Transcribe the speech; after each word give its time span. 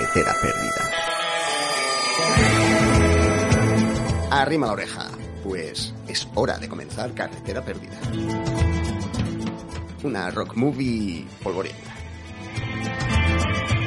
Carretera 0.00 0.34
perdida. 0.40 0.90
Arrima 4.30 4.66
la 4.68 4.72
oreja, 4.72 5.10
pues 5.44 5.92
es 6.08 6.26
hora 6.34 6.56
de 6.56 6.70
comenzar 6.70 7.12
Carretera 7.12 7.62
perdida. 7.62 8.00
Una 10.02 10.30
rock 10.30 10.56
movie 10.56 11.26
polvorienta. 11.42 11.94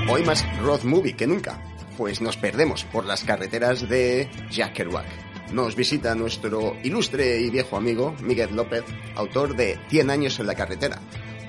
Hoy 0.08 0.24
más 0.24 0.46
rock 0.62 0.84
movie 0.84 1.16
que 1.16 1.26
nunca, 1.26 1.60
pues 1.98 2.22
nos 2.22 2.38
perdemos 2.38 2.84
por 2.86 3.06
las 3.06 3.24
carreteras 3.24 3.90
de 3.90 4.30
Jack 4.52 4.74
Kerouac. 4.74 5.08
Nos 5.52 5.76
visita 5.76 6.14
nuestro 6.14 6.78
ilustre 6.84 7.40
y 7.42 7.50
viejo 7.50 7.76
amigo 7.76 8.16
Miguel 8.22 8.56
López, 8.56 8.84
autor 9.16 9.56
de 9.56 9.80
100 9.90 10.12
años 10.12 10.40
en 10.40 10.46
la 10.46 10.54
carretera, 10.54 11.00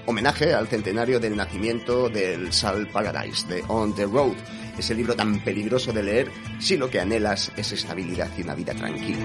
homenaje 0.06 0.54
al 0.54 0.68
centenario 0.68 1.18
del 1.20 1.36
nacimiento 1.36 2.08
del 2.08 2.52
Sal 2.52 2.86
Paradise 2.88 3.46
de 3.46 3.64
On 3.68 3.94
the 3.94 4.04
Road, 4.04 4.36
ese 4.78 4.94
libro 4.94 5.14
tan 5.14 5.40
peligroso 5.40 5.92
de 5.92 6.02
leer 6.02 6.30
si 6.58 6.76
lo 6.76 6.90
que 6.90 7.00
anhelas 7.00 7.52
es 7.56 7.72
estabilidad 7.72 8.30
y 8.36 8.42
una 8.42 8.54
vida 8.54 8.74
tranquila. 8.74 9.24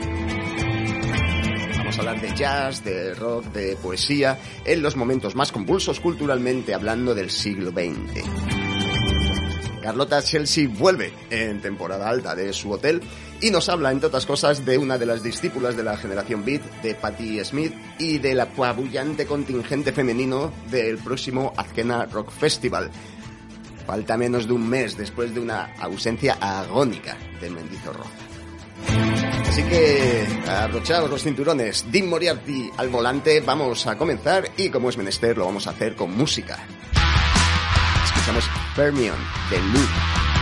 Vamos 1.77 1.97
a 1.97 1.99
hablar 1.99 2.21
de 2.21 2.35
jazz, 2.35 2.83
de 2.83 3.13
rock, 3.15 3.45
de 3.45 3.75
poesía, 3.77 4.37
en 4.65 4.81
los 4.81 4.95
momentos 4.95 5.35
más 5.35 5.51
convulsos 5.51 5.99
culturalmente 5.99 6.73
hablando 6.73 7.15
del 7.15 7.29
siglo 7.29 7.71
XX. 7.71 8.23
Carlota 9.81 10.21
Chelsea 10.21 10.67
vuelve 10.67 11.13
en 11.29 11.61
temporada 11.61 12.09
alta 12.09 12.35
de 12.35 12.53
su 12.53 12.71
hotel 12.71 13.01
y 13.41 13.51
nos 13.51 13.69
habla, 13.69 13.91
entre 13.91 14.07
otras 14.07 14.25
cosas, 14.25 14.65
de 14.65 14.77
una 14.77 14.97
de 14.97 15.05
las 15.05 15.23
discípulas 15.23 15.77
de 15.77 15.83
la 15.83 15.97
generación 15.97 16.43
Beat, 16.43 16.61
de 16.81 16.95
Patti 16.95 17.43
Smith, 17.43 17.73
y 17.97 18.17
del 18.17 18.39
apabullante 18.39 19.25
contingente 19.25 19.91
femenino 19.91 20.51
del 20.69 20.97
próximo 20.97 21.53
Azkena 21.55 22.05
Rock 22.05 22.31
Festival. 22.31 22.89
Falta 23.85 24.17
menos 24.17 24.47
de 24.47 24.53
un 24.53 24.69
mes 24.69 24.97
después 24.97 25.33
de 25.33 25.39
una 25.39 25.73
ausencia 25.79 26.37
agónica 26.39 27.17
de 27.41 27.49
Mendizorroza. 27.49 28.09
Así 29.47 29.63
que 29.63 30.27
abrochaos 30.47 31.09
los 31.09 31.23
cinturones, 31.23 31.85
Dean 31.91 32.07
Moriarty 32.07 32.69
al 32.77 32.89
volante, 32.89 33.41
vamos 33.41 33.87
a 33.87 33.97
comenzar 33.97 34.51
y 34.57 34.69
como 34.69 34.89
es 34.89 34.97
menester 34.97 35.37
lo 35.37 35.45
vamos 35.45 35.65
a 35.67 35.71
hacer 35.71 35.95
con 35.95 36.15
música. 36.15 36.59
Escuchamos 38.05 38.45
Fermion 38.75 39.17
de 39.49 39.57
Loop. 39.57 40.38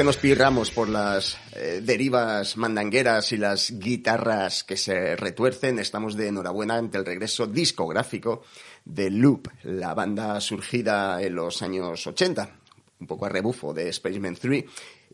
Que 0.00 0.04
nos 0.04 0.16
pirramos 0.16 0.70
por 0.70 0.88
las 0.88 1.36
eh, 1.54 1.82
derivas 1.84 2.56
mandangueras 2.56 3.32
y 3.32 3.36
las 3.36 3.70
guitarras 3.78 4.64
que 4.64 4.78
se 4.78 5.14
retuercen, 5.14 5.78
estamos 5.78 6.16
de 6.16 6.28
enhorabuena 6.28 6.76
ante 6.76 6.96
el 6.96 7.04
regreso 7.04 7.46
discográfico 7.46 8.42
de 8.82 9.10
Loop, 9.10 9.48
la 9.64 9.92
banda 9.92 10.40
surgida 10.40 11.20
en 11.20 11.34
los 11.34 11.60
años 11.60 12.06
80, 12.06 12.50
un 12.98 13.06
poco 13.06 13.26
a 13.26 13.28
rebufo 13.28 13.74
de 13.74 13.92
Spaceman 13.92 14.36
3, 14.36 14.64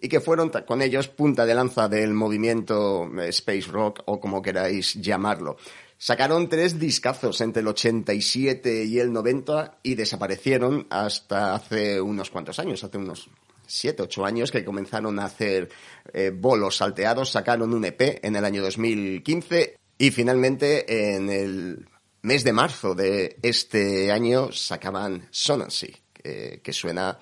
y 0.02 0.08
que 0.08 0.20
fueron 0.20 0.50
con 0.50 0.80
ellos 0.80 1.08
punta 1.08 1.44
de 1.44 1.54
lanza 1.56 1.88
del 1.88 2.12
movimiento 2.12 3.10
eh, 3.18 3.30
Space 3.30 3.68
Rock 3.68 4.04
o 4.04 4.20
como 4.20 4.40
queráis 4.40 4.94
llamarlo. 4.94 5.56
Sacaron 5.98 6.48
tres 6.48 6.78
discazos 6.78 7.40
entre 7.40 7.62
el 7.62 7.66
87 7.66 8.84
y 8.84 9.00
el 9.00 9.12
90 9.12 9.78
y 9.82 9.96
desaparecieron 9.96 10.86
hasta 10.90 11.56
hace 11.56 12.00
unos 12.00 12.30
cuantos 12.30 12.60
años, 12.60 12.84
hace 12.84 12.98
unos 12.98 13.28
siete, 13.66 14.02
ocho 14.02 14.24
años 14.24 14.50
que 14.50 14.64
comenzaron 14.64 15.18
a 15.18 15.26
hacer 15.26 15.68
eh, 16.12 16.30
bolos 16.34 16.76
salteados, 16.76 17.30
sacaron 17.30 17.74
un 17.74 17.84
EP 17.84 18.24
en 18.24 18.36
el 18.36 18.44
año 18.44 18.62
2015 18.62 19.76
y 19.98 20.10
finalmente 20.10 21.14
en 21.14 21.30
el 21.30 21.88
mes 22.22 22.44
de 22.44 22.52
marzo 22.52 22.94
de 22.94 23.38
este 23.42 24.10
año 24.10 24.50
sacaban 24.52 25.28
Sonancy, 25.30 25.94
que 26.22 26.72
suena, 26.72 27.18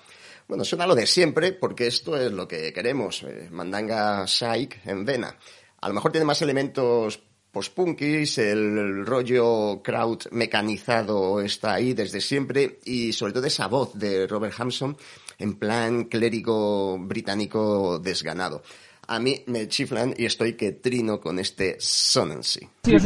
bueno, 0.47 0.65
suena 0.65 0.87
lo 0.87 0.95
de 0.95 1.05
siempre 1.05 1.53
porque 1.53 1.87
esto 1.87 2.17
es 2.17 2.31
lo 2.31 2.47
que 2.47 2.73
queremos, 2.73 3.23
eh, 3.23 3.49
mandanga 3.51 4.25
psych 4.27 4.85
en 4.85 5.05
vena. 5.05 5.37
A 5.81 5.87
lo 5.87 5.93
mejor 5.93 6.11
tiene 6.11 6.25
más 6.25 6.41
elementos 6.41 7.21
post-punkis, 7.51 8.37
el 8.39 9.05
rollo 9.05 9.81
crowd 9.81 10.23
mecanizado 10.31 11.39
está 11.39 11.75
ahí 11.75 11.93
desde 11.93 12.19
siempre 12.19 12.79
y 12.83 13.13
sobre 13.13 13.31
todo 13.31 13.45
esa 13.45 13.67
voz 13.67 13.93
de 13.93 14.27
Robert 14.27 14.53
Hampson 14.57 14.97
en 15.37 15.55
plan 15.55 16.05
clérigo 16.05 16.97
británico 16.99 17.99
desganado. 17.99 18.63
A 19.07 19.19
mí 19.19 19.43
me 19.47 19.67
chiflan 19.67 20.13
y 20.17 20.25
estoy 20.25 20.53
que 20.53 20.71
trino 20.71 21.19
con 21.19 21.37
este 21.39 21.77
Sonancy. 21.79 22.67
Pero 22.83 22.99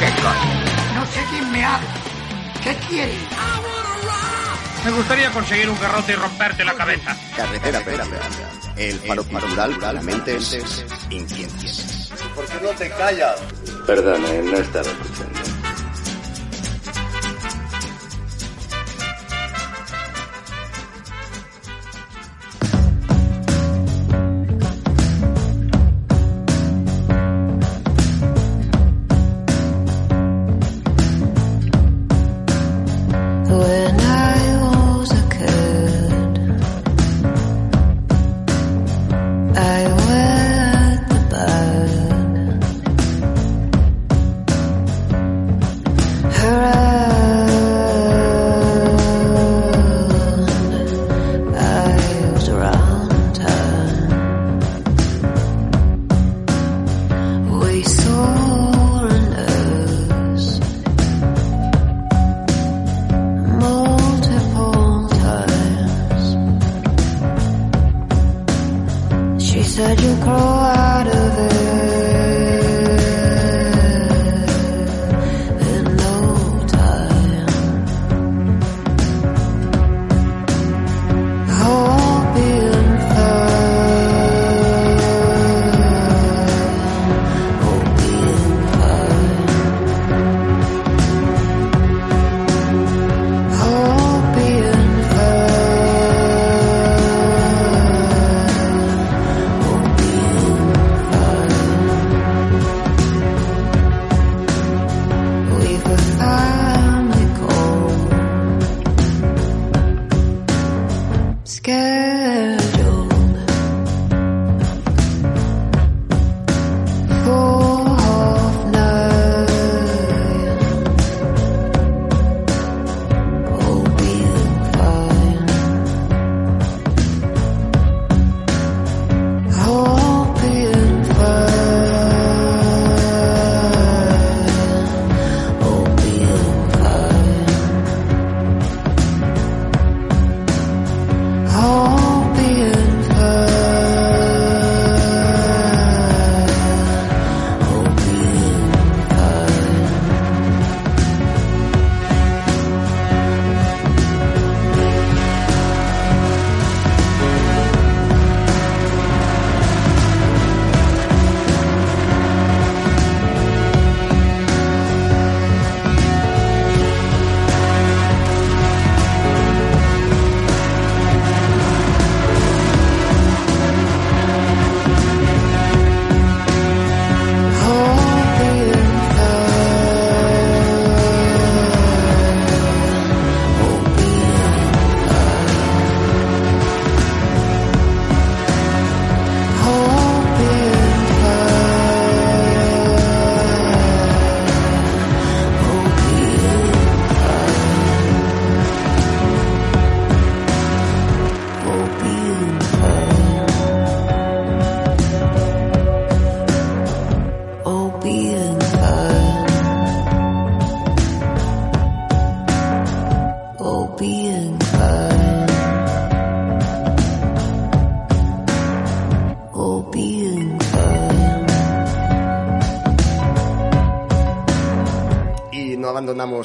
qué 0.00 0.22
coño. 0.22 0.64
No 0.94 1.06
sé 1.06 1.20
quién 1.30 1.52
me 1.52 1.64
habla. 1.64 1.94
¿Qué 2.62 2.74
quiere? 2.88 3.12
Me 4.84 4.90
gustaría 4.90 5.30
conseguir 5.30 5.68
un 5.68 5.78
garrote 5.80 6.12
y 6.12 6.14
romperte 6.14 6.64
la 6.64 6.74
cabeza. 6.74 7.16
Carretera, 7.36 7.78
espera, 7.78 8.04
espera, 8.04 8.28
El 8.76 8.98
faro 9.00 9.24
cultural 9.24 9.74
realmente 9.80 10.36
es 10.36 10.84
inquietas. 11.10 12.10
¿Por 12.34 12.46
qué 12.46 12.60
no 12.62 12.70
te 12.70 12.90
callas? 12.90 13.40
Perdone, 13.86 14.42
no 14.42 14.56
estaba 14.58 14.86
escuchando. 14.86 15.63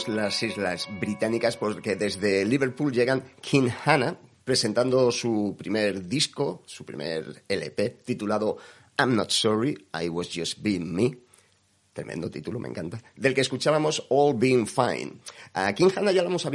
Las 0.07 0.41
islas 0.43 0.87
británicas 0.99 1.57
porque 1.57 1.95
desde 1.95 2.45
Liverpool 2.45 2.93
llegan 2.93 3.23
King 3.41 3.69
Hannah, 3.83 4.17
presentando 4.43 5.11
su 5.11 5.55
primer 5.57 6.07
disco, 6.07 6.63
su 6.65 6.85
primer 6.85 7.43
LP, 7.47 7.97
titulado 8.05 8.57
I'm 8.97 9.15
Not 9.15 9.31
Sorry, 9.31 9.87
I 10.01 10.07
Was 10.09 10.29
Just 10.33 10.61
Being 10.61 10.93
Me. 10.93 11.17
Tremendo 11.91 12.29
título, 12.29 12.59
me 12.59 12.69
encanta. 12.69 13.01
Del 13.15 13.33
que 13.33 13.41
escuchábamos 13.41 14.05
All 14.09 14.35
Being 14.37 14.65
Fine. 14.65 15.19
A 15.53 15.73
King 15.73 15.89
Hannah 15.95 16.11
ya 16.11 16.21
lo 16.21 16.29
hemos 16.29 16.47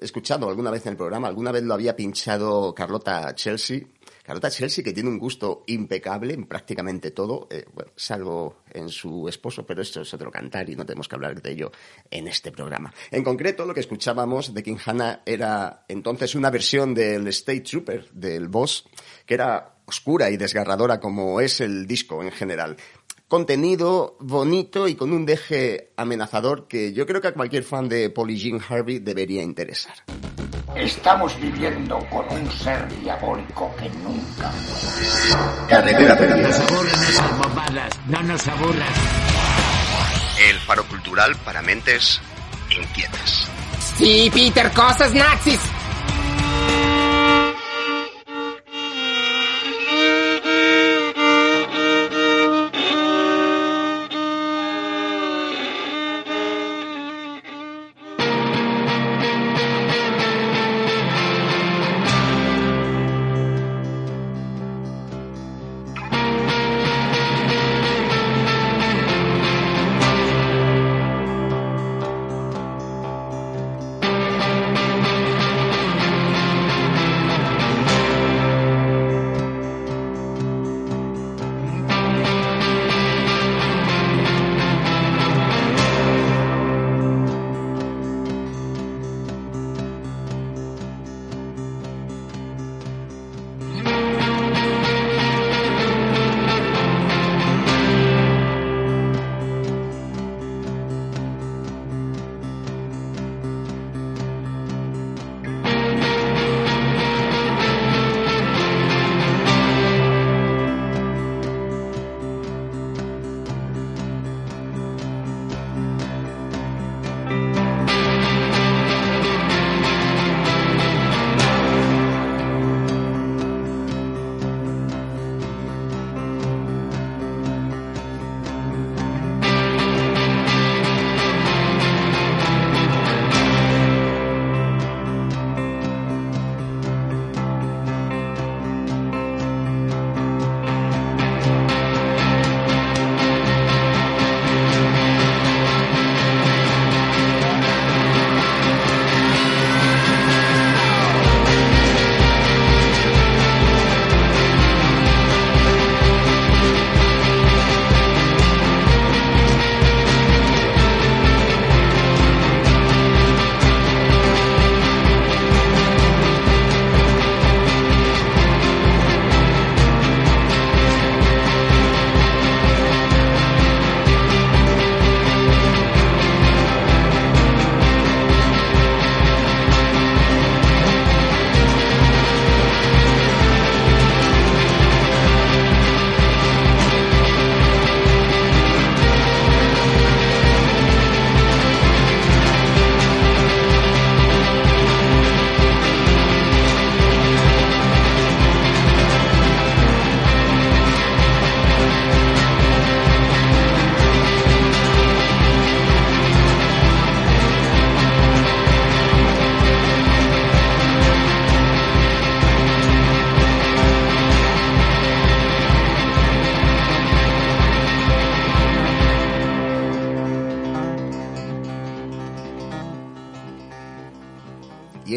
escuchado 0.00 0.48
alguna 0.48 0.70
vez 0.70 0.86
en 0.86 0.92
el 0.92 0.96
programa, 0.96 1.28
alguna 1.28 1.52
vez 1.52 1.62
lo 1.64 1.74
había 1.74 1.94
pinchado 1.94 2.74
Carlota 2.74 3.34
Chelsea 3.34 3.80
Carlota 4.26 4.50
Chelsea, 4.50 4.82
que 4.82 4.92
tiene 4.92 5.08
un 5.08 5.20
gusto 5.20 5.62
impecable 5.68 6.34
en 6.34 6.46
prácticamente 6.46 7.12
todo, 7.12 7.46
eh, 7.48 7.64
bueno, 7.72 7.92
salvo 7.94 8.62
en 8.72 8.88
su 8.88 9.28
esposo, 9.28 9.64
pero 9.64 9.82
esto 9.82 10.00
es 10.00 10.12
otro 10.12 10.32
cantar 10.32 10.68
y 10.68 10.74
no 10.74 10.84
tenemos 10.84 11.06
que 11.06 11.14
hablar 11.14 11.40
de 11.40 11.52
ello 11.52 11.70
en 12.10 12.26
este 12.26 12.50
programa. 12.50 12.92
En 13.12 13.22
concreto, 13.22 13.64
lo 13.64 13.72
que 13.72 13.78
escuchábamos 13.78 14.52
de 14.52 14.64
King 14.64 14.78
Hannah 14.84 15.22
era 15.24 15.84
entonces 15.86 16.34
una 16.34 16.50
versión 16.50 16.92
del 16.92 17.28
State 17.28 17.60
Trooper, 17.60 18.10
del 18.10 18.48
Boss, 18.48 18.88
que 19.24 19.34
era 19.34 19.76
oscura 19.84 20.28
y 20.28 20.36
desgarradora 20.36 20.98
como 20.98 21.40
es 21.40 21.60
el 21.60 21.86
disco 21.86 22.20
en 22.20 22.32
general 22.32 22.76
contenido 23.28 24.16
bonito 24.20 24.86
y 24.88 24.94
con 24.94 25.12
un 25.12 25.26
deje 25.26 25.90
amenazador 25.96 26.68
que 26.68 26.92
yo 26.92 27.06
creo 27.06 27.20
que 27.20 27.28
a 27.28 27.34
cualquier 27.34 27.64
fan 27.64 27.88
de 27.88 28.10
Polly 28.10 28.36
Jean 28.36 28.60
Harvey 28.66 28.98
debería 28.98 29.42
interesar. 29.42 29.94
Estamos 30.76 31.38
viviendo 31.40 31.98
con 32.10 32.26
un 32.30 32.50
ser 32.52 32.86
diabólico 33.00 33.74
que 33.76 33.88
nunca 33.88 34.52
Carretera 35.68 36.14
nos 36.36 36.60
aburren 36.60 36.94
esas 36.94 37.38
bobadas, 37.38 38.00
no 38.06 38.22
nos 38.22 38.48
aburras. 38.48 38.90
El 40.48 40.58
faro 40.60 40.84
cultural 40.84 41.34
para 41.44 41.62
mentes 41.62 42.20
inquietas. 42.70 43.48
Sí, 43.96 44.30
Peter, 44.32 44.70
cosas 44.72 45.14
nazis. 45.14 45.60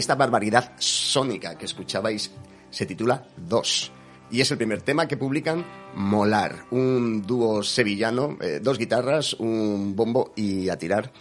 Esta 0.10 0.16
barbaridad 0.16 0.72
sónica 0.80 1.56
que 1.56 1.66
escuchabais 1.66 2.32
se 2.72 2.88
titula 2.88 3.28
Dos. 3.38 3.92
Y 4.32 4.42
es 4.42 4.50
el 4.50 4.58
primer 4.58 4.82
tema 4.82 5.08
que 5.08 5.18
publican 5.18 5.64
Molar, 5.94 6.66
un 6.72 7.22
dúo 7.22 7.62
sevillano, 7.62 8.36
eh, 8.42 8.60
dos 8.60 8.80
guitarras, 8.80 9.36
un 9.36 9.96
bombo 9.96 10.34
y 10.36 10.68
a 10.70 10.80
tirar. 10.80 11.12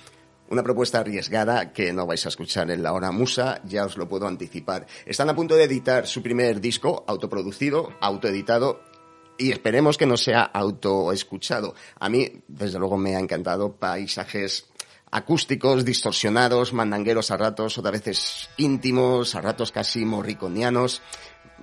Una 0.49 0.63
propuesta 0.63 1.01
arriesgada 1.01 1.71
que 1.75 1.93
no 1.93 2.07
vais 2.07 2.25
a 2.25 2.31
escuchar 2.31 2.71
en 2.71 2.83
la 2.83 2.95
hora 2.95 3.13
musa, 3.13 3.61
ya 3.67 3.85
os 3.85 3.99
lo 3.99 4.09
puedo 4.09 4.27
anticipar. 4.27 4.87
Están 5.05 5.29
a 5.29 5.37
punto 5.37 5.55
de 5.55 5.65
editar 5.65 6.07
su 6.07 6.23
primer 6.23 6.59
disco, 6.59 7.05
autoproducido, 7.07 7.93
autoeditado, 8.01 8.81
y 9.37 9.53
esperemos 9.53 9.99
que 9.99 10.07
no 10.07 10.17
sea 10.17 10.45
autoescuchado. 10.45 11.75
A 12.01 12.09
mí, 12.09 12.27
desde 12.49 12.79
luego, 12.79 12.97
me 12.97 13.17
ha 13.17 13.21
encantado 13.21 13.71
paisajes 13.71 14.67
acústicos, 15.11 15.85
distorsionados, 15.85 16.73
mandangueros 16.73 17.31
a 17.31 17.37
ratos, 17.37 17.79
otras 17.79 17.93
veces 17.93 18.51
íntimos, 18.57 19.35
a 19.35 19.41
ratos 19.41 19.73
casi 19.73 20.05
morriconianos. 20.05 21.03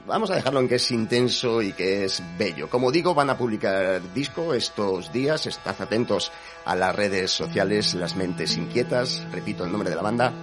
Vamos 0.08 0.30
a 0.30 0.36
dejarlo 0.36 0.60
en 0.60 0.68
que 0.68 0.76
es 0.76 0.92
intenso 0.92 1.62
y 1.62 1.72
que 1.72 2.06
es 2.06 2.22
bello. 2.38 2.70
Como 2.70 2.92
digo, 2.92 3.16
van 3.16 3.30
a 3.30 3.38
publicar 3.38 4.02
disco 4.14 4.54
estos 4.54 5.12
días. 5.14 5.46
Estad 5.48 5.82
atentos 5.82 6.32
a 6.66 6.76
las 6.76 6.94
redes 6.94 7.32
sociales, 7.32 7.94
las 7.94 8.16
mentes 8.16 8.58
inquietas. 8.58 9.24
Repito 9.32 9.64
el 9.64 9.72
nombre 9.72 9.90
de 9.90 9.96
la 9.96 10.02
banda. 10.02 10.34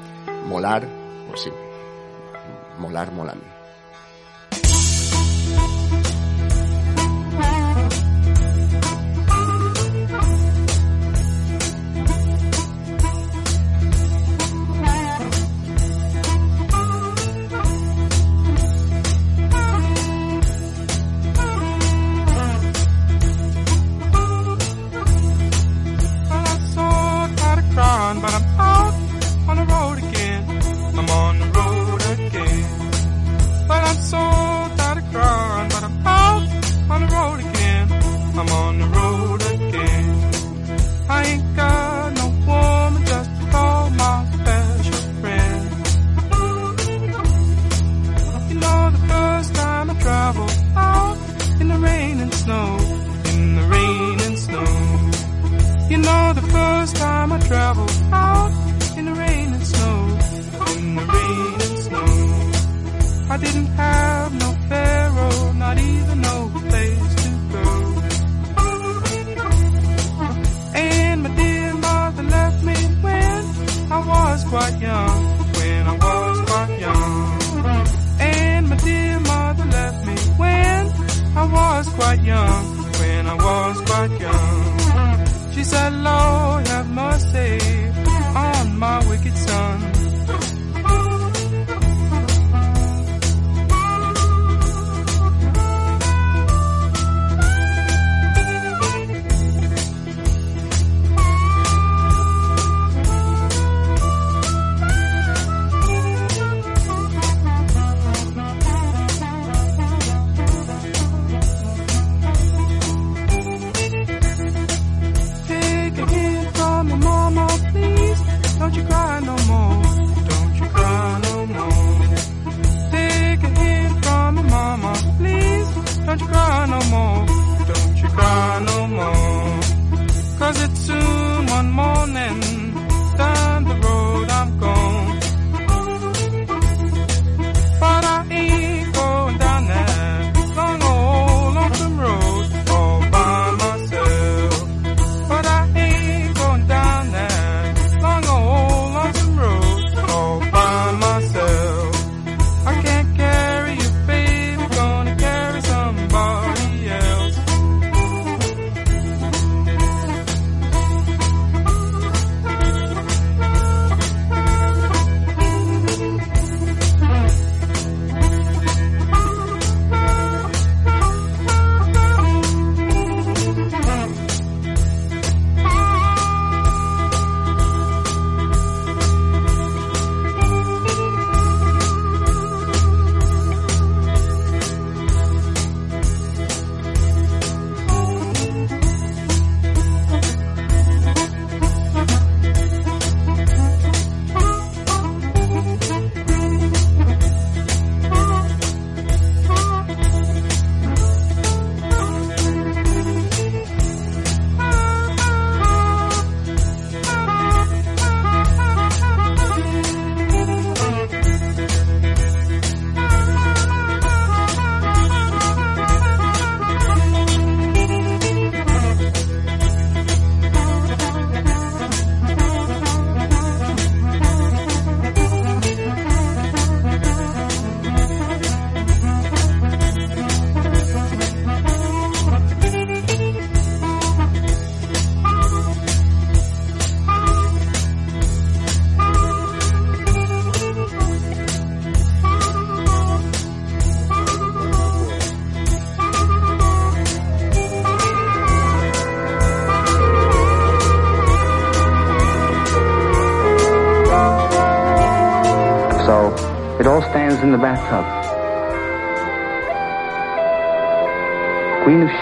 Molar, 0.47 0.89
pues 1.29 1.43
sí. 1.43 1.51
Molar, 2.79 3.13
molan. 3.13 3.62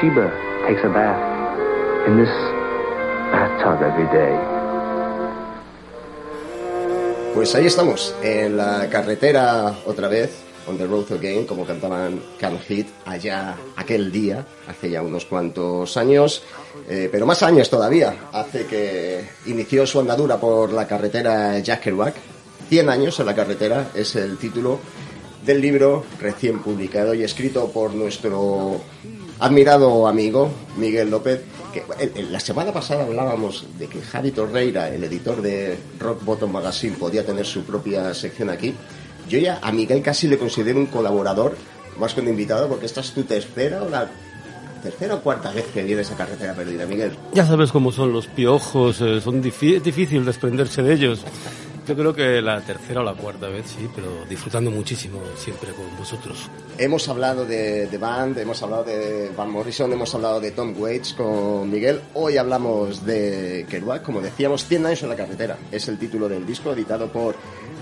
Takes 0.01 0.83
a 0.83 0.89
bath 0.89 2.09
in 2.09 2.17
this 2.17 2.33
bathtub 3.31 3.83
every 3.83 4.09
day. 4.09 4.35
Pues 7.35 7.55
ahí 7.55 7.67
estamos, 7.67 8.15
en 8.23 8.57
la 8.57 8.89
carretera 8.89 9.77
otra 9.85 10.09
vez, 10.09 10.39
on 10.67 10.79
the 10.79 10.87
road 10.87 11.13
again, 11.13 11.45
como 11.45 11.67
cantaban 11.67 12.19
Can 12.39 12.59
Hit 12.61 12.87
allá 13.05 13.55
aquel 13.77 14.11
día, 14.11 14.47
hace 14.67 14.89
ya 14.89 15.03
unos 15.03 15.27
cuantos 15.27 15.95
años, 15.99 16.45
eh, 16.89 17.11
pero 17.13 17.27
más 17.27 17.43
años 17.43 17.69
todavía, 17.69 18.31
hace 18.33 18.65
que 18.65 19.23
inició 19.45 19.87
su 19.87 20.01
andadura 20.01 20.39
por 20.39 20.73
la 20.73 20.87
carretera 20.87 21.59
Jack 21.59 21.83
Kerouac. 21.83 22.15
100 22.71 22.89
años 22.89 23.21
en 23.21 23.27
la 23.27 23.35
carretera 23.35 23.91
es 23.95 24.17
el 24.17 24.39
título 24.39 24.81
del 25.45 25.61
libro 25.61 26.05
recién 26.19 26.61
publicado 26.61 27.13
y 27.13 27.23
escrito 27.23 27.71
por 27.71 27.93
nuestro 27.95 28.81
admirado 29.41 30.07
amigo 30.07 30.51
Miguel 30.77 31.11
López. 31.11 31.43
Que, 31.73 31.85
la 32.31 32.41
semana 32.41 32.73
pasada 32.73 33.05
hablábamos 33.05 33.65
de 33.79 33.87
que 33.87 34.01
Javi 34.01 34.33
Torreira, 34.33 34.89
el 34.89 35.05
editor 35.05 35.41
de 35.41 35.79
Rock 35.99 36.25
Bottom 36.25 36.51
Magazine, 36.51 36.97
podía 36.97 37.25
tener 37.25 37.47
su 37.47 37.63
propia 37.63 38.13
sección 38.13 38.51
aquí. 38.51 38.75
Yo 39.29 39.39
ya 39.39 39.61
a 39.63 39.71
Miguel 39.71 40.03
casi 40.03 40.27
le 40.27 40.37
considero 40.37 40.79
un 40.79 40.87
colaborador, 40.87 41.57
más 41.99 42.15
que 42.15 42.21
un 42.21 42.29
invitado, 42.29 42.69
porque 42.69 42.87
esta 42.87 43.01
es 43.01 43.13
tu 43.13 43.23
tercera 43.23 43.83
o 43.83 43.89
la 43.89 44.11
tercera 44.83 45.15
o 45.15 45.21
cuarta 45.21 45.53
vez 45.53 45.67
que 45.73 45.83
vienes 45.85 46.11
a 46.11 46.17
Carretera 46.17 46.55
Perdida, 46.55 46.87
Miguel. 46.87 47.13
Ya 47.35 47.47
sabes 47.47 47.71
cómo 47.71 47.93
son 47.93 48.13
los 48.13 48.27
piojos, 48.27 49.01
eh, 49.01 49.19
es 49.19 49.83
difícil 49.83 50.25
desprenderse 50.25 50.83
de 50.83 50.95
ellos. 50.95 51.25
Yo 51.91 51.97
creo 51.97 52.15
que 52.15 52.41
la 52.41 52.61
tercera 52.61 53.01
o 53.01 53.03
la 53.03 53.15
cuarta 53.15 53.49
vez, 53.49 53.67
sí, 53.67 53.89
pero 53.93 54.25
disfrutando 54.29 54.71
muchísimo 54.71 55.19
siempre 55.37 55.73
con 55.73 55.97
vosotros. 55.99 56.49
Hemos 56.79 57.09
hablado 57.09 57.45
de, 57.45 57.89
de 57.89 57.99
Band, 57.99 58.39
hemos 58.39 58.63
hablado 58.63 58.85
de 58.85 59.33
Van 59.37 59.51
Morrison, 59.51 59.93
hemos 59.93 60.15
hablado 60.15 60.39
de 60.39 60.53
Tom 60.53 60.73
Waits 60.79 61.15
con 61.15 61.69
Miguel. 61.69 62.01
Hoy 62.15 62.37
hablamos 62.37 63.05
de 63.05 63.67
Kerouac, 63.69 64.05
como 64.05 64.21
decíamos, 64.21 64.67
100 64.67 64.87
años 64.87 65.03
en 65.03 65.09
la 65.09 65.17
carretera. 65.17 65.59
Es 65.73 65.89
el 65.89 65.99
título 65.99 66.29
del 66.29 66.47
disco 66.47 66.73
editado 66.73 67.09
por 67.09 67.35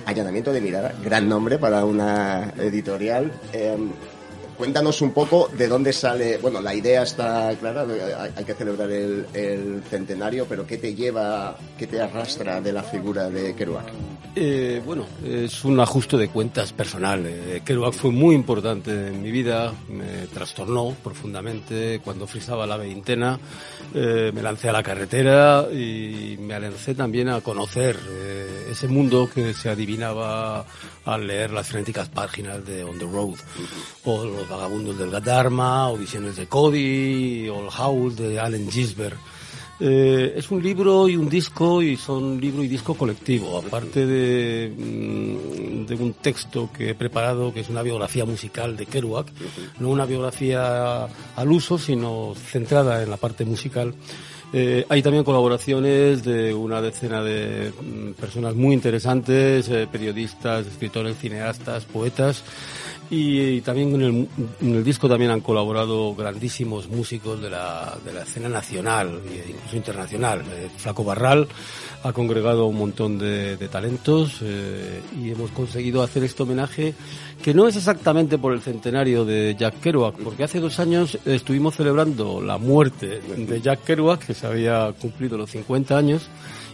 Allanamiento 0.07 0.55
de 0.55 0.63
Mirada, 0.63 0.95
gran 1.05 1.29
nombre 1.29 1.59
para 1.59 1.85
una 1.85 2.55
editorial. 2.57 3.31
Eh, 3.53 3.77
cuéntanos 4.59 5.01
un 5.01 5.13
poco 5.13 5.49
de 5.57 5.69
dónde 5.69 5.93
sale, 5.93 6.37
bueno, 6.39 6.61
la 6.61 6.75
idea 6.75 7.05
está 7.05 7.55
clara, 7.59 7.87
hay, 8.37 8.45
que 8.45 8.55
celebrar 8.55 8.91
el, 8.91 9.27
el 9.33 9.83
centenario, 9.89 10.47
pero 10.47 10.67
¿qué 10.67 10.77
te 10.77 10.95
lleva, 10.95 11.57
qué 11.79 11.87
te 11.87 12.01
arrastra 12.01 12.61
de 12.61 12.73
la 12.73 12.83
figura 12.83 13.31
de 13.31 13.55
Kerouac? 13.55 13.87
Eh, 14.41 14.81
bueno, 14.85 15.05
es 15.25 15.65
un 15.65 15.81
ajuste 15.81 16.17
de 16.17 16.29
cuentas 16.29 16.73
personal. 16.73 17.25
Eh, 17.27 17.63
Kerouac 17.65 17.95
fue 17.95 18.11
muy 18.11 18.35
importante 18.35 19.09
en 19.09 19.23
mi 19.23 19.31
vida, 19.31 19.73
me 19.89 20.27
trastornó 20.33 20.95
profundamente 21.03 22.01
cuando 22.05 22.27
frisaba 22.27 22.67
la 22.67 22.77
veintena, 22.77 23.39
eh, 23.95 24.31
me 24.33 24.43
lancé 24.43 24.69
a 24.69 24.73
la 24.73 24.83
carretera 24.83 25.67
y 25.73 26.37
me 26.39 26.59
lancé 26.61 26.95
también 26.95 27.29
a 27.31 27.41
conocer 27.41 27.99
eh, 28.09 28.69
ese 28.71 28.87
mundo 28.87 29.29
que 29.33 29.55
se 29.55 29.71
adivinaba 29.71 30.65
al 31.05 31.27
leer 31.27 31.51
las 31.51 31.69
frenéticas 31.69 32.09
páginas 32.09 32.65
de 32.65 32.85
On 32.85 32.99
the 32.99 33.07
Road, 33.07 33.39
o 34.05 34.25
Los 34.25 34.48
vagabundos 34.49 34.99
del 34.99 35.11
Dharma, 35.23 35.91
o 35.91 35.97
Visiones 35.97 36.37
de 36.37 36.47
Cody, 36.47 37.49
o 37.49 37.61
El 37.61 37.69
Howl 37.77 38.17
de 38.17 38.41
Allen 38.41 38.71
Gisbert. 38.71 39.19
Eh, 39.81 40.35
es 40.37 40.51
un 40.51 40.61
libro 40.61 41.09
y 41.09 41.17
un 41.17 41.29
disco 41.29 41.81
y 41.81 41.97
son 41.97 42.41
libro 42.41 42.65
y 42.65 42.69
disco 42.69 42.95
colectivo, 42.95 43.59
aparte 43.59 44.05
de, 44.07 44.73
mm, 44.77 45.87
de 45.87 45.95
un 45.95 46.15
texto 46.15 46.69
que 46.77 46.91
he 46.91 46.95
preparado 46.97 47.55
que 47.55 47.61
es 47.61 47.69
una 47.69 47.83
biografía 47.83 48.25
musical 48.25 48.77
de 48.77 48.87
Kerouac, 48.87 49.29
no 49.79 49.91
una 49.91 50.05
biografía 50.05 51.05
al 51.37 51.53
uso, 51.53 51.79
sino 51.79 52.35
centrada 52.35 53.05
en 53.05 53.11
la 53.11 53.19
parte 53.19 53.45
musical. 53.45 53.95
Eh, 54.53 54.87
hay 54.89 55.03
también 55.03 55.25
colaboraciones 55.25 56.25
de 56.25 56.55
una 56.55 56.81
decena 56.81 57.23
de 57.23 57.71
mm, 57.71 58.13
personas 58.13 58.55
muy 58.55 58.75
interesantes, 58.75 59.69
eh, 59.69 59.87
periodistas, 59.91 60.67
escritores, 60.67 61.19
cineastas, 61.19 61.85
poetas. 61.85 62.43
Y, 63.11 63.63
también 63.63 63.95
en 63.95 64.03
el, 64.03 64.29
en 64.61 64.75
el, 64.77 64.85
disco 64.85 65.09
también 65.09 65.31
han 65.31 65.41
colaborado 65.41 66.15
grandísimos 66.15 66.89
músicos 66.89 67.41
de 67.41 67.49
la, 67.49 67.97
de 68.05 68.13
la 68.13 68.23
escena 68.23 68.51
nacional 68.51 69.23
e 69.31 69.51
incluso 69.51 69.77
internacional. 69.77 70.43
Eh, 70.43 70.69
Flaco 70.77 71.05
Barral 71.05 71.49
ha 72.03 72.13
congregado 72.13 72.67
un 72.67 72.77
montón 72.77 73.19
de, 73.19 73.57
talentos 73.71 74.41
eh, 74.43 75.01
y 75.21 75.31
hemos 75.31 75.51
conseguido 75.51 76.03
hacer 76.03 76.23
este 76.23 76.43
homenaje 76.43 76.95
que 77.43 77.55
no 77.55 77.67
es 77.67 77.77
exactamente 77.77 78.39
por 78.39 78.53
el 78.53 78.61
centenario 78.61 79.25
de 79.25 79.57
Jack 79.59 79.81
Kerouac, 79.81 80.17
porque 80.17 80.45
hace 80.45 80.61
dos 80.61 80.79
años 80.79 81.19
estuvimos 81.25 81.77
celebrando 81.77 82.41
la 82.43 82.59
muerte 82.59 83.21
de 83.21 83.61
Jack 83.61 83.85
Kerouac, 83.85 84.27
que 84.27 84.35
se 84.35 84.47
había 84.47 84.93
cumplido 85.01 85.39
los 85.39 85.51
50 85.51 85.97
años, 85.97 86.29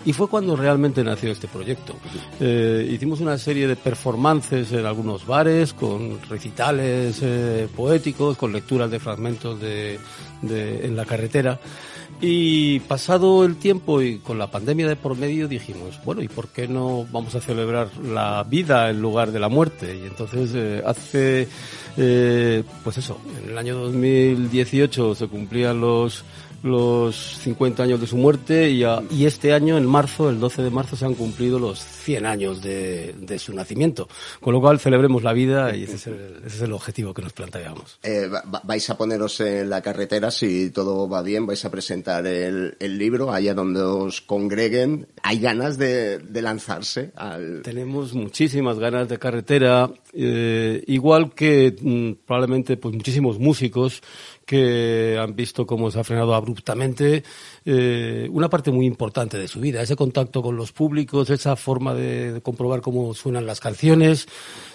y 0.05 0.13
fue 0.13 0.29
cuando 0.29 0.57
realmente 0.57 1.03
nació 1.03 1.33
este 1.33 1.49
proyecto. 1.49 1.95
Eh, 2.41 2.89
hicimos 2.91 3.21
una 3.21 3.39
serie 3.39 3.67
de 3.67 3.77
performances 3.77 4.71
en 4.73 4.85
algunos 4.85 5.27
bares, 5.27 5.73
con 5.73 6.21
recitales 6.29 7.21
eh, 7.23 7.69
poéticos, 7.75 8.37
con 8.37 8.53
lecturas 8.53 8.91
de 8.91 9.01
fragmentos 9.01 9.61
de, 9.61 9.99
de, 10.43 10.87
en 10.87 10.97
la 10.97 11.05
carretera. 11.05 11.59
Y 12.21 12.81
pasado 12.81 13.45
el 13.45 13.57
tiempo 13.57 14.01
y 14.01 14.19
con 14.19 14.39
la 14.39 14.51
pandemia 14.51 14.89
de 14.89 14.97
por 14.97 15.17
medio 15.17 15.49
dijimos, 15.49 15.99
bueno, 16.05 16.23
¿y 16.23 16.29
por 16.29 16.49
qué 16.49 16.69
no 16.69 17.07
vamos 17.11 17.35
a 17.35 17.41
celebrar 17.41 17.89
la 17.99 18.45
vida 18.45 18.89
en 18.91 19.01
lugar 19.01 19.33
de 19.33 19.41
la 19.41 19.49
muerte? 19.49 19.97
Y 19.97 20.07
entonces 20.07 20.51
eh, 20.55 20.83
hace, 20.87 21.49
pues 22.85 22.99
eso, 22.99 23.19
en 23.43 23.51
el 23.51 23.59
año 23.59 23.77
2018 23.77 25.15
se 25.15 25.27
cumplían 25.27 25.81
los 25.81 26.25
los 26.65 27.39
50 27.41 27.83
años 27.83 28.01
de 28.01 28.07
su 28.07 28.17
muerte 28.17 28.71
y, 28.71 28.85
a, 28.85 29.03
y, 29.11 29.27
este 29.27 29.53
año, 29.53 29.77
en 29.77 29.85
marzo, 29.85 30.31
el 30.31 30.41
12 30.41 30.63
de 30.63 30.71
marzo, 30.71 30.97
se 30.97 31.05
han 31.05 31.15
cumplido 31.15 31.59
los 31.59 31.79
100 31.79 32.25
años 32.25 32.63
de, 32.63 33.15
de 33.19 33.39
su 33.39 33.53
nacimiento. 33.53 34.09
Con 34.41 34.55
lo 34.55 34.63
cual 34.63 34.81
celebremos 34.81 35.23
la 35.23 35.35
vida 35.35 35.77
y 35.77 35.85
ese 35.85 35.97
es 35.97 36.07
el, 36.07 36.43
ese 36.47 36.57
es 36.57 36.63
el 36.63 36.73
objetivo 36.73 37.13
que 37.13 37.21
nos 37.21 37.35
planteábamos. 37.35 37.99
Eh, 38.03 38.31
vais 38.65 38.89
a 38.89 38.97
poneros 38.97 39.41
en 39.41 39.69
la 39.69 39.83
carretera, 39.83 40.31
si 40.31 40.71
todo 40.71 41.07
va 41.07 41.21
bien, 41.21 41.47
vais 41.47 41.63
a 41.67 41.71
presentar 41.71 42.27
el, 42.27 42.77
el 42.81 42.99
libro 42.99 43.31
allá 43.31 43.53
donde 43.53 43.83
os 43.83 44.23
congreguen. 44.23 45.07
¿Hay 45.23 45.41
ganas 45.41 45.77
de, 45.77 46.19
de 46.19 46.43
lanzarse 46.43 47.13
al...? 47.15 47.61
Tenemos 47.63 48.15
muchísimas 48.15 48.79
ganas 48.79 49.07
de 49.11 49.19
carretera, 49.19 49.91
eh, 50.15 50.83
igual 50.87 51.35
que 51.35 51.77
mm, 51.79 52.25
probablemente 52.27 52.79
pues 52.79 52.95
muchísimos 52.95 53.39
músicos 53.39 54.03
que 54.45 55.19
han 55.21 55.35
visto 55.35 55.67
cómo 55.67 55.91
se 55.91 56.01
ha 56.01 56.05
frenado 56.05 56.35
abruptamente 56.35 57.25
eh, 57.65 58.29
una 58.31 58.51
parte 58.51 58.71
muy 58.71 58.87
importante 58.87 59.39
de 59.39 59.49
su 59.49 59.61
vida, 59.61 59.83
ese 59.83 59.97
contacto 59.97 60.43
con 60.43 60.57
los 60.57 60.73
públicos, 60.73 61.31
esa 61.31 61.57
forma 61.57 61.95
de, 61.95 62.33
de, 62.33 62.41
comprobar 62.41 62.81
cómo 62.81 63.15
suenan 63.15 63.47
las 63.47 63.61
canciones, 63.61 64.27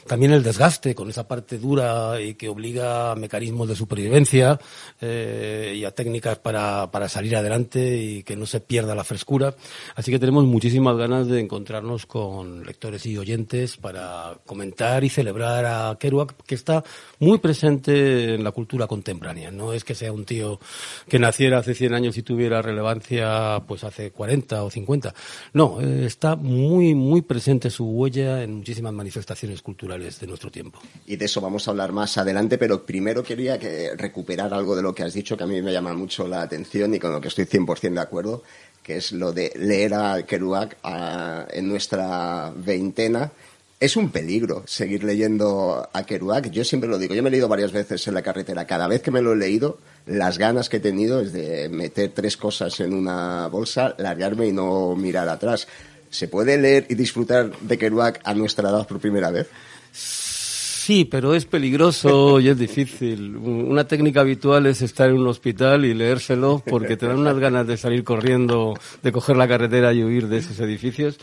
también 0.09 0.31
el 0.31 0.41
desgaste 0.41 0.95
con 0.95 1.07
esa 1.07 1.27
parte 1.27 1.59
dura 1.59 2.19
y 2.19 2.33
que 2.33 2.49
obliga 2.49 3.11
a 3.11 3.15
mecanismos 3.15 3.67
de 3.67 3.75
supervivencia 3.75 4.59
eh, 4.99 5.75
y 5.77 5.85
a 5.85 5.91
técnicas 5.91 6.39
para, 6.39 6.89
para 6.89 7.07
salir 7.07 7.35
adelante 7.35 7.95
y 7.95 8.23
que 8.23 8.35
no 8.35 8.47
se 8.47 8.59
pierda 8.59 8.95
la 8.95 9.03
frescura. 9.03 9.53
Así 9.95 10.11
que 10.11 10.17
tenemos 10.17 10.45
muchísimas 10.45 10.97
ganas 10.97 11.27
de 11.27 11.39
encontrarnos 11.39 12.07
con 12.07 12.65
lectores 12.65 13.05
y 13.05 13.19
oyentes 13.19 13.77
para 13.77 14.39
comentar 14.47 15.03
y 15.03 15.09
celebrar 15.09 15.65
a 15.65 15.95
Kerouac, 15.99 16.43
que 16.43 16.55
está 16.55 16.83
muy 17.19 17.37
presente 17.37 18.33
en 18.33 18.43
la 18.43 18.51
cultura 18.51 18.87
contemporánea. 18.87 19.51
No 19.51 19.73
es 19.73 19.83
que 19.83 19.93
sea 19.93 20.11
un 20.11 20.25
tío 20.25 20.59
que 21.07 21.19
naciera 21.19 21.59
hace 21.59 21.75
100 21.75 21.93
años 21.93 22.17
y 22.17 22.23
tuviera 22.23 22.63
relevancia 22.79 23.61
pues 23.67 23.83
hace 23.83 24.11
40 24.11 24.63
o 24.63 24.69
50. 24.69 25.13
No, 25.53 25.81
eh, 25.81 26.05
está 26.05 26.35
muy, 26.35 26.95
muy 26.95 27.21
presente 27.21 27.69
su 27.69 27.85
huella 27.85 28.43
en 28.43 28.55
muchísimas 28.55 28.93
manifestaciones 28.93 29.61
culturales 29.61 30.19
de 30.19 30.27
nuestro 30.27 30.49
tiempo. 30.49 30.79
Y 31.05 31.17
de 31.17 31.25
eso 31.25 31.41
vamos 31.41 31.67
a 31.67 31.71
hablar 31.71 31.91
más 31.91 32.17
adelante, 32.17 32.57
pero 32.57 32.85
primero 32.85 33.23
quería 33.23 33.59
que 33.59 33.95
recuperar 33.95 34.53
algo 34.53 34.75
de 34.75 34.81
lo 34.81 34.95
que 34.95 35.03
has 35.03 35.13
dicho 35.13 35.35
que 35.35 35.43
a 35.43 35.47
mí 35.47 35.61
me 35.61 35.73
llama 35.73 35.93
mucho 35.93 36.27
la 36.27 36.41
atención 36.41 36.93
y 36.93 36.99
con 36.99 37.11
lo 37.11 37.19
que 37.19 37.27
estoy 37.27 37.45
100% 37.45 37.93
de 37.93 37.99
acuerdo, 37.99 38.43
que 38.81 38.97
es 38.97 39.11
lo 39.11 39.33
de 39.33 39.51
leer 39.55 39.93
a 39.93 40.23
Kerouac 40.23 40.77
a, 40.83 41.45
en 41.51 41.67
nuestra 41.67 42.51
veintena. 42.55 43.31
Es 43.79 43.95
un 43.95 44.09
peligro 44.11 44.63
seguir 44.67 45.05
leyendo 45.05 45.89
a 45.93 46.03
Kerouac. 46.03 46.49
Yo 46.49 46.65
siempre 46.65 46.89
lo 46.89 46.97
digo, 46.97 47.15
yo 47.15 47.23
me 47.23 47.29
he 47.29 47.31
leído 47.31 47.47
varias 47.47 47.71
veces 47.71 48.05
en 48.09 48.13
la 48.13 48.21
carretera. 48.21 48.67
Cada 48.67 48.89
vez 48.89 49.01
que 49.01 49.09
me 49.09 49.21
lo 49.21 49.31
he 49.31 49.37
leído, 49.37 49.77
las 50.05 50.37
ganas 50.37 50.67
que 50.67 50.77
he 50.77 50.81
tenido 50.81 51.21
es 51.21 51.31
de 51.31 51.69
meter 51.69 52.11
tres 52.13 52.35
cosas 52.35 52.77
en 52.81 52.93
una 52.93 53.47
bolsa, 53.47 53.95
largarme 53.97 54.47
y 54.47 54.51
no 54.51 54.97
mirar 54.97 55.29
atrás. 55.29 55.65
¿Se 56.09 56.27
puede 56.27 56.57
leer 56.57 56.87
y 56.89 56.95
disfrutar 56.95 57.57
de 57.57 57.77
Kerouac 57.77 58.19
a 58.25 58.33
nuestra 58.33 58.69
edad 58.69 58.85
por 58.85 58.99
primera 58.99 59.31
vez? 59.31 59.47
Sí, 60.89 61.05
pero 61.05 61.35
es 61.35 61.45
peligroso 61.45 62.39
y 62.39 62.47
es 62.47 62.57
difícil. 62.57 63.37
Una 63.37 63.83
técnica 63.83 64.21
habitual 64.21 64.65
es 64.65 64.81
estar 64.81 65.07
en 65.07 65.19
un 65.19 65.27
hospital 65.27 65.85
y 65.85 65.93
leérselo 65.93 66.63
porque 66.67 66.97
te 66.97 67.05
dan 67.05 67.19
unas 67.19 67.37
ganas 67.37 67.67
de 67.67 67.77
salir 67.77 68.03
corriendo, 68.03 68.73
de 69.03 69.11
coger 69.11 69.37
la 69.37 69.47
carretera 69.47 69.93
y 69.93 70.03
huir 70.03 70.27
de 70.27 70.39
esos 70.39 70.59
edificios 70.59 71.19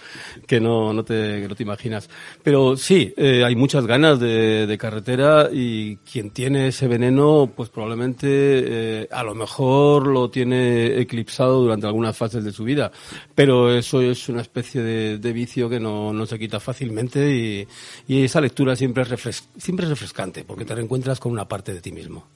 que 0.47 0.61
no, 0.61 0.93
no, 0.93 1.05
te, 1.05 1.41
que 1.43 1.49
no 1.49 1.57
te 1.57 1.65
imaginas. 1.65 2.09
Pero 2.45 2.77
sí, 2.77 3.13
eh, 3.17 3.43
hay 3.45 3.57
muchas 3.57 3.89
ganas 3.89 4.21
de, 4.21 4.69
de, 4.69 4.79
carretera 4.79 5.49
y 5.53 5.97
quien 5.97 6.31
tiene 6.31 6.69
ese 6.69 6.87
veneno, 6.87 7.51
pues 7.53 7.69
probablemente 7.69 8.29
eh, 8.31 9.09
a 9.11 9.25
lo 9.25 9.35
mejor 9.35 10.07
lo 10.07 10.31
tiene 10.31 11.01
eclipsado 11.01 11.61
durante 11.61 11.89
algunas 11.89 12.17
fases 12.17 12.45
de 12.45 12.53
su 12.53 12.63
vida. 12.63 12.93
Pero 13.35 13.77
eso 13.77 14.01
es 14.01 14.29
una 14.29 14.43
especie 14.43 14.81
de, 14.81 15.19
de 15.19 15.33
vicio 15.33 15.69
que 15.69 15.81
no, 15.81 16.13
no 16.13 16.25
se 16.25 16.39
quita 16.39 16.61
fácilmente 16.61 17.35
y, 17.35 17.67
y 18.07 18.23
esa 18.23 18.41
lectura 18.41 18.77
siempre 18.77 19.03
es 19.03 19.09
refrescante 19.09 19.56
siempre 19.59 19.85
es 19.85 19.91
refrescante 19.91 20.45
porque 20.45 20.65
te 20.65 20.75
reencuentras 20.75 21.21
con 21.21 21.33
una 21.33 21.49
parte 21.49 21.73
de 21.73 21.81
ti 21.81 21.93
mismo. 21.93 22.27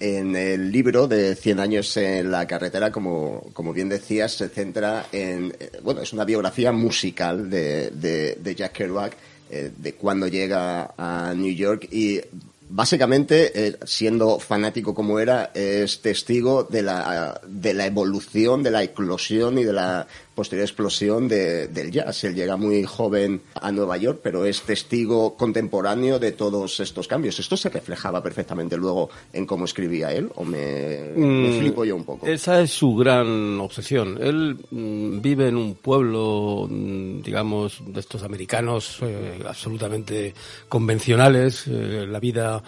En 0.00 0.34
el 0.34 0.72
libro 0.72 1.06
de 1.06 1.36
100 1.36 1.60
años 1.60 1.96
en 1.96 2.30
la 2.30 2.46
carretera, 2.46 2.90
como, 2.90 3.46
como 3.52 3.72
bien 3.72 3.88
decías, 3.88 4.32
se 4.32 4.48
centra 4.48 5.06
en, 5.12 5.56
bueno, 5.82 6.00
es 6.00 6.12
una 6.12 6.24
biografía 6.24 6.72
musical 6.72 7.48
de, 7.48 7.90
de, 7.90 8.34
de 8.34 8.54
Jack 8.54 8.72
Kerouac, 8.72 9.16
eh, 9.50 9.70
de 9.76 9.94
cuando 9.94 10.26
llega 10.26 10.94
a 10.98 11.32
New 11.34 11.54
York 11.54 11.86
y 11.92 12.20
básicamente, 12.68 13.52
eh, 13.54 13.76
siendo 13.84 14.40
fanático 14.40 14.94
como 14.94 15.20
era, 15.20 15.52
es 15.54 16.00
testigo 16.00 16.64
de 16.64 16.82
la, 16.82 17.40
de 17.46 17.72
la 17.72 17.86
evolución, 17.86 18.62
de 18.62 18.72
la 18.72 18.82
eclosión 18.82 19.58
y 19.58 19.64
de 19.64 19.72
la 19.72 20.08
posterior 20.34 20.64
explosión 20.64 21.28
de, 21.28 21.68
del 21.68 21.90
jazz. 21.90 22.24
Él 22.24 22.34
llega 22.34 22.56
muy 22.56 22.84
joven 22.84 23.42
a 23.54 23.70
Nueva 23.72 23.96
York, 23.96 24.20
pero 24.22 24.44
es 24.44 24.62
testigo 24.62 25.36
contemporáneo 25.36 26.18
de 26.18 26.32
todos 26.32 26.80
estos 26.80 27.08
cambios. 27.08 27.38
¿Esto 27.38 27.56
se 27.56 27.68
reflejaba 27.68 28.22
perfectamente 28.22 28.76
luego 28.76 29.10
en 29.32 29.46
cómo 29.46 29.64
escribía 29.64 30.12
él? 30.12 30.30
¿O 30.34 30.44
me, 30.44 31.12
me 31.16 31.48
Mm, 31.48 31.58
flipo 31.58 31.84
yo 31.84 31.96
un 31.96 32.04
poco? 32.04 32.26
Esa 32.26 32.60
es 32.60 32.72
su 32.72 32.94
gran 32.94 33.60
obsesión. 33.60 34.18
Él 34.20 34.56
mm, 34.70 35.20
vive 35.20 35.48
en 35.48 35.56
un 35.56 35.74
pueblo, 35.74 36.66
mm, 36.68 37.22
digamos, 37.22 37.82
de 37.86 38.00
estos 38.00 38.22
americanos 38.22 38.98
eh, 39.02 39.40
absolutamente 39.46 40.34
convencionales. 40.68 41.66
Eh, 41.66 42.06
la 42.08 42.20
vida 42.20 42.62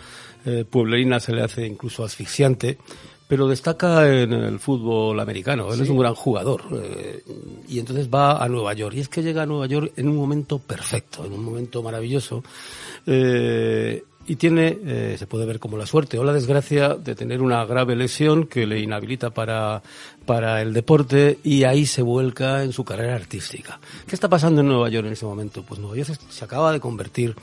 eh, 0.45 0.65
pueblerina 0.69 1.21
se 1.21 1.33
le 1.33 1.43
hace 1.43 1.67
incluso 1.67 2.05
asfixiante 2.05 2.79
pero 3.29 3.49
destaca 3.49 4.09
en 4.09 4.33
el 4.33 4.59
fútbol 4.59 5.19
americano. 5.21 5.69
Él 5.71 5.79
sí. 5.79 5.83
es 5.83 5.89
un 5.91 5.99
gran 5.99 6.15
jugador. 6.15 6.63
Eh, 6.73 7.23
y 7.69 7.79
entonces 7.79 8.09
va 8.13 8.43
a 8.43 8.49
Nueva 8.49 8.73
York. 8.75 8.95
Y 8.97 9.01
es 9.01 9.09
que 9.09 9.23
llega 9.23 9.43
a 9.43 9.47
Nueva 9.47 9.67
York 9.67 9.93
en 9.97 10.09
un 10.09 10.17
momento 10.17 10.59
perfecto, 10.59 11.25
en 11.25 11.33
un 11.33 11.45
momento 11.45 11.83
maravilloso. 11.83 12.45
Eh, 13.07 14.05
y 14.29 14.37
tiene, 14.37 14.79
eh, 14.85 15.17
se 15.19 15.27
puede 15.27 15.47
ver 15.47 15.61
como 15.61 15.77
la 15.77 15.87
suerte 15.87 16.19
o 16.19 16.25
la 16.25 16.33
desgracia 16.33 16.95
de 16.95 17.15
tener 17.15 17.43
una 17.43 17.65
grave 17.65 17.95
lesión 17.95 18.47
que 18.47 18.67
le 18.67 18.81
inhabilita 18.81 19.31
para, 19.31 19.83
para 20.25 20.63
el 20.63 20.73
deporte 20.73 21.39
y 21.45 21.63
ahí 21.63 21.87
se 21.87 22.03
vuelca 22.03 22.65
en 22.65 22.73
su 22.73 22.85
carrera 22.85 23.15
artística. 23.15 23.79
¿Qué 24.07 24.17
está 24.17 24.29
pasando 24.29 24.63
en 24.63 24.69
Nueva 24.69 24.89
York 24.89 25.07
en 25.07 25.13
ese 25.13 25.27
momento? 25.27 25.63
Pues 25.63 25.79
Nueva 25.79 25.97
York 25.97 26.09
se, 26.09 26.33
se 26.33 26.45
acaba 26.45 26.73
de 26.73 26.81
convertir 26.81 27.37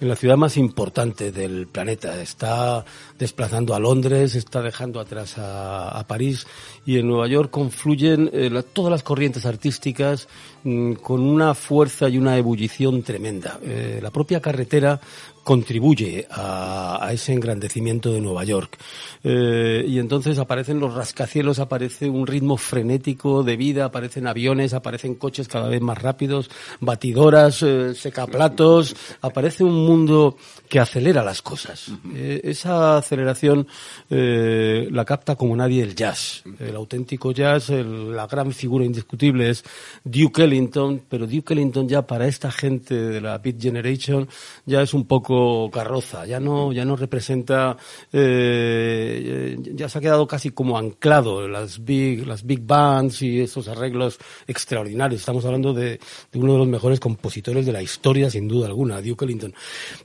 en 0.00 0.08
la 0.08 0.16
ciudad 0.16 0.36
más 0.36 0.56
importante 0.56 1.32
del 1.32 1.66
planeta. 1.66 2.20
Está 2.20 2.84
desplazando 3.18 3.74
a 3.74 3.80
Londres, 3.80 4.34
está 4.34 4.62
dejando 4.62 5.00
atrás 5.00 5.38
a, 5.38 5.88
a 5.88 6.06
París 6.06 6.46
y 6.84 6.98
en 6.98 7.08
Nueva 7.08 7.28
York 7.28 7.50
confluyen 7.50 8.30
eh, 8.32 8.50
todas 8.72 8.90
las 8.90 9.02
corrientes 9.02 9.46
artísticas 9.46 10.28
mm, 10.64 10.94
con 10.94 11.20
una 11.20 11.54
fuerza 11.54 12.08
y 12.08 12.18
una 12.18 12.36
ebullición 12.36 13.02
tremenda. 13.02 13.58
Eh, 13.62 14.00
la 14.02 14.10
propia 14.10 14.40
carretera 14.40 15.00
contribuye 15.46 16.26
a, 16.28 16.98
a 17.00 17.12
ese 17.12 17.32
engrandecimiento 17.32 18.12
de 18.12 18.20
Nueva 18.20 18.42
York. 18.42 18.76
Eh, 19.22 19.84
y 19.86 20.00
entonces 20.00 20.38
aparecen 20.40 20.80
los 20.80 20.92
rascacielos, 20.92 21.60
aparece 21.60 22.10
un 22.10 22.26
ritmo 22.26 22.56
frenético 22.56 23.44
de 23.44 23.56
vida, 23.56 23.84
aparecen 23.84 24.26
aviones, 24.26 24.74
aparecen 24.74 25.14
coches 25.14 25.46
cada 25.46 25.68
vez 25.68 25.80
más 25.80 26.02
rápidos, 26.02 26.50
batidoras, 26.80 27.62
eh, 27.62 27.94
secaplatos, 27.94 28.96
aparece 29.22 29.62
un 29.62 29.86
mundo 29.86 30.36
que 30.68 30.80
acelera 30.80 31.22
las 31.22 31.42
cosas. 31.42 31.92
Eh, 32.12 32.40
esa 32.42 32.96
aceleración 32.96 33.68
eh, 34.10 34.88
la 34.90 35.04
capta 35.04 35.36
como 35.36 35.54
nadie 35.54 35.80
el 35.84 35.94
jazz. 35.94 36.42
El 36.58 36.74
auténtico 36.74 37.30
jazz, 37.30 37.70
el- 37.70 38.16
la 38.16 38.26
gran 38.26 38.50
figura 38.50 38.84
indiscutible 38.84 39.48
es 39.50 39.62
Duke 40.02 40.42
Ellington, 40.42 41.02
pero 41.08 41.28
Duke 41.28 41.54
Ellington 41.54 41.88
ya 41.88 42.02
para 42.04 42.26
esta 42.26 42.50
gente 42.50 42.96
de 42.96 43.20
la 43.20 43.38
Beat 43.38 43.60
Generation 43.60 44.26
ya 44.64 44.82
es 44.82 44.92
un 44.92 45.04
poco 45.06 45.35
carroza, 45.72 46.26
ya 46.26 46.40
no, 46.40 46.72
ya 46.72 46.84
no 46.84 46.96
representa, 46.96 47.76
eh, 48.12 49.56
ya 49.74 49.88
se 49.88 49.98
ha 49.98 50.00
quedado 50.00 50.26
casi 50.26 50.50
como 50.50 50.78
anclado 50.78 51.46
las 51.48 51.84
big, 51.84 52.26
las 52.26 52.44
big 52.44 52.60
bands 52.60 53.22
y 53.22 53.40
esos 53.40 53.68
arreglos 53.68 54.18
extraordinarios. 54.46 55.20
Estamos 55.20 55.44
hablando 55.44 55.72
de, 55.72 55.98
uno 56.34 56.52
de 56.52 56.58
los 56.58 56.68
mejores 56.68 57.00
compositores 57.00 57.64
de 57.66 57.72
la 57.72 57.82
historia, 57.82 58.30
sin 58.30 58.48
duda 58.48 58.66
alguna, 58.66 59.00
Duke 59.00 59.24
Ellington. 59.24 59.54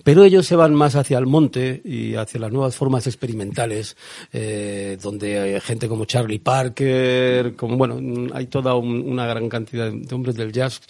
Pero 0.03 0.23
ellos 0.23 0.45
se 0.45 0.55
van 0.55 0.73
más 0.73 0.95
hacia 0.95 1.17
el 1.17 1.25
monte 1.27 1.81
y 1.83 2.15
hacia 2.15 2.39
las 2.39 2.51
nuevas 2.51 2.75
formas 2.75 3.07
experimentales, 3.07 3.95
eh, 4.33 4.97
donde 5.01 5.39
hay 5.39 5.59
gente 5.61 5.87
como 5.87 6.05
Charlie 6.05 6.39
Parker, 6.39 7.55
como 7.55 7.77
bueno, 7.77 8.29
hay 8.33 8.47
toda 8.47 8.75
un- 8.75 9.01
una 9.09 9.25
gran 9.25 9.49
cantidad 9.49 9.91
de 9.91 10.15
hombres 10.15 10.35
del 10.35 10.51
jazz 10.51 10.81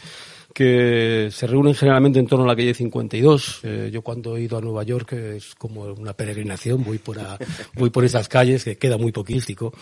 que 0.53 1.29
se 1.31 1.47
reúnen 1.47 1.73
generalmente 1.75 2.19
en 2.19 2.27
torno 2.27 2.45
a 2.45 2.47
la 2.47 2.55
calle 2.55 2.73
52. 2.73 3.59
Eh, 3.63 3.89
yo 3.91 4.01
cuando 4.01 4.35
he 4.37 4.41
ido 4.41 4.57
a 4.57 4.61
Nueva 4.61 4.83
York 4.83 5.13
es 5.13 5.55
como 5.55 5.83
una 5.83 6.13
peregrinación, 6.13 6.83
voy 6.83 6.97
por, 6.97 7.19
a- 7.19 7.37
voy 7.75 7.89
por 7.89 8.03
esas 8.05 8.27
calles, 8.27 8.63
que 8.63 8.77
queda 8.77 8.97
muy 8.97 9.11
poquístico. 9.11 9.73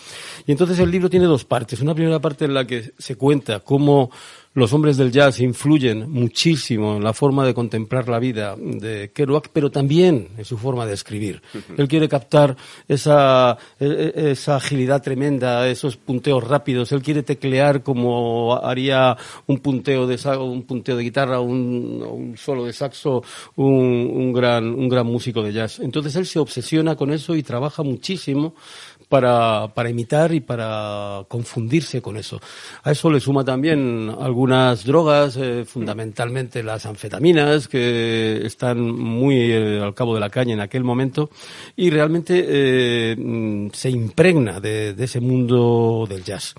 Y 0.45 0.51
entonces 0.51 0.79
el 0.79 0.91
libro 0.91 1.09
tiene 1.09 1.25
dos 1.25 1.45
partes. 1.45 1.81
Una 1.81 1.95
primera 1.95 2.19
parte 2.19 2.45
en 2.45 2.53
la 2.53 2.65
que 2.65 2.91
se 2.97 3.15
cuenta 3.15 3.59
cómo 3.61 4.11
los 4.59 4.73
hombres 4.73 4.97
del 4.97 5.11
jazz 5.11 5.39
influyen 5.39 6.09
muchísimo 6.11 6.97
en 6.97 7.03
la 7.03 7.13
forma 7.13 7.45
de 7.45 7.53
contemplar 7.53 8.07
la 8.07 8.19
vida 8.19 8.55
de 8.57 9.11
Kerouac, 9.13 9.49
pero 9.51 9.71
también 9.71 10.29
en 10.37 10.45
su 10.45 10.57
forma 10.57 10.85
de 10.85 10.93
escribir. 10.93 11.41
Él 11.77 11.87
quiere 11.87 12.07
captar 12.07 12.55
esa, 12.87 13.57
e- 13.79 14.13
e- 14.15 14.31
esa 14.31 14.57
agilidad 14.57 15.01
tremenda, 15.01 15.67
esos 15.67 15.97
punteos 15.97 16.43
rápidos. 16.47 16.91
Él 16.91 17.01
quiere 17.01 17.23
teclear 17.23 17.83
como 17.83 18.55
haría 18.61 19.17
un 19.47 19.59
punteo 19.59 20.05
de 20.05 20.19
un 20.37 20.63
punteo 20.63 20.97
de 20.97 21.03
guitarra, 21.03 21.39
un, 21.39 22.03
un 22.03 22.37
solo 22.37 22.65
de 22.65 22.73
saxo, 22.73 23.23
un, 23.55 24.11
un 24.13 24.33
gran 24.33 24.65
un 24.65 24.89
gran 24.89 25.05
músico 25.05 25.41
de 25.41 25.53
jazz. 25.53 25.79
Entonces 25.79 26.15
él 26.15 26.25
se 26.25 26.39
obsesiona 26.39 26.95
con 26.95 27.11
eso 27.11 27.35
y 27.35 27.43
trabaja 27.43 27.83
muchísimo 27.83 28.53
para, 29.09 29.73
para 29.73 29.89
imitar 29.89 30.33
y 30.33 30.39
para 30.39 31.25
confundirse 31.27 32.01
con 32.01 32.15
eso. 32.15 32.39
A 32.83 32.91
eso 32.91 33.09
le 33.09 33.19
suma 33.19 33.43
también 33.43 34.15
algunas 34.19 34.85
drogas, 34.85 35.35
eh, 35.35 35.65
fundamentalmente 35.65 36.61
las 36.61 36.85
anfetaminas, 36.85 37.67
que 37.67 38.45
están 38.45 38.79
muy 38.79 39.51
eh, 39.51 39.81
al 39.81 39.95
cabo 39.95 40.13
de 40.13 40.19
la 40.19 40.29
caña 40.29 40.53
en 40.53 40.61
aquel 40.61 40.83
momento, 40.83 41.31
y 41.75 41.89
realmente 41.89 42.45
eh, 42.47 43.15
mm, 43.17 43.69
se 43.73 43.89
impregna 43.89 44.59
de, 44.59 44.93
de 44.93 45.05
ese 45.05 45.19
mundo 45.19 46.05
del 46.07 46.23
jazz. 46.23 46.53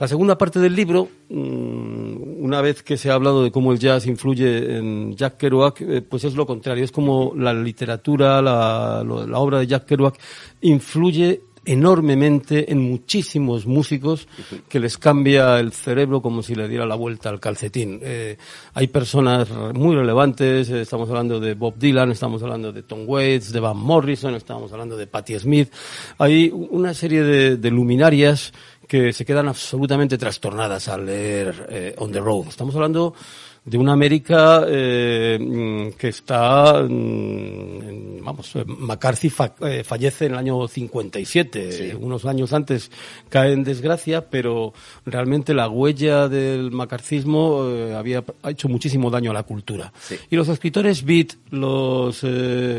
La 0.00 0.08
segunda 0.08 0.38
parte 0.38 0.58
del 0.58 0.74
libro, 0.74 1.08
mm, 1.28 2.42
una 2.42 2.62
vez 2.62 2.82
que 2.82 2.96
se 2.96 3.10
ha 3.10 3.14
hablado 3.14 3.44
de 3.44 3.52
cómo 3.52 3.70
el 3.70 3.78
jazz 3.78 4.06
influye 4.06 4.78
en 4.78 5.14
Jack 5.14 5.36
Kerouac, 5.36 6.02
pues 6.08 6.24
es 6.24 6.34
lo 6.34 6.46
contrario. 6.46 6.82
Es 6.82 6.90
como 6.90 7.34
la 7.36 7.52
literatura, 7.52 8.40
la, 8.40 9.04
la 9.04 9.38
obra 9.38 9.60
de 9.60 9.66
Jack 9.66 9.84
Kerouac 9.84 10.18
influye 10.62 11.42
enormemente 11.64 12.72
en 12.72 12.78
muchísimos 12.78 13.66
músicos 13.66 14.26
que 14.68 14.80
les 14.80 14.98
cambia 14.98 15.58
el 15.60 15.72
cerebro 15.72 16.20
como 16.20 16.42
si 16.42 16.54
le 16.54 16.68
diera 16.68 16.86
la 16.86 16.94
vuelta 16.94 17.28
al 17.28 17.40
calcetín. 17.40 18.00
Eh, 18.02 18.36
hay 18.74 18.86
personas 18.88 19.48
muy 19.74 19.94
relevantes, 19.94 20.70
eh, 20.70 20.82
estamos 20.82 21.08
hablando 21.08 21.38
de 21.38 21.54
Bob 21.54 21.74
Dylan, 21.78 22.10
estamos 22.10 22.42
hablando 22.42 22.72
de 22.72 22.82
Tom 22.82 23.04
Waits, 23.06 23.52
de 23.52 23.60
Van 23.60 23.76
Morrison, 23.76 24.34
estamos 24.34 24.72
hablando 24.72 24.96
de 24.96 25.06
Patti 25.06 25.38
Smith. 25.38 25.72
Hay 26.18 26.50
una 26.52 26.94
serie 26.94 27.22
de, 27.22 27.56
de 27.56 27.70
luminarias 27.70 28.52
que 28.88 29.12
se 29.12 29.24
quedan 29.24 29.48
absolutamente 29.48 30.18
trastornadas 30.18 30.88
al 30.88 31.06
leer 31.06 31.66
eh, 31.70 31.94
On 31.98 32.12
the 32.12 32.20
Road. 32.20 32.48
Estamos 32.48 32.74
hablando 32.74 33.14
de 33.64 33.78
una 33.78 33.92
América 33.92 34.64
eh, 34.68 35.38
mm, 35.40 35.96
que 35.96 36.08
está, 36.08 36.82
mm, 36.82 36.88
en- 36.88 38.20
vamos, 38.24 38.54
eh, 38.56 38.64
McCarthy 38.66 39.30
fa- 39.30 39.54
eh, 39.60 39.84
fallece 39.84 40.26
en 40.26 40.32
el 40.32 40.38
año 40.38 40.66
57, 40.66 41.96
unos 42.00 42.24
años 42.24 42.52
antes 42.52 42.90
cae 43.28 43.52
en 43.52 43.62
desgracia, 43.62 44.28
pero 44.28 44.72
realmente 45.06 45.54
la 45.54 45.68
huella 45.68 46.28
del 46.28 46.70
macarcismo 46.72 47.64
eh, 47.68 47.94
había 47.94 48.24
ha 48.42 48.50
hecho 48.50 48.68
muchísimo 48.68 49.10
daño 49.10 49.30
a 49.30 49.34
la 49.34 49.42
cultura. 49.44 49.92
Y 50.30 50.34
los 50.36 50.48
escritores 50.48 51.04
beat, 51.04 51.34
los 51.50 52.24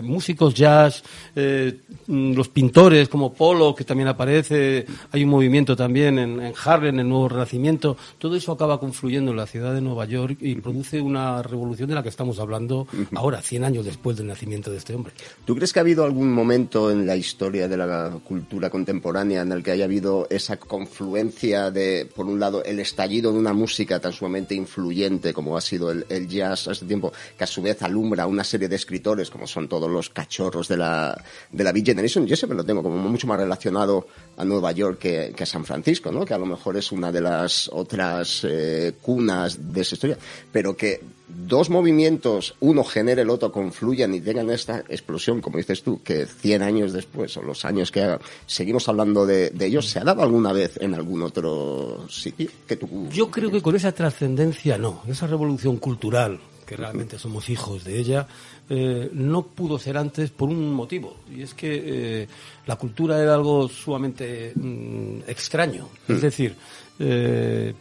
músicos 0.03 0.53
jazz, 0.53 1.03
mm, 1.35 2.33
los 2.33 2.49
pintores 2.49 3.07
como 3.09 3.33
Polo, 3.33 3.73
que 3.75 3.83
también 3.83 4.07
aparece, 4.09 4.85
hay 5.11 5.23
un 5.23 5.29
movimiento 5.29 5.75
también 5.75 6.19
en, 6.19 6.41
en 6.41 6.53
Harlem, 6.63 6.99
el 6.99 7.07
nuevo 7.09 7.29
renacimiento, 7.29 7.95
todo 8.17 8.35
eso 8.35 8.51
acaba 8.51 8.79
confluyendo 8.79 9.31
en 9.31 9.37
la 9.37 9.47
ciudad 9.47 9.73
de 9.73 9.81
Nueva 9.81 10.05
York 10.05 10.37
y 10.41 10.55
produce 10.73 10.99
una 10.99 11.43
revolución 11.43 11.87
de 11.87 11.93
la 11.93 12.01
que 12.01 12.09
estamos 12.09 12.39
hablando 12.39 12.87
ahora, 13.13 13.43
100 13.43 13.63
años 13.63 13.85
después 13.85 14.17
del 14.17 14.25
nacimiento 14.25 14.71
de 14.71 14.77
este 14.77 14.95
hombre. 14.95 15.13
¿Tú 15.45 15.55
crees 15.55 15.71
que 15.71 15.77
ha 15.77 15.81
habido 15.81 16.03
algún 16.03 16.31
momento 16.31 16.89
en 16.89 17.05
la 17.05 17.15
historia 17.15 17.67
de 17.67 17.77
la 17.77 18.17
cultura 18.23 18.71
contemporánea 18.71 19.43
en 19.43 19.51
el 19.51 19.61
que 19.61 19.69
haya 19.69 19.85
habido 19.85 20.25
esa 20.31 20.57
confluencia 20.57 21.69
de, 21.69 22.09
por 22.15 22.25
un 22.25 22.39
lado, 22.39 22.63
el 22.63 22.79
estallido 22.79 23.31
de 23.31 23.37
una 23.37 23.53
música 23.53 23.99
tan 23.99 24.13
sumamente 24.13 24.55
influyente 24.55 25.31
como 25.31 25.55
ha 25.55 25.61
sido 25.61 25.91
el, 25.91 26.07
el 26.09 26.27
jazz 26.27 26.67
a 26.67 26.71
este 26.71 26.87
tiempo, 26.87 27.13
que 27.37 27.43
a 27.43 27.47
su 27.47 27.61
vez 27.61 27.83
alumbra 27.83 28.23
a 28.23 28.27
una 28.27 28.43
serie 28.43 28.67
de 28.67 28.75
escritores 28.75 29.29
como 29.29 29.45
son 29.45 29.67
todos 29.67 29.91
los 29.91 30.09
cachorros 30.09 30.67
de 30.67 30.77
la, 30.77 31.23
de 31.51 31.63
la 31.63 31.71
Beat 31.71 31.85
Generation? 31.85 32.25
Yo 32.25 32.35
siempre 32.35 32.57
lo 32.57 32.63
tengo 32.63 32.81
como 32.81 32.97
mucho 32.97 33.27
más 33.27 33.39
relacionado 33.39 34.07
a 34.37 34.43
Nueva 34.43 34.71
York 34.71 34.97
que, 34.97 35.33
que 35.35 35.43
a 35.43 35.45
San 35.45 35.65
Francisco, 35.65 36.11
¿no? 36.11 36.25
Que 36.25 36.33
a 36.33 36.39
lo 36.39 36.47
mejor 36.47 36.77
es 36.77 36.91
una 36.91 37.11
de 37.11 37.21
las 37.21 37.69
otras 37.71 38.43
eh, 38.43 38.93
cunas 38.99 39.71
de 39.71 39.81
esa 39.81 39.93
historia, 39.93 40.17
pero 40.51 40.62
que 40.77 41.01
dos 41.27 41.69
movimientos, 41.69 42.55
uno 42.59 42.83
genere 42.83 43.23
el 43.23 43.29
otro, 43.29 43.51
confluyan 43.51 44.13
y 44.13 44.21
tengan 44.21 44.49
esta 44.49 44.79
explosión, 44.87 45.41
como 45.41 45.57
dices 45.57 45.83
tú, 45.83 46.01
que 46.03 46.25
100 46.25 46.61
años 46.61 46.93
después, 46.93 47.35
o 47.37 47.41
los 47.41 47.65
años 47.65 47.91
que 47.91 48.01
haga, 48.01 48.19
seguimos 48.45 48.87
hablando 48.87 49.25
de, 49.25 49.49
de 49.49 49.65
ellos, 49.65 49.87
¿se 49.89 49.99
ha 49.99 50.03
dado 50.03 50.23
alguna 50.23 50.53
vez 50.53 50.77
en 50.81 50.93
algún 50.93 51.23
otro 51.23 52.07
sitio? 52.09 52.49
Que 52.67 52.77
tú... 52.77 53.09
Yo 53.11 53.29
creo 53.29 53.51
que 53.51 53.61
con 53.61 53.75
esa 53.75 53.91
trascendencia 53.91 54.77
no, 54.77 55.01
esa 55.07 55.27
revolución 55.27 55.77
cultural, 55.77 56.39
que 56.65 56.77
realmente 56.77 57.19
somos 57.19 57.49
hijos 57.49 57.83
de 57.83 57.99
ella, 57.99 58.27
eh, 58.69 59.09
no 59.13 59.43
pudo 59.47 59.77
ser 59.77 59.97
antes 59.97 60.31
por 60.31 60.49
un 60.49 60.71
motivo, 60.71 61.17
y 61.29 61.41
es 61.41 61.53
que 61.53 62.21
eh, 62.23 62.27
la 62.65 62.75
cultura 62.77 63.21
era 63.21 63.33
algo 63.33 63.67
sumamente 63.67 64.53
mm, 64.55 65.21
extraño. 65.27 65.89
Es 66.07 66.21
decir, 66.21 66.55
eh, 66.99 67.73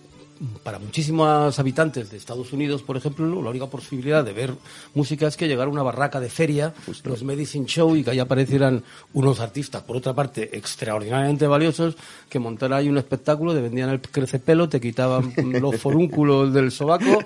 para 0.62 0.78
muchísimos 0.78 1.58
habitantes 1.58 2.10
de 2.10 2.16
Estados 2.16 2.52
Unidos, 2.52 2.82
por 2.82 2.96
ejemplo, 2.96 3.40
la 3.42 3.50
única 3.50 3.66
posibilidad 3.66 4.24
de 4.24 4.32
ver 4.32 4.54
música 4.94 5.26
es 5.26 5.36
que 5.36 5.46
llegara 5.48 5.70
una 5.70 5.82
barraca 5.82 6.20
de 6.20 6.28
feria, 6.28 6.74
los 7.04 7.22
Medicine 7.22 7.66
Show, 7.66 7.94
y 7.96 8.02
que 8.04 8.10
ahí 8.10 8.18
aparecieran 8.18 8.82
unos 9.12 9.40
artistas, 9.40 9.82
por 9.82 9.96
otra 9.96 10.14
parte, 10.14 10.56
extraordinariamente 10.56 11.46
valiosos, 11.46 11.96
que 12.28 12.38
montaran 12.38 12.78
ahí 12.78 12.88
un 12.88 12.98
espectáculo, 12.98 13.54
te 13.54 13.60
vendían 13.60 13.90
el 13.90 14.00
crecepelo, 14.00 14.68
te 14.68 14.80
quitaban 14.80 15.32
los 15.60 15.76
forúnculos 15.76 16.52
del 16.52 16.70
sobaco 16.72 17.18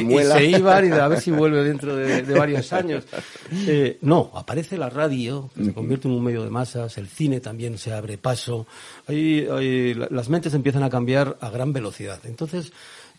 Y 0.00 0.04
se 0.38 0.44
iban 0.58 0.88
y 0.88 0.92
a 0.92 1.08
ver 1.08 1.20
si 1.20 1.30
vuelve 1.30 1.62
dentro 1.64 1.94
de, 1.96 2.22
de 2.22 2.38
varios 2.38 2.72
años. 2.72 3.04
Eh, 3.66 3.98
no, 4.02 4.30
aparece 4.34 4.78
la 4.78 4.88
radio, 4.88 5.50
que 5.54 5.64
se 5.64 5.74
convierte 5.74 6.08
en 6.08 6.14
un 6.14 6.22
medio 6.24 6.42
de 6.44 6.50
masas, 6.50 6.96
el 6.98 7.08
cine 7.08 7.40
también 7.40 7.76
se 7.78 7.92
abre 7.92 8.18
paso, 8.18 8.66
ahí, 9.08 9.46
ahí 9.50 9.94
la- 9.94 10.08
las 10.10 10.28
mentes 10.28 10.54
empiezan 10.54 10.82
a 10.84 10.90
cambiar 10.90 11.36
a 11.40 11.50
gran 11.50 11.72
velocidad. 11.72 12.20
Entonces, 12.24 12.61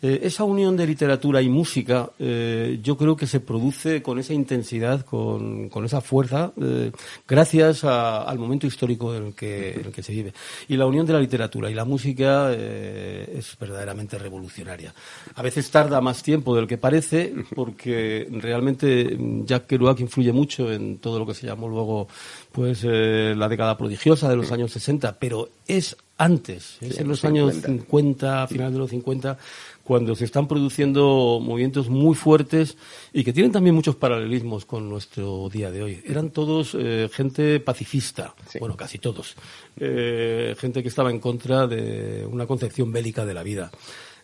Eh, 0.04 0.28
esa 0.28 0.44
unión 0.44 0.76
de 0.76 0.86
literatura 0.86 1.42
y 1.42 1.48
música 1.48 2.10
eh, 2.20 2.78
yo 2.84 2.98
creo 2.98 3.16
que 3.16 3.26
se 3.26 3.40
produce 3.40 4.02
con 4.02 4.20
esa 4.20 4.34
intensidad, 4.34 5.06
con, 5.06 5.70
con 5.70 5.86
esa 5.86 6.02
fuerza, 6.02 6.52
eh, 6.62 6.92
gracias 7.26 7.86
al 7.86 8.38
momento 8.38 8.68
histórico 8.68 9.16
en 9.16 9.28
el, 9.28 9.34
que, 9.34 9.76
en 9.76 9.86
el 9.86 9.92
que 9.94 10.04
se 10.04 10.12
vive. 10.12 10.34
Y 10.68 10.76
la 10.76 10.88
unión 10.88 11.06
de 11.06 11.14
la 11.14 11.22
literatura 11.22 11.72
y 11.72 11.74
la 11.74 11.86
música 11.86 12.52
es 12.52 13.58
verdaderamente 13.58 14.18
revolucionaria. 14.18 14.94
A 15.36 15.42
veces 15.42 15.72
tarda 15.72 16.02
más 16.02 16.22
tiempo 16.22 16.54
del 16.54 16.68
que 16.68 16.78
parece, 16.78 17.34
porque 17.56 18.28
realmente 18.30 19.16
mm, 19.18 19.46
Jack 19.46 19.68
Kerouac 19.68 20.02
influye 20.02 20.34
mucho 20.34 20.70
en 20.70 20.98
todo 20.98 21.18
lo 21.18 21.26
que 21.26 21.34
se 21.34 21.48
llamó 21.48 21.70
luego 21.70 22.10
pues 22.52 22.84
la 22.84 23.48
década 23.48 23.78
prodigiosa 23.78 24.30
de 24.30 24.36
los 24.36 24.52
años 24.52 24.74
60, 24.74 25.18
pero 25.18 25.50
es 25.66 25.96
antes, 26.18 26.78
es 26.82 27.00
en 27.00 27.08
los 27.08 27.26
años 27.26 27.54
50. 27.54 27.84
50, 27.84 28.44
a 28.44 28.48
finales 28.48 28.74
de 28.74 28.80
los 28.80 28.90
50, 28.92 29.38
cuando 29.84 30.16
se 30.16 30.26
están 30.26 30.48
produciendo 30.48 31.40
movimientos 31.42 31.90
muy 31.90 32.16
fuertes 32.16 32.78
y 33.12 33.24
que 33.24 33.34
tienen 33.34 33.52
también 33.52 33.76
muchos 33.76 33.96
paralelismos 33.96 34.66
con 34.66 34.90
nuestro 34.90 35.50
día 35.50 35.72
de 35.72 35.84
hoy. 35.84 36.04
Eran 36.06 36.30
todos 36.30 36.76
eh, 36.80 37.10
gente 37.12 37.60
pacifista, 37.60 38.34
bueno, 38.60 38.78
casi 38.78 39.00
todos, 39.00 39.36
Eh, 39.76 40.56
gente 40.60 40.82
que 40.82 40.90
estaba 40.90 41.10
en 41.10 41.20
contra 41.20 41.68
de 41.68 42.26
una 42.30 42.46
concepción 42.46 42.92
bélica 42.92 43.26
de 43.26 43.34
la 43.34 43.44
vida. 43.44 43.72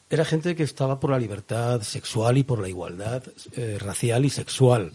Era 0.09 0.25
gente 0.25 0.55
que 0.55 0.63
estaba 0.63 0.99
por 0.99 1.11
la 1.11 1.19
libertad 1.19 1.81
sexual 1.81 2.37
y 2.37 2.43
por 2.43 2.59
la 2.59 2.69
igualdad 2.69 3.23
eh, 3.55 3.77
racial 3.79 4.25
y 4.25 4.29
sexual. 4.29 4.91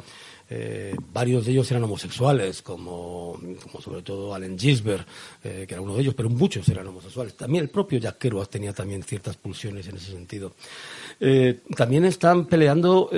Eh, 0.51 0.95
varios 1.13 1.47
de 1.47 1.53
ellos 1.53 1.71
eran 1.71 1.85
homosexuales, 1.85 2.63
como, 2.63 3.39
como 3.63 3.81
sobre 3.81 4.03
todo 4.03 4.35
Allen 4.35 4.59
Ginsberg, 4.59 5.07
eh, 5.43 5.65
que 5.67 5.75
era 5.75 5.81
uno 5.81 5.95
de 5.95 6.03
ellos, 6.03 6.15
pero 6.15 6.29
muchos 6.29 6.69
eran 6.69 6.87
homosexuales. 6.87 7.35
También 7.35 7.65
el 7.65 7.71
propio 7.71 7.99
Jack 7.99 8.19
Kerouac 8.19 8.49
tenía 8.49 8.73
también 8.73 9.03
ciertas 9.03 9.37
pulsiones 9.37 9.89
en 9.89 9.97
ese 9.97 10.13
sentido. 10.13 10.53
Eh, 11.21 11.61
también 11.77 12.05
están 12.05 12.47
peleando 12.47 13.11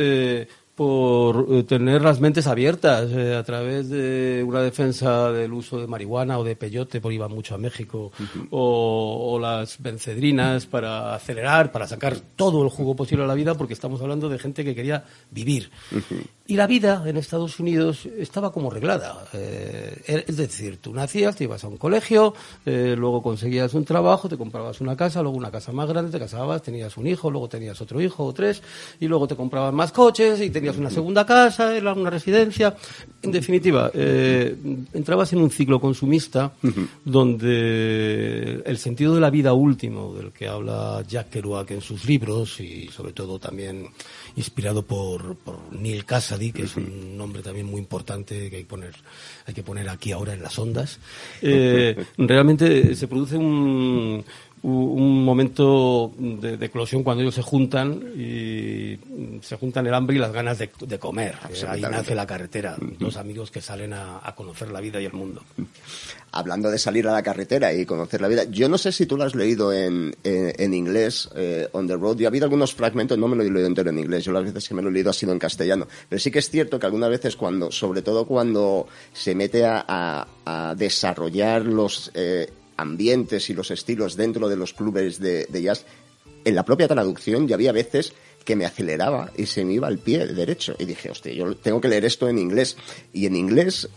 por 0.76 1.64
tener 1.64 2.02
las 2.02 2.20
mentes 2.20 2.46
abiertas 2.46 3.10
eh, 3.10 3.34
a 3.34 3.42
través 3.42 3.88
de 3.88 4.44
una 4.46 4.60
defensa 4.60 5.32
del 5.32 5.54
uso 5.54 5.80
de 5.80 5.86
marihuana 5.86 6.38
o 6.38 6.44
de 6.44 6.54
peyote, 6.54 7.00
por 7.00 7.14
iban 7.14 7.32
mucho 7.32 7.54
a 7.54 7.58
México, 7.58 8.12
o, 8.50 9.32
o 9.32 9.38
las 9.38 9.80
bencedrinas 9.80 10.66
para 10.66 11.14
acelerar, 11.14 11.72
para 11.72 11.88
sacar 11.88 12.20
todo 12.20 12.62
el 12.62 12.68
jugo 12.68 12.94
posible 12.94 13.24
a 13.24 13.26
la 13.26 13.34
vida, 13.34 13.54
porque 13.54 13.72
estamos 13.72 14.02
hablando 14.02 14.28
de 14.28 14.38
gente 14.38 14.64
que 14.64 14.74
quería 14.74 15.02
vivir. 15.30 15.70
Y 16.48 16.54
la 16.54 16.68
vida 16.68 17.02
en 17.06 17.16
Estados 17.16 17.58
Unidos 17.58 18.06
estaba 18.18 18.52
como 18.52 18.70
reglada. 18.70 19.26
Eh, 19.32 20.00
er- 20.06 20.24
es 20.28 20.36
decir, 20.36 20.78
tú 20.80 20.92
nacías, 20.94 21.34
te 21.34 21.42
ibas 21.44 21.64
a 21.64 21.68
un 21.68 21.76
colegio, 21.76 22.34
eh, 22.64 22.94
luego 22.96 23.20
conseguías 23.20 23.74
un 23.74 23.84
trabajo, 23.84 24.28
te 24.28 24.36
comprabas 24.36 24.80
una 24.80 24.96
casa, 24.96 25.22
luego 25.22 25.36
una 25.36 25.50
casa 25.50 25.72
más 25.72 25.88
grande, 25.88 26.12
te 26.12 26.20
casabas, 26.20 26.62
tenías 26.62 26.96
un 26.96 27.08
hijo, 27.08 27.32
luego 27.32 27.48
tenías 27.48 27.80
otro 27.80 28.00
hijo 28.00 28.24
o 28.24 28.32
tres, 28.32 28.62
y 29.00 29.08
luego 29.08 29.26
te 29.26 29.34
comprabas 29.34 29.74
más 29.74 29.90
coches 29.90 30.40
y 30.40 30.50
tenías 30.50 30.76
una 30.76 30.88
segunda 30.90 31.26
casa, 31.26 31.76
era 31.76 31.92
una 31.92 32.10
residencia. 32.10 32.76
En 33.22 33.32
definitiva, 33.32 33.90
eh, 33.92 34.56
entrabas 34.94 35.32
en 35.32 35.40
un 35.40 35.50
ciclo 35.50 35.80
consumista 35.80 36.52
donde 37.04 38.62
el 38.64 38.78
sentido 38.78 39.14
de 39.14 39.20
la 39.20 39.30
vida 39.30 39.52
último 39.52 40.14
del 40.14 40.32
que 40.32 40.46
habla 40.48 41.02
Jack 41.08 41.30
Kerouac 41.30 41.70
en 41.72 41.80
sus 41.80 42.04
libros 42.04 42.60
y 42.60 42.86
sobre 42.88 43.12
todo 43.12 43.38
también 43.38 43.88
inspirado 44.36 44.82
por, 44.82 45.36
por 45.36 45.58
Neil 45.72 46.04
Cassady, 46.04 46.52
que 46.52 46.62
es 46.64 46.76
un 46.76 47.16
nombre 47.16 47.42
también 47.42 47.66
muy 47.66 47.80
importante 47.80 48.50
que 48.50 48.56
hay 48.56 48.62
que 48.62 48.68
poner, 48.68 48.94
hay 49.46 49.54
que 49.54 49.62
poner 49.62 49.88
aquí 49.88 50.12
ahora 50.12 50.34
en 50.34 50.42
las 50.42 50.58
ondas, 50.58 50.98
eh, 51.42 51.96
realmente 52.18 52.94
se 52.94 53.08
produce 53.08 53.36
un, 53.36 54.24
un 54.68 55.24
momento 55.24 56.12
de, 56.18 56.56
de 56.56 56.66
eclosión 56.66 57.02
cuando 57.04 57.22
ellos 57.22 57.34
se 57.36 57.42
juntan 57.42 58.02
y 58.16 58.98
se 59.42 59.56
juntan 59.56 59.86
el 59.86 59.94
hambre 59.94 60.16
y 60.16 60.18
las 60.18 60.32
ganas 60.32 60.58
de, 60.58 60.68
de 60.86 60.98
comer. 60.98 61.36
Ahí 61.68 61.80
nace 61.82 62.14
la 62.16 62.26
carretera, 62.26 62.76
dos 62.98 63.16
amigos 63.16 63.50
que 63.50 63.60
salen 63.60 63.92
a, 63.92 64.20
a 64.22 64.34
conocer 64.34 64.70
la 64.72 64.80
vida 64.80 65.00
y 65.00 65.04
el 65.04 65.12
mundo. 65.12 65.42
Hablando 66.32 66.70
de 66.70 66.78
salir 66.78 67.06
a 67.08 67.12
la 67.12 67.22
carretera 67.22 67.72
y 67.72 67.86
conocer 67.86 68.20
la 68.20 68.28
vida, 68.28 68.44
yo 68.44 68.68
no 68.68 68.76
sé 68.76 68.92
si 68.92 69.06
tú 69.06 69.16
lo 69.16 69.24
has 69.24 69.34
leído 69.34 69.72
en, 69.72 70.14
en, 70.24 70.52
en 70.58 70.74
inglés, 70.74 71.30
eh, 71.36 71.68
On 71.72 71.86
the 71.86 71.94
Road. 71.96 72.18
Yo 72.18 72.26
ha 72.26 72.28
habido 72.28 72.44
algunos 72.44 72.74
fragmentos, 72.74 73.16
no 73.16 73.28
me 73.28 73.36
lo 73.36 73.42
he 73.42 73.50
leído 73.50 73.66
entero 73.66 73.90
en 73.90 73.98
inglés, 74.00 74.24
yo 74.24 74.32
las 74.32 74.44
veces 74.44 74.68
que 74.68 74.74
me 74.74 74.82
lo 74.82 74.88
he 74.88 74.92
leído 74.92 75.10
ha 75.10 75.14
sido 75.14 75.32
en 75.32 75.38
castellano. 75.38 75.86
Pero 76.08 76.18
sí 76.20 76.30
que 76.30 76.40
es 76.40 76.50
cierto 76.50 76.78
que 76.78 76.86
algunas 76.86 77.08
veces 77.10 77.36
cuando, 77.36 77.70
sobre 77.70 78.02
todo 78.02 78.26
cuando 78.26 78.86
se 79.12 79.34
mete 79.34 79.64
a, 79.64 79.84
a- 79.86 80.26
a 80.44 80.74
desarrollar 80.74 81.64
los 81.64 82.10
eh, 82.14 82.50
ambientes 82.76 83.50
y 83.50 83.54
los 83.54 83.70
estilos 83.70 84.16
dentro 84.16 84.48
de 84.48 84.56
los 84.56 84.72
clubes 84.72 85.18
de, 85.18 85.46
jazz, 85.62 85.84
en 86.44 86.54
la 86.54 86.64
propia 86.64 86.88
traducción 86.88 87.48
ya 87.48 87.54
había 87.54 87.72
veces 87.72 88.12
que 88.44 88.56
me 88.56 88.64
aceleraba 88.64 89.32
y 89.36 89.46
se 89.46 89.64
me 89.64 89.74
iba 89.74 89.88
al 89.88 89.98
pie 89.98 90.26
derecho. 90.26 90.76
Y 90.78 90.84
dije, 90.84 91.10
hostia, 91.10 91.32
yo 91.32 91.56
tengo 91.56 91.80
que 91.80 91.88
leer 91.88 92.04
esto 92.04 92.28
en 92.28 92.38
inglés. 92.38 92.76
Y 93.12 93.26
en 93.26 93.34
inglés, 93.34 93.88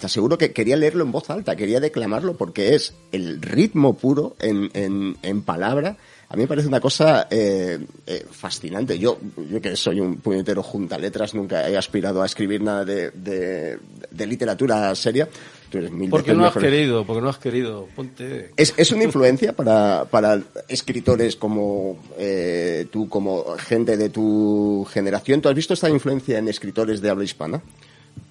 te 0.00 0.06
aseguro 0.06 0.38
que 0.38 0.52
quería 0.52 0.76
leerlo 0.76 1.04
en 1.04 1.12
voz 1.12 1.28
alta, 1.28 1.56
quería 1.56 1.80
declamarlo 1.80 2.36
porque 2.36 2.74
es 2.74 2.94
el 3.12 3.42
ritmo 3.42 3.96
puro 3.98 4.36
en, 4.40 4.70
en, 4.72 5.18
en 5.22 5.42
palabra. 5.42 5.98
A 6.28 6.36
mí 6.36 6.42
me 6.42 6.48
parece 6.48 6.68
una 6.68 6.80
cosa 6.80 7.28
eh, 7.30 7.78
eh, 8.06 8.26
fascinante. 8.30 8.98
Yo, 8.98 9.18
yo 9.50 9.60
que 9.60 9.76
soy 9.76 10.00
un 10.00 10.16
puñetero 10.16 10.62
junta 10.62 10.98
letras, 10.98 11.34
nunca 11.34 11.68
he 11.68 11.76
aspirado 11.76 12.22
a 12.22 12.26
escribir 12.26 12.62
nada 12.62 12.84
de, 12.84 13.10
de, 13.10 13.78
de 14.10 14.26
literatura 14.26 14.94
seria. 14.94 15.28
Tú 15.70 15.78
eres 15.78 15.90
mil 15.90 16.08
Porque 16.10 16.32
no 16.34 16.44
has 16.44 16.54
mejor. 16.54 16.70
querido, 16.70 17.04
porque 17.04 17.22
no 17.22 17.28
has 17.28 17.38
querido. 17.38 17.88
Ponte. 17.96 18.52
¿Es, 18.56 18.74
es 18.76 18.92
una 18.92 19.04
influencia 19.04 19.52
para, 19.54 20.06
para 20.10 20.40
escritores 20.68 21.36
como 21.36 21.98
eh, 22.18 22.86
tú, 22.90 23.08
como 23.08 23.44
gente 23.58 23.96
de 23.96 24.08
tu 24.08 24.86
generación? 24.90 25.40
¿Tú 25.40 25.48
has 25.48 25.54
visto 25.54 25.74
esta 25.74 25.90
influencia 25.90 26.38
en 26.38 26.48
escritores 26.48 27.00
de 27.00 27.10
habla 27.10 27.24
hispana? 27.24 27.60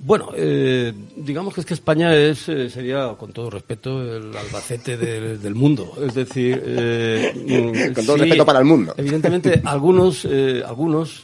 Bueno, 0.05 0.31
eh, 0.35 0.91
digamos 1.15 1.53
que 1.53 1.61
es 1.61 1.65
que 1.65 1.73
España 1.73 2.13
es, 2.13 2.49
eh, 2.49 2.69
sería, 2.69 3.15
con 3.17 3.31
todo 3.31 3.49
respeto, 3.49 4.01
el 4.01 4.35
Albacete 4.35 4.97
del, 4.97 5.41
del 5.41 5.55
mundo. 5.55 5.93
Es 6.05 6.13
decir, 6.13 6.61
eh, 6.65 7.91
Con 7.95 8.05
todo 8.05 8.17
respeto 8.17 8.45
para 8.45 8.59
el 8.59 8.65
mundo. 8.65 8.93
Evidentemente, 8.97 9.61
algunos, 9.65 10.25
eh, 10.25 10.61
algunos, 10.65 11.23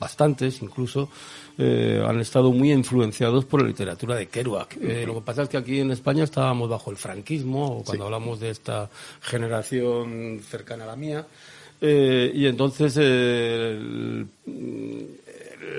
bastantes 0.00 0.60
incluso, 0.62 1.08
han 1.58 2.20
estado 2.20 2.52
muy 2.52 2.72
influenciados 2.72 3.44
por 3.44 3.62
la 3.62 3.68
literatura 3.68 4.14
de 4.14 4.26
Kerouac. 4.26 4.76
Lo 5.06 5.14
que 5.14 5.20
pasa 5.24 5.42
es 5.42 5.48
que 5.48 5.56
aquí 5.56 5.80
en 5.80 5.90
España 5.90 6.24
estábamos 6.24 6.68
bajo 6.68 6.90
el 6.90 6.96
franquismo, 6.96 7.78
o 7.78 7.84
cuando 7.84 8.04
hablamos 8.04 8.38
de 8.38 8.50
esta 8.50 8.88
generación 9.20 10.40
cercana 10.48 10.84
a 10.84 10.86
la 10.88 10.96
mía, 10.96 11.26
eh, 11.80 12.32
y 12.34 12.46
entonces 12.46 12.96
eh, 13.00 13.78
el, 13.78 14.26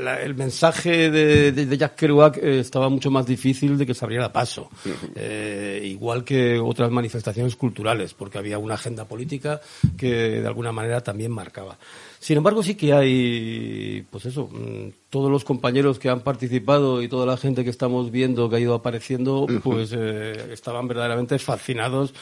la- 0.03 0.21
el 0.21 0.35
mensaje 0.35 1.09
de, 1.09 1.51
de- 1.51 1.65
de 1.65 1.77
Jack 1.77 1.95
Kerouac 1.95 2.37
eh, 2.37 2.59
estaba 2.59 2.89
mucho 2.89 3.09
más 3.11 3.25
difícil 3.25 3.77
de 3.77 3.85
que 3.85 3.93
se 3.93 4.05
abriera 4.05 4.31
paso. 4.31 4.69
Eh, 5.15 5.81
igual 5.85 6.23
que 6.23 6.59
otras 6.59 6.91
manifestaciones 6.91 7.55
culturales, 7.55 8.13
porque 8.13 8.37
había 8.37 8.57
una 8.57 8.75
agenda 8.75 9.05
política 9.05 9.61
que 9.97 10.41
de 10.41 10.47
alguna 10.47 10.71
manera 10.71 11.01
también 11.01 11.31
marcaba. 11.31 11.77
Sin 12.20 12.38
embargo, 12.38 12.61
sí 12.61 12.76
que 12.76 12.93
hay, 12.93 14.05
pues 14.11 14.26
eso, 14.26 14.49
mm, 14.51 14.91
todos 15.09 15.32
los 15.32 15.45
compañeros 15.45 15.99
que 15.99 16.09
han 16.09 16.20
participado 16.20 17.01
y 17.01 17.07
toda 17.07 17.26
la 17.26 17.38
gente 17.38 17.63
que 17.63 17.70
estamos 17.70 18.11
viendo 18.11 18.49
que 18.49 18.57
ha 18.57 18.59
ido 18.59 18.74
apareciendo, 18.74 19.47
pues 19.63 19.93
eh, 19.95 20.51
estaban 20.51 20.88
verdaderamente 20.88 21.39
fascinados 21.39 22.13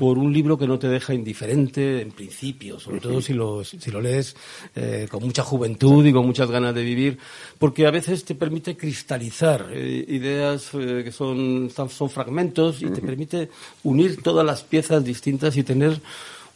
por 0.00 0.16
un 0.16 0.32
libro 0.32 0.56
que 0.56 0.66
no 0.66 0.78
te 0.78 0.88
deja 0.88 1.12
indiferente 1.12 2.00
en 2.00 2.10
principio, 2.12 2.80
sobre 2.80 3.00
todo 3.00 3.20
si 3.20 3.34
lo, 3.34 3.62
si 3.64 3.90
lo 3.90 4.00
lees 4.00 4.34
eh, 4.74 5.06
con 5.10 5.22
mucha 5.22 5.42
juventud 5.42 6.06
y 6.06 6.10
con 6.10 6.24
muchas 6.24 6.50
ganas 6.50 6.74
de 6.74 6.82
vivir, 6.82 7.18
porque 7.58 7.86
a 7.86 7.90
veces 7.90 8.24
te 8.24 8.34
permite 8.34 8.78
cristalizar 8.78 9.68
eh, 9.70 10.06
ideas 10.08 10.70
eh, 10.72 11.02
que 11.04 11.12
son, 11.12 11.68
son 11.68 11.90
son 11.90 12.08
fragmentos 12.08 12.80
y 12.80 12.86
te 12.86 13.02
permite 13.02 13.50
unir 13.82 14.22
todas 14.22 14.46
las 14.46 14.62
piezas 14.62 15.04
distintas 15.04 15.54
y 15.58 15.64
tener 15.64 16.00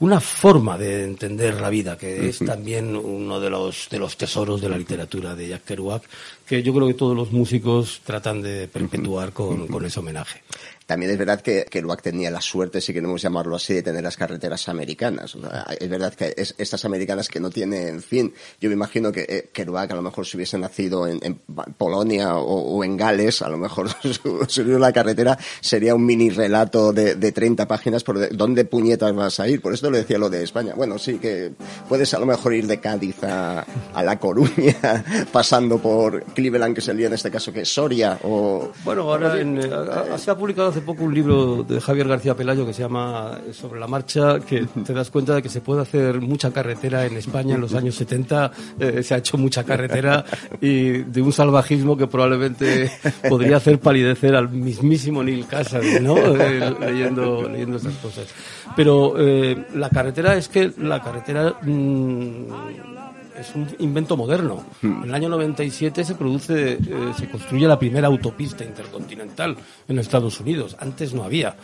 una 0.01 0.20
forma 0.20 0.76
de 0.76 1.05
entender 1.05 1.61
la 1.61 1.70
vida, 1.70 1.97
que 1.97 2.28
es 2.28 2.38
también 2.38 2.97
uno 2.97 3.40
de 3.40 3.51
los, 3.51 3.88
de 3.90 3.99
los 3.99 4.16
tesoros 4.16 4.61
de 4.61 4.68
la 4.68 4.78
literatura 4.78 5.34
de 5.34 5.49
Jack 5.49 5.64
Kerouac, 5.64 6.03
que 6.47 6.62
yo 6.62 6.74
creo 6.74 6.86
que 6.86 6.95
todos 6.95 7.16
los 7.16 7.32
músicos 7.32 8.01
tratan 8.05 8.42
de 8.42 8.68
perpetuar 8.68 9.32
con, 9.32 9.66
con 9.68 9.84
ese 9.84 10.01
homenaje. 10.01 10.42
También 10.87 11.11
es 11.12 11.18
verdad 11.18 11.41
que 11.41 11.64
Kerouac 11.64 12.03
tenía 12.03 12.30
la 12.30 12.41
suerte, 12.43 12.80
si 12.80 12.93
queremos 12.93 13.22
llamarlo 13.22 13.57
así, 13.57 13.72
de 13.74 13.82
tener 13.82 14.03
las 14.03 14.16
carreteras 14.16 14.68
americanas. 14.68 15.35
O 15.35 15.41
sea, 15.41 15.66
es 15.80 15.89
verdad 15.89 16.12
que 16.12 16.35
es, 16.37 16.55
estas 16.59 16.85
americanas 16.85 17.28
que 17.28 17.41
no 17.41 17.49
tienen 17.51 18.03
fin. 18.03 18.35
Yo 18.61 18.68
me 18.68 18.74
imagino 18.74 19.11
que 19.11 19.22
eh, 19.28 19.49
Kerouac 19.53 19.91
a 19.91 19.95
lo 19.95 20.03
mejor 20.03 20.26
si 20.26 20.37
hubiese 20.37 20.59
nacido 20.59 21.07
en, 21.07 21.18
en 21.22 21.41
Polonia 21.78 22.37
o, 22.37 22.76
o 22.76 22.85
en 22.85 22.97
Gales, 22.99 23.41
a 23.43 23.49
lo 23.49 23.57
mejor 23.57 23.89
su- 24.03 24.45
subir 24.47 24.78
la 24.78 24.93
carretera 24.93 25.39
sería 25.61 25.95
un 25.95 26.05
mini 26.05 26.28
relato 26.30 26.93
de, 26.93 27.14
de 27.14 27.32
30 27.32 27.66
páginas 27.66 28.05
por 28.05 28.18
de- 28.18 28.28
dónde 28.28 28.64
puñetas 28.66 29.14
vas 29.14 29.41
a 29.41 29.49
ir. 29.49 29.62
Por 29.62 29.72
eso 29.72 29.91
lo 29.91 29.97
decía 29.97 30.18
lo 30.18 30.28
de 30.28 30.43
España. 30.43 30.74
Bueno, 30.76 30.99
sí 30.99 31.18
que 31.18 31.53
puedes 31.89 32.12
a 32.12 32.18
lo 32.18 32.26
mejor 32.26 32.53
ir 32.55 32.66
de 32.66 32.80
Cádiz 32.80 33.22
a, 33.24 33.64
a 33.95 34.03
La 34.03 34.18
Coruña, 34.18 35.05
pasando 35.32 35.78
por 35.78 36.24
Cleveland, 36.35 36.74
que 36.74 36.80
sería 36.82 37.07
en 37.07 37.14
este 37.14 37.30
caso 37.30 37.53
que 37.53 37.62
es 37.62 37.72
Soria 37.72 38.18
o... 38.22 38.70
Bueno, 38.85 39.03
ahora 39.11 39.41
en, 39.41 39.59
eh, 39.59 39.70
ha- 39.72 40.18
se 40.18 40.30
ha 40.30 40.37
publicado 40.37 40.74
hace 40.75 40.83
poco 40.83 41.05
un 41.05 41.14
libro 41.14 41.62
de 41.62 41.81
Javier 41.81 42.09
García 42.09 42.35
Pelayo 42.35 42.66
que 42.66 42.72
se 42.72 42.83
llama 42.83 43.39
Sobre 43.53 43.79
la 43.79 43.87
marcha, 43.87 44.41
que 44.41 44.66
te 44.85 44.93
das 44.93 45.09
cuenta 45.09 45.37
de 45.37 45.41
que 45.41 45.49
se 45.49 45.61
puede 45.61 45.83
hacer 45.83 46.20
mucha 46.20 46.51
carretera 46.51 47.07
en 47.07 47.16
España 47.16 47.55
en 47.55 47.61
los 47.61 47.75
años 47.75 47.95
70, 47.95 48.51
eh, 48.81 49.03
se 49.05 49.14
ha 49.14 49.18
hecho 49.18 49.39
mucha 49.39 49.62
carretera 49.62 50.25
y 50.61 51.05
de 51.05 51.22
un 51.22 51.33
salvajismo 51.33 51.97
que 51.97 52.09
probablemente 52.09 52.91
podría 53.29 53.59
hacer 53.59 53.79
palidecer 53.79 54.35
al 54.35 54.49
mismísimo 54.49 55.22
Neil 55.22 55.47
Cassaday, 55.47 56.01
¿no? 56.01 56.16
Eh, 56.16 56.75
leyendo, 56.81 57.49
leyendo 57.49 57.77
esas 57.77 57.95
cosas. 57.95 58.27
Pero 58.75 59.14
eh, 59.16 59.66
la 59.77 59.91
carretera 59.91 60.35
es 60.35 60.49
que 60.49 60.72
la 60.79 61.01
carretera 61.01 61.55
mm, 61.62 62.93
es 63.39 63.55
un 63.55 63.66
invento 63.78 64.16
moderno. 64.16 64.64
En 64.82 65.05
el 65.05 65.14
año 65.14 65.28
97 65.28 66.05
se 66.05 66.14
produce, 66.14 66.72
eh, 66.72 66.78
se 67.16 67.28
construye 67.28 67.66
la 67.66 67.78
primera 67.78 68.09
autopista 68.09 68.64
intercontinental 68.64 69.57
en 69.89 69.99
Estados 69.99 70.41
Unidos. 70.41 70.76
Antes 70.78 71.14
no 71.14 71.24
había. 71.24 71.57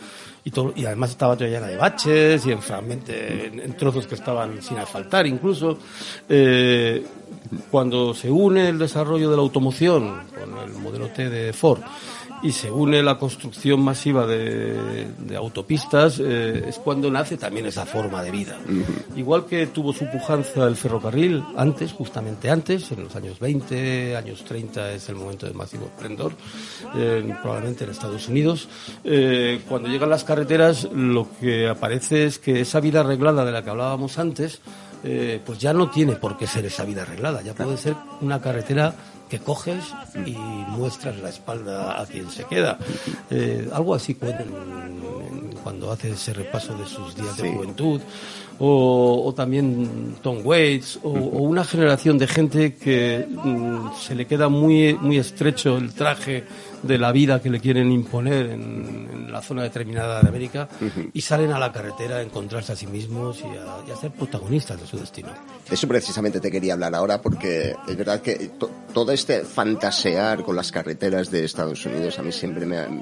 Y, 0.43 0.51
todo, 0.51 0.73
y 0.75 0.85
además 0.85 1.11
estaba 1.11 1.37
toda 1.37 1.49
llena 1.49 1.67
de 1.67 1.77
baches 1.77 2.45
y 2.47 2.51
en, 2.51 3.59
en 3.59 3.77
trozos 3.77 4.07
que 4.07 4.15
estaban 4.15 4.61
sin 4.61 4.77
asfaltar 4.77 5.27
incluso. 5.27 5.77
Eh, 6.27 7.05
cuando 7.69 8.13
se 8.13 8.29
une 8.29 8.69
el 8.69 8.79
desarrollo 8.79 9.29
de 9.29 9.35
la 9.35 9.41
automoción 9.41 10.21
con 10.29 10.57
el 10.57 10.73
modelo 10.73 11.07
T 11.09 11.29
de 11.29 11.53
Ford 11.53 11.81
y 12.43 12.51
se 12.51 12.71
une 12.71 13.03
la 13.03 13.17
construcción 13.17 13.81
masiva 13.81 14.25
de, 14.25 15.07
de 15.17 15.35
autopistas, 15.35 16.19
eh, 16.19 16.65
es 16.67 16.79
cuando 16.79 17.11
nace 17.11 17.37
también 17.37 17.65
esa 17.67 17.85
forma 17.85 18.23
de 18.23 18.31
vida. 18.31 18.57
Igual 19.15 19.45
que 19.45 19.67
tuvo 19.67 19.93
su 19.93 20.09
pujanza 20.09 20.67
el 20.67 20.75
ferrocarril 20.75 21.43
antes, 21.55 21.93
justamente 21.93 22.49
antes, 22.49 22.91
en 22.91 23.03
los 23.03 23.15
años 23.15 23.39
20, 23.39 24.15
años 24.15 24.43
30 24.43 24.93
es 24.93 25.09
el 25.09 25.15
momento 25.15 25.45
de 25.45 25.53
máximo 25.53 25.85
esplendor, 25.85 26.33
eh, 26.95 27.33
probablemente 27.41 27.83
en 27.83 27.91
Estados 27.91 28.27
Unidos. 28.27 28.67
Eh, 29.03 29.61
cuando 29.69 29.89
llegan 29.89 30.09
las 30.09 30.23
carreteras, 30.23 30.87
lo 30.91 31.27
que 31.39 31.67
aparece 31.67 32.25
es 32.25 32.39
que 32.39 32.61
esa 32.61 32.79
vida 32.79 33.01
arreglada 33.01 33.45
de 33.45 33.51
la 33.51 33.63
que 33.63 33.69
hablábamos 33.69 34.17
antes, 34.17 34.61
pues 35.45 35.57
ya 35.57 35.73
no 35.73 35.89
tiene 35.89 36.13
por 36.13 36.37
qué 36.37 36.45
ser 36.45 36.63
esa 36.65 36.85
vida 36.85 37.01
arreglada, 37.01 37.41
ya 37.41 37.55
puede 37.55 37.75
ser 37.75 37.95
una 38.21 38.39
carretera 38.39 38.93
que 39.31 39.39
coges 39.39 39.85
y 40.25 40.31
muestras 40.31 41.17
la 41.19 41.29
espalda 41.29 42.01
a 42.01 42.05
quien 42.05 42.29
se 42.29 42.43
queda. 42.43 42.77
Eh, 43.29 43.69
algo 43.71 43.95
así 43.95 44.17
cuando 45.63 45.89
hace 45.89 46.11
ese 46.11 46.33
repaso 46.33 46.77
de 46.77 46.85
sus 46.85 47.15
días 47.15 47.37
de 47.37 47.53
juventud. 47.53 48.01
O, 48.59 49.23
o 49.25 49.33
también 49.33 50.17
Tom 50.21 50.41
Waits, 50.43 50.99
o, 51.01 51.09
o 51.09 51.41
una 51.43 51.63
generación 51.63 52.19
de 52.19 52.27
gente 52.27 52.75
que 52.75 53.25
mm, 53.27 53.95
se 53.99 54.13
le 54.13 54.27
queda 54.27 54.49
muy, 54.49 54.93
muy 55.01 55.17
estrecho 55.17 55.77
el 55.77 55.93
traje 55.93 56.43
de 56.83 56.97
la 56.97 57.11
vida 57.11 57.41
que 57.41 57.49
le 57.49 57.59
quieren 57.59 57.91
imponer 57.91 58.47
en, 58.47 59.09
en 59.11 59.31
la 59.31 59.41
zona 59.41 59.63
determinada 59.63 60.21
de 60.21 60.27
América 60.29 60.67
y 61.13 61.21
salen 61.21 61.51
a 61.51 61.59
la 61.59 61.71
carretera 61.71 62.17
a 62.17 62.21
encontrarse 62.21 62.73
a 62.73 62.75
sí 62.75 62.87
mismos 62.87 63.39
y 63.41 63.45
a, 63.57 63.87
y 63.87 63.91
a 63.91 63.95
ser 63.95 64.11
protagonistas 64.11 64.79
de 64.81 64.87
su 64.87 64.97
destino. 64.97 65.29
De 65.69 65.75
eso 65.75 65.87
precisamente 65.87 66.39
te 66.39 66.51
quería 66.51 66.73
hablar 66.73 66.93
ahora 66.95 67.21
porque 67.21 67.75
es 67.87 67.95
verdad 67.97 68.21
que 68.21 68.35
to- 68.59 68.69
todo 68.93 69.11
este 69.11 69.41
fantasear 69.41 70.43
con 70.43 70.55
las 70.55 70.71
carreteras 70.71 71.31
de 71.31 71.45
Estados 71.45 71.85
Unidos 71.85 72.17
a 72.19 72.23
mí 72.23 72.31
siempre 72.31 72.65
me, 72.65 72.87
me- 72.87 73.01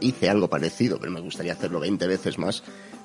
hice 0.00 0.28
algo 0.28 0.48
parecido, 0.48 0.98
pero 0.98 1.12
me 1.12 1.20
gustaría 1.20 1.52
hacerlo 1.52 1.78
20 1.80 2.06
veces 2.06 2.38
más, 2.38 2.62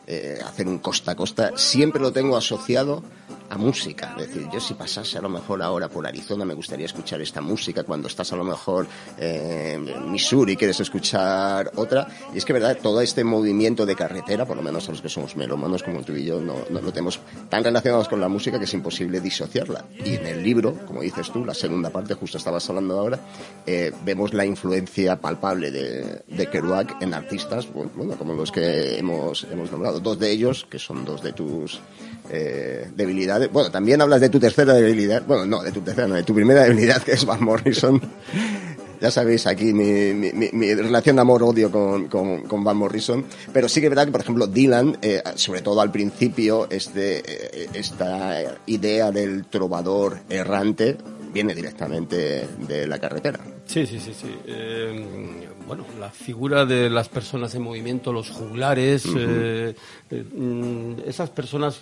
eh, 0.08 0.40
hacer 0.46 0.68
un 0.68 0.80
costa 0.80 1.12
a 1.12 1.16
costa. 1.16 1.52
Siempre 1.56 2.02
lo 2.02 2.12
tengo 2.12 2.38
asociado 2.38 3.04
a 3.50 3.58
música. 3.58 4.16
Es 4.18 4.28
decir, 4.28 4.48
yo 4.52 4.60
si 4.60 4.74
pasase 4.74 5.18
a 5.18 5.22
lo 5.22 5.30
mejor 5.30 5.62
ahora 5.62 5.88
por 5.88 6.06
Arizona 6.08 6.46
me 6.46 6.54
gustaría 6.54 6.86
escuchar 6.86 7.22
esta 7.22 7.42
música, 7.42 7.84
cuando 7.84 8.08
estás 8.08 8.32
a 8.34 8.36
lo 8.36 8.44
mejor 8.44 8.88
eh, 9.18 9.74
en 9.76 10.12
Missouri 10.12 10.56
quieres 10.56 10.80
escuchar 10.80 11.72
otra. 11.76 12.08
Y 12.34 12.38
es 12.38 12.46
que, 12.46 12.54
verdad, 12.54 12.78
todo 12.82 13.02
este 13.02 13.24
movimiento 13.24 13.86
de 13.86 13.96
carretera, 13.96 14.46
por 14.46 14.58
lo 14.58 14.64
menos 14.64 14.88
a 14.88 14.92
los 14.92 15.02
que 15.02 15.10
somos 15.10 15.36
melómanos 15.36 15.84
como 15.84 16.02
tú 16.02 16.14
y 16.14 16.26
yo, 16.26 16.40
no, 16.40 16.56
no 16.70 16.82
lo 16.82 16.92
tenemos 16.92 17.20
tan 17.50 17.64
relacionados 17.64 18.08
con 18.08 18.20
la 18.20 18.28
música 18.28 18.58
que 18.58 18.66
es 18.66 18.74
imposible 18.74 19.20
disociarla. 19.22 19.86
Y 20.04 20.16
en 20.16 20.26
el 20.26 20.44
libro, 20.44 20.76
como 20.86 21.02
dices 21.02 21.32
tú, 21.32 21.46
la 21.46 21.54
segunda 21.54 21.90
parte, 21.90 22.14
justo 22.16 22.38
estabas 22.38 22.68
hablando 22.70 23.00
ahora, 23.00 23.20
eh, 23.66 23.92
vemos 24.04 24.34
la 24.34 24.46
influencia 24.46 25.20
palpable 25.20 25.72
de, 25.72 26.24
de 26.28 26.48
Kerouac 26.48 27.02
en 27.02 27.14
artistas, 27.14 27.68
bueno, 27.72 28.16
como 28.18 28.34
los 28.34 28.52
que 28.52 28.98
hemos, 28.98 29.46
hemos 29.52 29.72
nombrado. 29.72 29.95
Dos 30.00 30.20
de 30.20 30.32
ellos, 30.32 30.66
que 30.70 30.80
son 30.80 31.04
dos 31.06 31.22
de 31.24 31.34
tus 31.34 31.80
eh, 32.30 32.90
debilidades. 32.96 33.52
Bueno, 33.52 33.72
también 33.72 34.02
hablas 34.02 34.22
de 34.22 34.30
tu 34.30 34.40
tercera 34.40 34.74
debilidad. 34.74 35.24
Bueno, 35.26 35.46
no, 35.46 35.64
de 35.64 35.72
tu 35.72 35.82
tercera, 35.82 36.08
no, 36.08 36.16
de 36.16 36.24
tu 36.24 36.34
primera 36.34 36.64
debilidad, 36.64 37.02
que 37.04 37.14
es 37.14 37.26
Van 37.26 37.44
Morrison. 37.44 38.02
Ya 39.02 39.12
sabéis 39.12 39.46
aquí 39.46 39.74
mi, 39.74 40.14
mi, 40.14 40.32
mi- 40.32 40.50
mi 40.54 40.74
relación 40.74 41.18
de 41.18 41.22
amor-odio 41.22 41.70
con, 41.70 42.08
con, 42.08 42.44
con 42.44 42.64
Van 42.64 42.78
Morrison. 42.78 43.26
Pero 43.52 43.68
sí 43.68 43.82
que 43.82 43.88
es 43.88 43.90
verdad 43.92 44.06
que, 44.06 44.12
por 44.14 44.22
ejemplo, 44.22 44.48
Dylan, 44.48 44.98
eh, 45.02 45.22
sobre 45.36 45.62
todo 45.62 45.82
al 45.82 45.92
principio, 45.92 46.68
este, 46.72 47.18
eh, 47.20 47.70
esta 47.74 48.56
idea 48.68 49.12
del 49.12 49.46
trovador 49.48 50.20
errante 50.30 50.96
viene 51.34 51.54
directamente 51.54 52.48
de 52.68 52.88
la 52.88 52.98
carretera. 52.98 53.38
Sí, 53.66 53.86
sí, 53.86 54.00
sí, 54.00 54.14
sí. 54.20 54.34
Eh, 54.48 55.06
bueno, 55.68 55.86
la 56.00 56.10
figura 56.10 56.66
de 56.66 56.90
las 56.90 57.10
personas 57.10 57.54
en 57.56 57.62
movimiento, 57.64 58.14
los 58.14 58.30
juglares, 58.30 59.06
eh, 59.18 59.76
eh, 60.12 60.24
mm, 60.36 61.08
esas 61.08 61.30
personas 61.30 61.82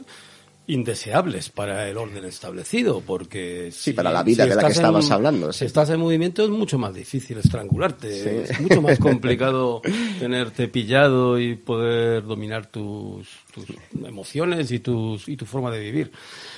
indeseables 0.65 1.49
para 1.49 1.89
el 1.89 1.97
orden 1.97 2.23
establecido, 2.23 3.01
porque 3.01 3.69
Sí, 3.73 3.91
para 3.91 4.11
la 4.13 4.23
vida 4.23 4.45
de 4.45 4.55
la 4.55 4.63
que 4.63 4.71
estabas 4.71 5.11
hablando, 5.11 5.51
Si 5.51 5.65
estás 5.65 5.89
en 5.89 5.99
movimiento 5.99 6.41
es 6.43 6.49
mucho 6.49 6.77
más 6.77 6.93
difícil 6.93 7.37
estrangularte, 7.37 8.45
Sí. 8.45 8.53
es 8.53 8.59
mucho 8.61 8.81
más 8.81 8.97
complicado 8.99 9.81
tenerte 10.19 10.69
pillado 10.69 11.37
y 11.37 11.55
poder 11.55 12.23
dominar 12.23 12.67
tus, 12.67 13.27
tus 13.53 13.65
emociones 14.05 14.71
y 14.71 14.79
tus 14.79 15.27
y 15.27 15.35
tu 15.35 15.45
forma 15.45 15.69
de 15.69 15.79
vivir. 15.79 16.11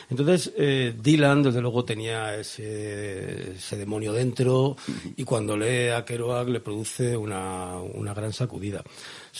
Entonces, 0.09 0.53
eh, 0.57 0.93
Dylan, 1.01 1.41
desde 1.43 1.61
luego, 1.61 1.83
tenía 1.83 2.35
ese, 2.35 3.53
ese 3.53 3.75
demonio 3.77 4.13
dentro 4.13 4.75
y 5.15 5.23
cuando 5.23 5.57
lee 5.57 5.89
a 5.89 6.05
Kerouac 6.05 6.47
le 6.47 6.59
produce 6.59 7.17
una, 7.17 7.77
una 7.79 8.13
gran 8.13 8.31
sacudida. 8.33 8.83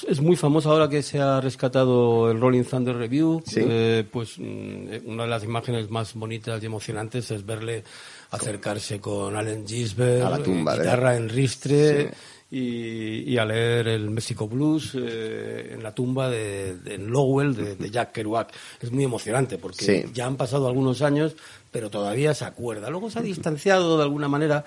Es- 0.07 0.21
muy 0.21 0.35
famoso 0.35 0.71
ahora 0.71 0.89
que 0.89 1.03
se 1.03 1.19
ha 1.19 1.39
rescatado 1.39 2.31
el 2.31 2.39
Rolling 2.39 2.63
Thunder 2.63 2.95
Review. 2.95 3.43
Sí. 3.45 3.61
eh, 3.63 4.03
pues 4.11 4.39
mm, 4.39 4.87
una 5.07 5.23
de 5.23 5.29
las 5.29 5.43
imágenes 5.43 5.89
más 5.89 6.13
bonitas 6.15 6.61
y 6.61 6.65
emocionantes 6.65 7.29
es 7.31 7.45
verle 7.45 7.83
acercarse 8.31 8.99
con 8.99 9.35
Allen 9.35 9.67
Gisbert, 9.67 10.23
A 10.25 10.29
la 10.31 10.43
tumba 10.43 10.75
guitarra 10.75 11.15
en 11.15 11.29
ristre. 11.29 12.09
Sí. 12.09 12.15
Y, 12.51 13.23
y 13.31 13.37
a 13.37 13.43
leer 13.45 13.87
el 13.87 14.11
Mexico 14.11 14.47
Blues 14.47 14.91
eh, 14.95 15.71
en 15.73 15.81
la 15.83 15.93
tumba 15.93 16.29
de, 16.29 16.77
de 16.77 16.97
Lowell 16.99 17.55
de, 17.55 17.75
de 17.75 17.89
Jack 17.89 18.11
Kerouac. 18.13 18.53
Es 18.79 18.91
muy 18.91 19.03
emocionante 19.03 19.57
porque 19.57 19.83
Sí. 19.83 20.03
ya 20.13 20.27
han 20.27 20.37
pasado 20.37 20.67
algunos 20.67 21.01
años, 21.01 21.35
pero 21.75 21.89
todavía 21.89 22.33
se 22.33 22.45
acuerda. 22.45 22.89
Luego 22.89 23.09
se 23.11 23.19
ha 23.19 23.21
distanciado 23.21 23.97
de 23.97 24.03
alguna 24.03 24.29
manera, 24.29 24.63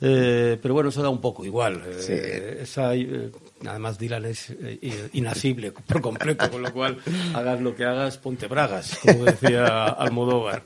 eh, 0.00 0.56
pero 0.62 0.74
bueno, 0.74 0.90
eso 0.90 1.02
da 1.02 1.08
un 1.08 1.20
poco 1.20 1.44
igual. 1.44 1.82
Eh, 2.08 2.60
esa, 2.62 2.94
eh, 2.94 3.32
además, 3.66 3.98
Dylan 3.98 4.26
es 4.26 4.54
inasible 5.12 5.72
por 5.72 6.00
completo, 6.00 6.48
con 6.48 6.62
lo 6.62 6.72
cual 6.72 6.98
hagas 7.34 7.60
lo 7.60 7.74
que 7.74 7.84
hagas, 7.84 8.16
ponte 8.18 8.46
bragas, 8.46 8.96
como 9.02 9.24
decía 9.24 9.86
Almodóvar. 9.86 10.62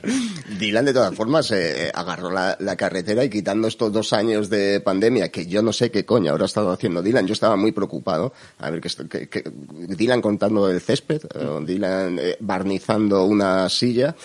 Dylan, 0.58 0.86
de 0.86 0.94
todas 0.94 1.14
formas, 1.14 1.52
agarró 1.92 2.30
la, 2.30 2.56
la 2.58 2.74
carretera 2.76 3.22
y 3.22 3.28
quitando 3.28 3.68
estos 3.68 3.92
dos 3.92 4.14
años 4.14 4.48
de 4.48 4.80
pandemia, 4.80 5.28
que 5.30 5.44
yo 5.46 5.60
no 5.60 5.74
sé 5.74 5.90
qué 5.90 6.06
coño 6.06 6.30
habrá 6.30 6.46
estado 6.46 6.70
haciendo 6.70 7.02
Dylan, 7.02 7.26
yo 7.26 7.34
estaba 7.34 7.56
muy 7.56 7.72
preocupado. 7.72 8.32
A 8.58 8.70
ver, 8.70 8.80
que, 8.80 9.28
que- 9.28 9.44
Dylan 9.70 10.22
contando 10.22 10.70
el 10.70 10.80
césped, 10.80 11.20
Dylan 11.66 12.18
eh, 12.20 12.36
barnizando 12.40 13.24
una 13.26 13.68
silla. 13.68 14.16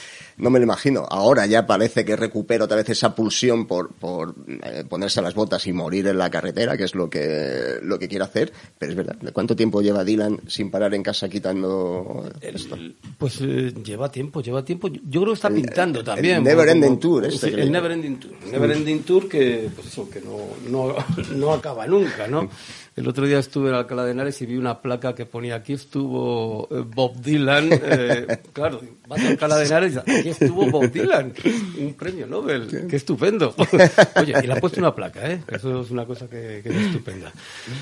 No 0.41 0.49
me 0.49 0.57
lo 0.57 0.63
imagino. 0.65 1.05
Ahora 1.07 1.45
ya 1.45 1.67
parece 1.67 2.03
que 2.03 2.15
recupera 2.15 2.65
otra 2.65 2.75
vez 2.77 2.89
esa 2.89 3.13
pulsión 3.13 3.67
por, 3.67 3.93
por 3.93 4.33
eh, 4.63 4.83
ponerse 4.89 5.21
las 5.21 5.35
botas 5.35 5.67
y 5.67 5.71
morir 5.71 6.07
en 6.07 6.17
la 6.17 6.31
carretera, 6.31 6.75
que 6.75 6.85
es 6.85 6.95
lo 6.95 7.11
que, 7.11 7.75
lo 7.83 7.99
que 7.99 8.07
quiere 8.07 8.25
hacer. 8.25 8.51
Pero 8.79 8.91
es 8.91 8.97
verdad, 8.97 9.15
¿de 9.21 9.31
cuánto 9.31 9.55
tiempo 9.55 9.83
lleva 9.83 10.03
Dylan 10.03 10.39
sin 10.47 10.71
parar 10.71 10.95
en 10.95 11.03
casa 11.03 11.29
quitando 11.29 12.27
esto? 12.41 12.75
Pues 13.19 13.39
eh, 13.41 13.71
lleva 13.83 14.11
tiempo, 14.11 14.41
lleva 14.41 14.65
tiempo. 14.65 14.87
Yo 14.87 15.21
creo 15.21 15.25
que 15.27 15.33
está 15.33 15.49
pintando 15.51 15.99
el 15.99 16.05
también. 16.05 16.43
Never 16.43 16.67
como- 16.67 16.71
Ending 16.71 16.99
Tour, 16.99 17.25
este 17.25 17.49
sí, 17.49 17.53
el 17.59 17.71
Never 17.71 17.91
Ending 17.91 18.19
Tour. 18.19 18.33
El 18.43 18.51
Never 18.51 18.71
Ending 18.71 19.03
Tour 19.03 19.29
que, 19.29 19.69
pues 19.75 19.87
eso, 19.87 20.09
que 20.09 20.21
no, 20.21 20.37
no, 20.69 20.95
no 21.35 21.53
acaba 21.53 21.85
nunca, 21.85 22.27
¿no? 22.27 22.49
El 22.93 23.07
otro 23.07 23.25
día 23.25 23.39
estuve 23.39 23.69
en 23.69 23.75
Alcalá 23.75 24.03
de 24.03 24.11
Henares 24.11 24.41
y 24.41 24.45
vi 24.45 24.57
una 24.57 24.81
placa 24.81 25.15
que 25.15 25.25
ponía 25.25 25.55
aquí 25.55 25.73
estuvo 25.73 26.67
eh, 26.69 26.83
Bob 26.85 27.15
Dylan. 27.21 27.69
eh, 27.71 28.39
claro, 28.51 28.81
vas 29.07 29.23
a 29.23 29.29
Alcalá 29.29 29.57
de 29.57 29.65
Henares 29.65 29.93
y 29.95 29.97
aquí 30.11 30.29
estuvo 30.29 30.65
Bob 30.69 30.91
Dylan. 30.91 31.33
Un 31.79 31.93
premio 31.93 32.27
Nobel. 32.27 32.87
Qué 32.89 32.95
estupendo. 32.97 33.55
Oye, 34.21 34.33
y 34.43 34.47
le 34.47 34.53
ha 34.53 34.57
puesto 34.57 34.79
una 34.81 34.93
placa, 34.93 35.31
¿eh? 35.31 35.41
Eso 35.47 35.81
es 35.81 35.89
una 35.91 36.05
cosa 36.05 36.29
que, 36.29 36.59
que 36.61 36.69
es 36.69 36.75
estupenda. 36.87 37.31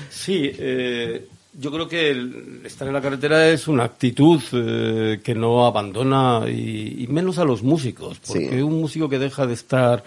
Sí, 0.08 0.52
eh, 0.56 1.26
yo 1.54 1.72
creo 1.72 1.88
que 1.88 2.10
el 2.10 2.60
estar 2.64 2.86
en 2.86 2.94
la 2.94 3.00
carretera 3.02 3.48
es 3.48 3.66
una 3.66 3.82
actitud 3.82 4.40
eh, 4.52 5.20
que 5.24 5.34
no 5.34 5.66
abandona 5.66 6.42
y, 6.48 7.02
y 7.02 7.06
menos 7.08 7.38
a 7.38 7.44
los 7.44 7.64
músicos, 7.64 8.20
porque 8.24 8.48
Sí. 8.50 8.62
un 8.62 8.80
músico 8.80 9.08
que 9.08 9.18
deja 9.18 9.44
de 9.44 9.54
estar 9.54 10.04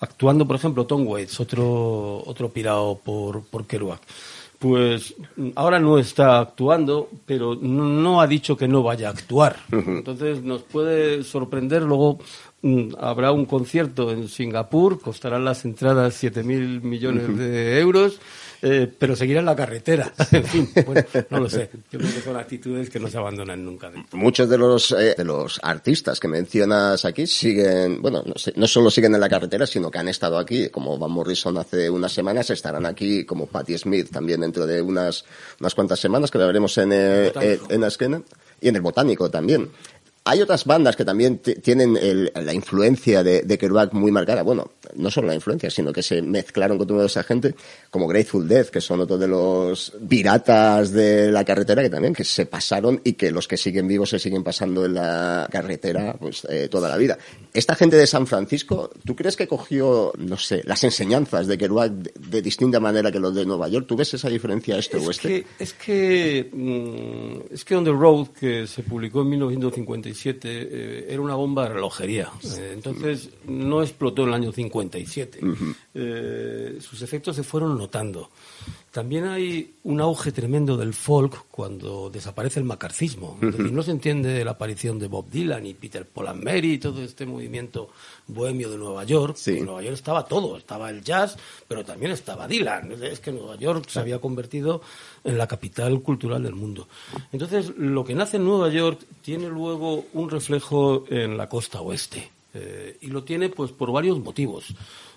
actuando, 0.00 0.46
por 0.46 0.56
ejemplo, 0.56 0.84
Tom 0.84 1.06
Waits, 1.06 1.40
otro 1.40 2.22
otro 2.26 2.50
pirado 2.50 3.00
por 3.02 3.42
por 3.44 3.66
Kerouac, 3.66 4.00
pues 4.62 5.16
ahora 5.56 5.80
no 5.80 5.98
está 5.98 6.38
actuando, 6.38 7.10
pero 7.26 7.56
no, 7.56 8.20
ha 8.20 8.28
dicho 8.28 8.56
que 8.56 8.68
no 8.68 8.84
vaya 8.84 9.08
a 9.08 9.10
actuar. 9.10 9.56
Entonces 9.72 10.40
nos 10.44 10.62
puede 10.62 11.24
sorprender. 11.24 11.82
Luego 11.82 12.20
mm, 12.62 12.92
habrá 13.00 13.32
un 13.32 13.44
concierto 13.44 14.12
en 14.12 14.28
Singapur, 14.28 15.00
costarán 15.00 15.44
las 15.44 15.64
entradas 15.64 16.22
7.000 16.22 16.80
millones 16.80 17.36
de 17.36 17.80
euros. 17.80 18.20
Eh, 18.62 18.90
pero 18.96 19.16
seguirá 19.16 19.40
en 19.40 19.46
la 19.46 19.56
carretera. 19.56 20.12
en 20.30 20.44
fin, 20.44 20.70
bueno, 20.86 21.02
no 21.30 21.40
lo 21.40 21.50
sé. 21.50 21.68
Yo 21.90 21.98
creo 21.98 22.14
que 22.14 22.20
son 22.20 22.36
actitudes 22.36 22.88
que 22.88 23.00
no 23.00 23.08
se 23.08 23.18
abandonan 23.18 23.64
nunca. 23.64 23.90
Muchos 24.12 24.48
de 24.48 24.56
los, 24.56 24.92
eh, 24.92 25.14
de 25.16 25.24
los 25.24 25.58
artistas 25.62 26.20
que 26.20 26.28
mencionas 26.28 27.04
aquí 27.04 27.26
siguen, 27.26 28.00
bueno, 28.00 28.22
no, 28.24 28.34
sé, 28.36 28.52
no 28.56 28.68
solo 28.68 28.90
siguen 28.90 29.14
en 29.14 29.20
la 29.20 29.28
carretera, 29.28 29.66
sino 29.66 29.90
que 29.90 29.98
han 29.98 30.08
estado 30.08 30.38
aquí, 30.38 30.68
como 30.68 30.96
Van 30.96 31.10
Morrison 31.10 31.58
hace 31.58 31.90
unas 31.90 32.12
semanas, 32.12 32.50
estarán 32.50 32.86
aquí, 32.86 33.24
como 33.24 33.46
Patti 33.46 33.76
Smith 33.76 34.10
también 34.10 34.40
dentro 34.40 34.66
de 34.66 34.80
unas, 34.80 35.24
unas 35.58 35.74
cuantas 35.74 35.98
semanas, 35.98 36.30
que 36.30 36.38
la 36.38 36.46
veremos 36.46 36.78
en, 36.78 36.92
eh, 36.92 37.32
eh, 37.40 37.58
en 37.68 37.80
la 37.80 37.88
esquena, 37.88 38.22
y 38.60 38.68
en 38.68 38.76
el 38.76 38.82
Botánico 38.82 39.28
también. 39.28 39.70
Hay 40.24 40.40
otras 40.40 40.64
bandas 40.64 40.94
que 40.94 41.04
también 41.04 41.38
tienen 41.38 41.96
el- 41.96 42.30
la 42.34 42.54
influencia 42.54 43.24
de, 43.24 43.42
de 43.42 43.58
Kerouac 43.58 43.92
muy 43.92 44.12
marcada. 44.12 44.42
Bueno, 44.44 44.70
no 44.94 45.10
solo 45.10 45.26
la 45.26 45.34
influencia, 45.34 45.68
sino 45.68 45.92
que 45.92 46.02
se 46.02 46.22
mezclaron 46.22 46.78
con 46.78 46.86
toda 46.86 47.06
esa 47.06 47.24
gente, 47.24 47.54
como 47.90 48.06
Grateful 48.06 48.46
Dead, 48.46 48.66
que 48.66 48.80
son 48.80 49.00
otros 49.00 49.18
de 49.18 49.26
los 49.26 49.92
piratas 50.08 50.92
de 50.92 51.32
la 51.32 51.44
carretera, 51.44 51.82
que 51.82 51.90
también 51.90 52.14
que 52.14 52.22
se 52.22 52.46
pasaron 52.46 53.00
y 53.02 53.14
que 53.14 53.32
los 53.32 53.48
que 53.48 53.56
siguen 53.56 53.88
vivos 53.88 54.10
se 54.10 54.20
siguen 54.20 54.44
pasando 54.44 54.84
en 54.84 54.94
la 54.94 55.48
carretera 55.50 56.14
pues 56.20 56.46
eh, 56.48 56.68
toda 56.70 56.88
la 56.88 56.96
vida. 56.96 57.18
Esta 57.52 57.74
gente 57.74 57.96
de 57.96 58.06
San 58.06 58.26
Francisco, 58.28 58.90
¿tú 59.04 59.16
crees 59.16 59.36
que 59.36 59.48
cogió, 59.48 60.12
no 60.18 60.36
sé, 60.38 60.62
las 60.64 60.84
enseñanzas 60.84 61.48
de 61.48 61.58
Kerouac 61.58 61.90
de, 61.90 62.12
de 62.28 62.42
distinta 62.42 62.78
manera 62.78 63.10
que 63.10 63.18
los 63.18 63.34
de 63.34 63.44
Nueva 63.44 63.66
York? 63.68 63.86
¿Tú 63.88 63.96
ves 63.96 64.14
esa 64.14 64.28
diferencia 64.28 64.78
este-oeste? 64.78 65.28
que, 65.28 65.46
es 65.58 65.72
que 65.74 66.48
mm, 66.52 67.52
es 67.54 67.64
que 67.64 67.74
On 67.74 67.84
the 67.84 67.90
Road 67.90 68.28
que 68.38 68.66
se 68.68 68.82
publicó 68.84 69.22
en 69.22 69.30
1957 70.12 70.48
eh, 70.48 71.06
era 71.12 71.20
una 71.20 71.34
bomba 71.34 71.64
de 71.64 71.74
relojería. 71.74 72.30
Eh, 72.44 72.70
entonces 72.74 73.30
no 73.46 73.82
explotó 73.82 74.22
en 74.22 74.28
el 74.28 74.34
año 74.34 74.52
57 74.52 75.40
Eh, 75.94 76.78
sus 76.80 77.02
efectos 77.02 77.36
se 77.36 77.42
fueron 77.42 77.76
notando 77.76 78.30
también 78.92 79.24
hay 79.24 79.72
un 79.84 80.02
auge 80.02 80.32
tremendo 80.32 80.76
del 80.76 80.92
folk 80.92 81.46
cuando 81.50 82.10
desaparece 82.10 82.60
el 82.60 82.66
macarcismo. 82.66 83.38
Es 83.40 83.56
decir, 83.56 83.72
no 83.72 83.82
se 83.82 83.90
entiende 83.90 84.44
la 84.44 84.50
aparición 84.50 84.98
de 84.98 85.08
Bob 85.08 85.30
Dylan 85.30 85.64
y 85.66 85.72
Peter 85.72 86.06
Paul 86.06 86.28
and 86.28 86.44
Mary 86.44 86.74
y 86.74 86.78
todo 86.78 87.02
este 87.02 87.24
movimiento 87.24 87.88
bohemio 88.26 88.70
de 88.70 88.76
Nueva 88.76 89.04
York. 89.04 89.38
En 89.46 89.64
Nueva 89.64 89.82
York 89.82 89.94
estaba 89.94 90.26
todo, 90.26 90.58
estaba 90.58 90.90
el 90.90 91.02
jazz, 91.02 91.38
pero 91.66 91.86
también 91.86 92.12
estaba 92.12 92.46
Dylan. 92.46 92.92
Es 93.02 93.20
que 93.20 93.32
Nueva 93.32 93.56
York 93.56 93.86
se 93.88 93.98
había 93.98 94.20
convertido 94.20 94.82
en 95.24 95.38
la 95.38 95.46
capital 95.46 96.02
cultural 96.02 96.42
del 96.42 96.54
mundo. 96.54 96.86
Entonces, 97.32 97.72
lo 97.78 98.04
que 98.04 98.14
nace 98.14 98.36
en 98.36 98.44
Nueva 98.44 98.68
York 98.68 99.00
tiene 99.22 99.48
luego 99.48 100.04
un 100.12 100.28
reflejo 100.28 101.06
en 101.08 101.38
la 101.38 101.48
costa 101.48 101.80
oeste. 101.80 102.30
Eh, 102.52 102.98
y 103.00 103.06
lo 103.06 103.24
tiene 103.24 103.48
pues 103.48 103.72
por 103.72 103.90
varios 103.90 104.18
motivos. 104.18 104.66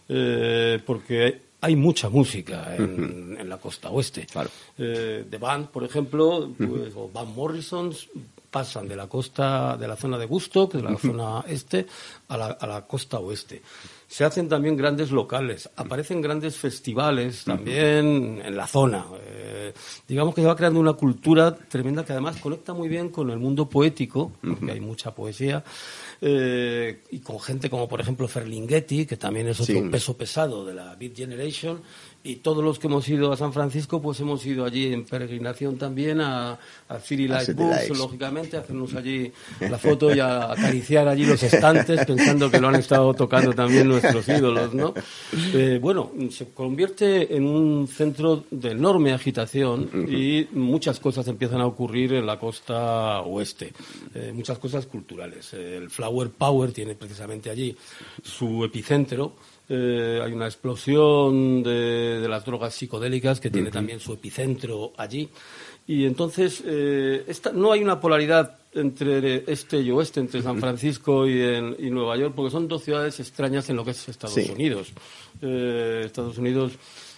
Eh, 0.07 0.79
porque 0.85 1.41
hay 1.61 1.75
mucha 1.75 2.09
música 2.09 2.75
en, 2.75 3.37
en 3.39 3.49
la 3.49 3.57
costa 3.57 3.89
oeste. 3.89 4.27
Eh, 4.77 5.25
The 5.29 5.37
Band, 5.37 5.67
por 5.67 5.83
ejemplo, 5.83 6.49
pues, 6.57 6.93
o 6.95 7.09
Van 7.11 7.33
Morrisons 7.33 8.07
pasan 8.51 8.87
de 8.87 8.95
la 8.95 9.07
costa, 9.07 9.75
de 9.75 9.87
la 9.87 9.97
zona 9.97 10.17
de 10.17 10.25
Woodstock, 10.25 10.73
de 10.73 10.83
la 10.83 10.97
zona 10.97 11.43
este, 11.47 11.85
a 12.29 12.37
la, 12.37 12.45
a 12.47 12.67
la 12.67 12.81
costa 12.87 13.19
oeste. 13.19 13.61
Se 14.15 14.23
hacen 14.23 14.47
también 14.47 14.77
grandes 14.77 15.11
locales, 15.11 15.69
aparecen 15.75 16.21
grandes 16.21 16.55
festivales 16.55 17.43
también 17.43 18.41
en 18.45 18.55
la 18.55 18.65
zona. 18.65 19.03
Eh, 19.21 19.73
digamos 20.07 20.33
que 20.33 20.39
se 20.39 20.47
va 20.47 20.55
creando 20.55 20.79
una 20.79 20.93
cultura 20.93 21.53
tremenda 21.53 22.05
que 22.05 22.13
además 22.13 22.37
conecta 22.37 22.73
muy 22.73 22.87
bien 22.87 23.09
con 23.09 23.29
el 23.29 23.39
mundo 23.39 23.67
poético, 23.67 24.31
porque 24.39 24.71
hay 24.71 24.79
mucha 24.79 25.13
poesía, 25.13 25.65
eh, 26.21 27.03
y 27.11 27.19
con 27.19 27.41
gente 27.41 27.69
como 27.69 27.89
por 27.89 27.99
ejemplo 27.99 28.25
Ferlinghetti, 28.29 29.05
que 29.05 29.17
también 29.17 29.49
es 29.49 29.59
otro 29.59 29.75
Sí. 29.81 29.89
peso 29.89 30.15
pesado 30.15 30.63
de 30.65 30.73
la 30.75 30.95
Beat 30.95 31.13
Generation, 31.17 31.81
y 32.25 32.37
todos 32.37 32.63
los 32.63 32.79
que 32.79 32.87
hemos 32.87 33.07
ido 33.07 33.31
a 33.31 33.37
San 33.37 33.53
Francisco, 33.53 34.01
pues 34.01 34.19
hemos 34.19 34.43
ido 34.47 34.65
allí 34.65 34.91
en 34.91 35.05
peregrinación 35.05 35.77
también 35.77 36.19
a, 36.21 36.57
a 36.89 36.99
City 36.99 37.27
Light 37.27 37.53
Books, 37.53 37.95
lógicamente, 37.95 38.57
a 38.57 38.61
hacernos 38.61 38.95
allí 38.95 39.31
la 39.59 39.77
foto 39.77 40.13
y 40.13 40.19
a 40.19 40.51
acariciar 40.51 41.07
allí 41.07 41.23
los 41.23 41.43
estantes, 41.43 42.03
pensando 42.07 42.49
que 42.49 42.59
lo 42.59 42.69
han 42.69 42.75
estado 42.75 43.13
tocando 43.13 43.53
también 43.53 43.87
nuestros 43.87 44.27
ídolos, 44.27 44.73
¿no? 44.73 44.95
Eh, 45.53 45.77
bueno, 45.79 46.11
se 46.31 46.49
convierte 46.49 47.35
en 47.35 47.45
un 47.45 47.87
centro 47.87 48.45
de 48.49 48.71
enorme 48.71 49.13
agitación 49.13 49.87
y 50.09 50.47
muchas 50.53 50.99
cosas 50.99 51.27
empiezan 51.27 51.61
a 51.61 51.67
ocurrir 51.67 52.13
en 52.13 52.25
la 52.25 52.39
costa 52.39 53.21
oeste, 53.21 53.71
eh, 54.15 54.31
muchas 54.33 54.57
cosas 54.57 54.87
culturales. 54.87 55.53
El 55.53 55.91
Flower 55.91 56.31
Power 56.31 56.71
tiene 56.71 56.95
precisamente 56.95 57.51
allí 57.51 57.75
su 58.23 58.65
epicentro. 58.65 59.35
Eh, 59.67 60.19
hay 60.23 60.31
una 60.33 60.45
explosión 60.45 61.63
de, 61.63 62.19
de 62.21 62.27
las 62.27 62.45
drogas 62.45 62.73
psicodélicas 62.75 63.39
que 63.39 63.49
tiene 63.49 63.71
también 63.71 63.99
su 63.99 64.13
epicentro 64.13 64.93
allí. 64.97 65.29
Y 65.87 66.05
entonces 66.05 66.63
eh, 66.65 67.23
esta- 67.27 67.51
no 67.51 67.71
hay 67.71 67.81
una 67.83 67.99
polaridad 67.99 68.57
entre 68.73 69.43
este 69.51 69.79
y 69.79 69.89
oeste, 69.91 70.19
entre 70.19 70.41
San 70.41 70.59
Francisco 70.59 71.27
y, 71.27 71.41
en- 71.41 71.75
y 71.79 71.89
Nueva 71.89 72.17
York, 72.17 72.33
porque 72.35 72.51
son 72.51 72.67
dos 72.67 72.83
ciudades 72.83 73.19
extrañas 73.19 73.69
en 73.69 73.75
lo 73.77 73.85
que 73.85 73.91
es 73.91 74.09
Estados 74.09 74.35
Sí. 74.35 74.51
Unidos. 74.51 74.91
Eh, 75.41 76.01
Estados 76.05 76.37
Unidos, 76.37 76.73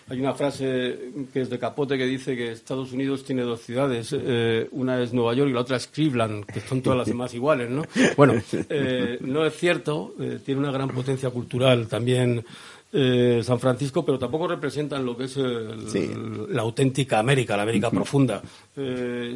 hay 0.10 0.20
una 0.20 0.34
frase 0.34 1.12
que 1.34 1.42
es 1.42 1.50
de 1.50 1.60
Capote 1.60 1.98
que 1.98 2.06
dice 2.06 2.36
que 2.36 2.52
Estados 2.54 2.92
Unidos 2.94 3.24
tiene 3.26 3.42
dos 3.42 3.62
ciudades, 3.62 4.16
eh, 4.18 4.68
una 4.72 5.02
es 5.02 5.14
Nueva 5.14 5.34
York 5.34 5.50
y 5.50 5.54
la 5.54 5.62
otra 5.62 5.78
es 5.78 5.88
Cleveland, 5.88 6.46
que 6.46 6.62
son 6.62 6.82
todas 6.82 7.00
las 7.00 7.08
demás 7.08 7.34
iguales, 7.34 7.70
¿no? 7.70 7.84
Bueno, 8.16 8.34
eh, 8.70 9.18
no 9.22 9.46
es 9.46 9.56
cierto, 9.58 10.14
eh, 10.20 10.40
tiene 10.46 10.62
una 10.62 10.72
gran 10.72 10.90
potencia 10.90 11.30
cultural 11.30 11.88
también. 11.88 12.44
San 12.90 13.60
Francisco, 13.60 14.04
pero 14.04 14.18
tampoco 14.18 14.48
representan 14.48 15.06
lo 15.06 15.16
que 15.16 15.26
es 15.26 15.36
el- 15.38 16.48
la 16.50 16.62
auténtica 16.62 17.20
América, 17.20 17.56
la 17.58 17.64
América 17.64 17.92
profunda. 17.92 18.42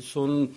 Son 0.01 0.49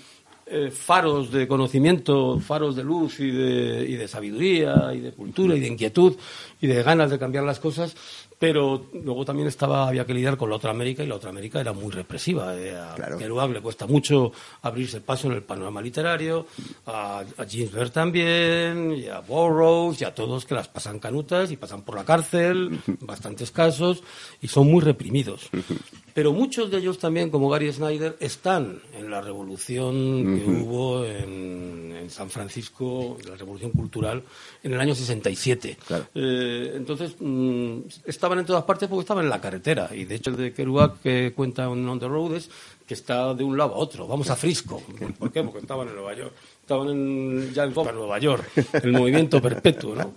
faros 0.70 1.32
de 1.32 1.48
conocimiento, 1.48 2.38
faros 2.38 2.76
de 2.76 2.84
luz 2.84 3.18
y 3.20 3.30
de, 3.30 3.84
y 3.88 3.96
de 3.96 4.08
sabiduría 4.08 4.92
y 4.94 5.00
de 5.00 5.10
cultura 5.12 5.56
y 5.56 5.60
de 5.60 5.66
inquietud 5.66 6.14
y 6.60 6.66
de 6.68 6.82
ganas 6.82 7.10
de 7.10 7.18
cambiar 7.18 7.44
las 7.44 7.58
cosas, 7.60 7.96
pero 8.44 8.88
luego 9.02 9.24
también 9.24 9.48
estaba 9.48 9.88
había 9.88 10.04
que 10.04 10.12
lidiar 10.12 10.36
con 10.36 10.50
la 10.50 10.56
otra 10.56 10.70
América 10.70 11.02
y 11.02 11.06
la 11.06 11.14
otra 11.14 11.30
América 11.30 11.60
era 11.62 11.72
muy 11.72 11.90
represiva. 11.90 12.54
Eh, 12.54 12.76
a 12.76 12.94
Kerouac 13.16 13.50
le 13.50 13.62
cuesta 13.62 13.86
mucho 13.86 14.32
abrirse 14.60 15.00
paso 15.00 15.28
en 15.28 15.32
el 15.32 15.42
panorama 15.42 15.80
literario, 15.80 16.46
a, 16.84 17.20
a 17.38 17.44
Ginsberg 17.46 17.90
también, 17.90 18.92
y 18.98 19.06
a 19.08 19.20
Burroughs 19.20 20.02
y 20.02 20.04
a 20.04 20.14
todos 20.14 20.44
que 20.44 20.54
las 20.54 20.68
pasan 20.68 20.98
canutas 20.98 21.50
y 21.52 21.56
pasan 21.56 21.80
por 21.82 21.94
la 21.94 22.04
cárcel, 22.04 22.78
bastantes 23.00 23.50
casos, 23.50 24.02
y 24.42 24.48
son 24.48 24.70
muy 24.70 24.82
reprimidos. 24.82 25.48
Pero 26.14 26.32
muchos 26.32 26.70
de 26.70 26.78
ellos 26.78 26.98
también, 26.98 27.28
como 27.28 27.48
Gary 27.48 27.72
Snyder, 27.72 28.16
están 28.20 28.80
en 28.96 29.10
la 29.10 29.20
revolución 29.20 29.94
que 30.38 30.44
Ujú. 30.48 30.64
hubo 30.64 31.04
en, 31.04 31.92
en 32.02 32.08
San 32.08 32.30
Francisco, 32.30 33.16
la 33.28 33.34
revolución 33.34 33.72
cultural, 33.72 34.22
en 34.62 34.72
el 34.74 34.80
año 34.80 34.94
67. 34.94 35.76
Eh, 36.14 36.72
entonces, 36.76 37.16
mm, 37.18 37.78
estaban 38.04 38.33
en 38.38 38.46
todas 38.46 38.64
partes 38.64 38.88
porque 38.88 39.02
estaban 39.02 39.24
en 39.24 39.30
la 39.30 39.40
carretera. 39.40 39.90
Y 39.92 40.04
de 40.04 40.14
hecho, 40.16 40.30
el 40.30 40.36
de 40.36 40.52
Kerouac 40.52 41.00
que 41.00 41.32
cuenta 41.34 41.64
en 41.64 41.88
On 41.88 41.98
the 42.00 42.08
Road 42.08 42.36
es 42.36 42.50
que 42.86 42.94
está 42.94 43.32
de 43.34 43.44
un 43.44 43.56
lado 43.56 43.74
a 43.74 43.78
otro. 43.78 44.06
Vamos 44.06 44.28
a 44.30 44.36
Frisco. 44.36 44.82
¿Por 45.18 45.32
qué? 45.32 45.42
Porque 45.42 45.60
estaban 45.60 45.88
en 45.88 45.94
Nueva 45.94 46.14
York. 46.14 46.32
Estaban 46.60 46.88
en, 46.88 47.52
ya 47.52 47.64
en 47.64 47.72
Nueva 47.74 48.18
York. 48.18 48.44
El 48.82 48.92
movimiento 48.92 49.40
perpetuo, 49.40 49.94
¿no? 49.94 50.12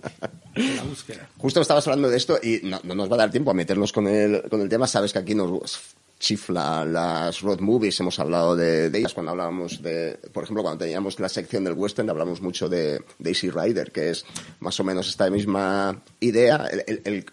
La 0.54 0.82
búsqueda. 0.82 1.28
Justo 1.38 1.60
estabas 1.60 1.86
hablando 1.86 2.08
de 2.10 2.16
esto 2.16 2.38
y 2.42 2.60
no, 2.64 2.80
no 2.84 2.94
nos 2.94 3.10
va 3.10 3.14
a 3.14 3.18
dar 3.18 3.30
tiempo 3.30 3.50
a 3.50 3.54
meternos 3.54 3.92
con 3.92 4.06
el, 4.08 4.42
con 4.50 4.60
el 4.60 4.68
tema. 4.68 4.86
Sabes 4.86 5.12
que 5.12 5.18
aquí 5.18 5.34
nos 5.34 5.78
chifla 6.18 6.84
las 6.84 7.42
road 7.42 7.60
movies, 7.60 8.00
hemos 8.00 8.18
hablado 8.18 8.56
de, 8.56 8.90
de 8.90 8.98
ellas 8.98 9.14
cuando 9.14 9.30
hablábamos 9.30 9.80
de, 9.80 10.18
por 10.32 10.42
ejemplo, 10.42 10.64
cuando 10.64 10.80
teníamos 10.84 11.20
la 11.20 11.28
sección 11.28 11.62
del 11.62 11.74
western, 11.74 12.10
hablamos 12.10 12.40
mucho 12.42 12.68
de 12.68 13.00
Daisy 13.20 13.50
Rider, 13.50 13.92
que 13.92 14.10
es 14.10 14.24
más 14.58 14.80
o 14.80 14.82
menos 14.84 15.08
esta 15.08 15.30
misma 15.30 16.02
idea, 16.18 16.68
el- 17.04 17.24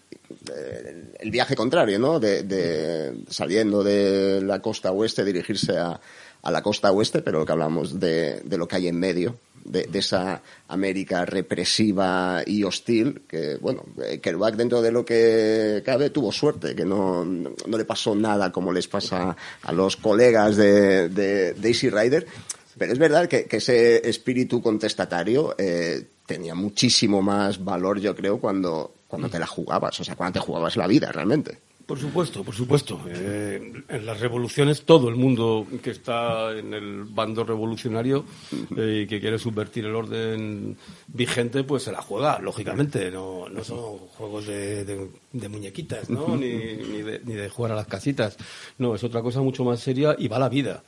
el- 0.54 1.10
el- 1.18 1.30
viaje 1.30 1.54
contrario, 1.56 1.98
¿no? 1.98 2.18
De, 2.20 2.42
de 2.42 3.14
saliendo 3.28 3.82
de 3.82 4.40
la 4.42 4.60
costa 4.60 4.92
oeste, 4.92 5.24
dirigirse 5.24 5.76
a, 5.78 6.00
a 6.42 6.50
la 6.50 6.62
costa 6.62 6.92
oeste, 6.92 7.22
pero 7.22 7.44
que 7.44 7.52
hablamos 7.52 7.98
de, 7.98 8.40
de 8.44 8.56
lo 8.58 8.66
que 8.68 8.76
hay 8.76 8.88
en 8.88 8.98
medio, 8.98 9.36
de, 9.64 9.84
de 9.84 9.98
esa 9.98 10.42
América 10.68 11.24
represiva 11.24 12.42
y 12.46 12.62
hostil, 12.62 13.22
que, 13.26 13.56
bueno, 13.56 13.84
eh, 14.04 14.20
Kerouac 14.20 14.54
dentro 14.54 14.80
de 14.80 14.92
lo 14.92 15.04
que 15.04 15.82
cabe 15.84 16.10
tuvo 16.10 16.30
suerte, 16.30 16.76
que 16.76 16.84
no, 16.84 17.24
no 17.24 17.78
le 17.78 17.84
pasó 17.84 18.14
nada 18.14 18.52
como 18.52 18.72
les 18.72 18.86
pasa 18.86 19.36
a 19.62 19.72
los 19.72 19.96
colegas 19.96 20.56
de, 20.56 21.08
de 21.08 21.54
Daisy 21.54 21.90
Rider, 21.90 22.26
pero 22.78 22.92
es 22.92 22.98
verdad 22.98 23.26
que, 23.26 23.46
que 23.46 23.56
ese 23.56 24.08
espíritu 24.08 24.62
contestatario 24.62 25.54
eh, 25.58 26.04
tenía 26.26 26.54
muchísimo 26.54 27.22
más 27.22 27.64
valor, 27.64 27.98
yo 27.98 28.14
creo, 28.14 28.38
cuando, 28.38 28.92
cuando 29.08 29.28
te 29.28 29.38
la 29.38 29.46
jugabas, 29.46 29.98
o 30.00 30.04
sea, 30.04 30.16
cuando 30.16 30.40
te 30.40 30.46
jugabas 30.46 30.76
la 30.76 30.86
vida 30.86 31.10
realmente. 31.12 31.58
Por 31.86 32.00
supuesto, 32.00 32.42
por 32.42 32.52
supuesto. 32.52 33.00
Eh, 33.08 33.72
en 33.88 34.04
las 34.06 34.18
revoluciones 34.18 34.82
todo 34.82 35.08
el 35.08 35.14
mundo 35.14 35.64
que 35.84 35.90
está 35.90 36.50
en 36.50 36.74
el 36.74 37.04
bando 37.04 37.44
revolucionario 37.44 38.24
eh, 38.76 39.02
y 39.04 39.06
que 39.06 39.20
quiere 39.20 39.38
subvertir 39.38 39.84
el 39.84 39.94
orden 39.94 40.76
vigente, 41.06 41.62
pues 41.62 41.84
se 41.84 41.92
la 41.92 42.02
juega, 42.02 42.40
lógicamente. 42.40 43.08
No, 43.12 43.48
no 43.48 43.62
son 43.62 43.98
juegos 43.98 44.46
de, 44.48 44.84
de- 44.84 45.10
de 45.32 45.48
muñequitas, 45.50 46.08
¿no? 46.10 46.34
ni, 46.34 46.48
ni 46.54 47.02
de, 47.02 47.20
ni 47.24 47.34
de 47.34 47.48
jugar 47.50 47.70
a 47.72 47.76
las 47.76 47.86
casitas. 47.86 48.36
No, 48.78 48.94
es 48.96 49.04
otra 49.04 49.22
cosa 49.22 49.40
mucho 49.42 49.62
más 49.64 49.78
seria 49.78 50.16
y 50.18 50.26
va 50.26 50.38
la 50.40 50.48
vida. 50.48 50.82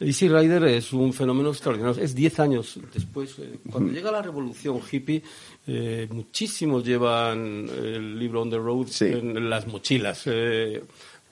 Easy 0.00 0.26
Rider 0.28 0.64
es 0.64 0.92
un 0.92 1.12
fenómeno 1.12 1.50
extraordinario. 1.50 2.02
Es 2.02 2.12
10 2.14 2.40
años 2.40 2.80
después. 2.92 3.38
eh, 3.38 3.58
cuando 3.70 3.92
llega 3.92 4.10
la 4.10 4.22
revolución 4.22 4.80
hippie, 4.90 5.22
eh, 5.66 6.08
muchísimos 6.10 6.84
llevan 6.84 7.68
el 7.68 8.18
libro 8.18 8.42
On 8.42 8.50
the 8.50 8.58
Road 8.58 8.88
en, 9.00 9.36
en 9.36 9.50
las 9.50 9.66
mochilas. 9.66 10.22
Eh, 10.26 10.82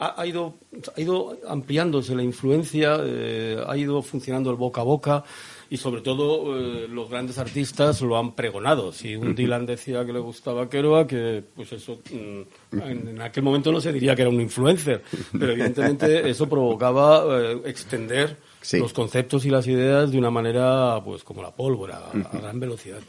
ha, 0.00 0.20
ha 0.20 0.26
ido, 0.26 0.54
ha 0.96 1.00
ido 1.00 1.36
ampliándose 1.48 2.14
la 2.14 2.22
influencia, 2.22 2.98
eh, 3.02 3.60
ha 3.66 3.76
ido 3.76 4.00
funcionando 4.02 4.50
el 4.50 4.56
boca 4.56 4.80
a 4.82 4.84
boca 4.84 5.24
y 5.70 5.76
sobre 5.76 6.00
todo 6.02 6.56
eh, 6.56 6.86
los 6.88 7.10
grandes 7.10 7.36
artistas 7.38 8.00
lo 8.02 8.16
han 8.16 8.32
pregonado. 8.36 8.92
Si 8.92 9.16
un 9.16 9.34
Dylan 9.34 9.66
decía 9.66 10.06
que 10.06 10.12
le 10.12 10.20
gustaba 10.20 10.68
Kerouac, 10.70 11.08
que 11.08 11.42
pues 11.56 11.72
eso 11.72 11.98
mm, 12.12 12.78
en, 12.80 13.20
aquel 13.20 13.42
momento 13.42 13.72
no 13.72 13.80
se 13.80 13.92
diría 13.92 14.14
que 14.14 14.22
era 14.22 14.30
un 14.30 14.40
influencer, 14.40 15.02
pero 15.36 15.52
evidentemente 15.52 16.30
eso 16.30 16.48
provocaba 16.48 17.24
eh, 17.40 17.60
extender 17.64 18.36
los 18.78 18.92
conceptos 18.92 19.44
y 19.46 19.50
las 19.50 19.66
ideas 19.66 20.10
de 20.12 20.18
una 20.18 20.30
manera 20.30 21.00
pues 21.04 21.24
como 21.24 21.42
la 21.42 21.54
pólvora, 21.54 21.98
a- 21.98 22.36
a 22.36 22.40
gran 22.40 22.60
velocidad. 22.60 23.00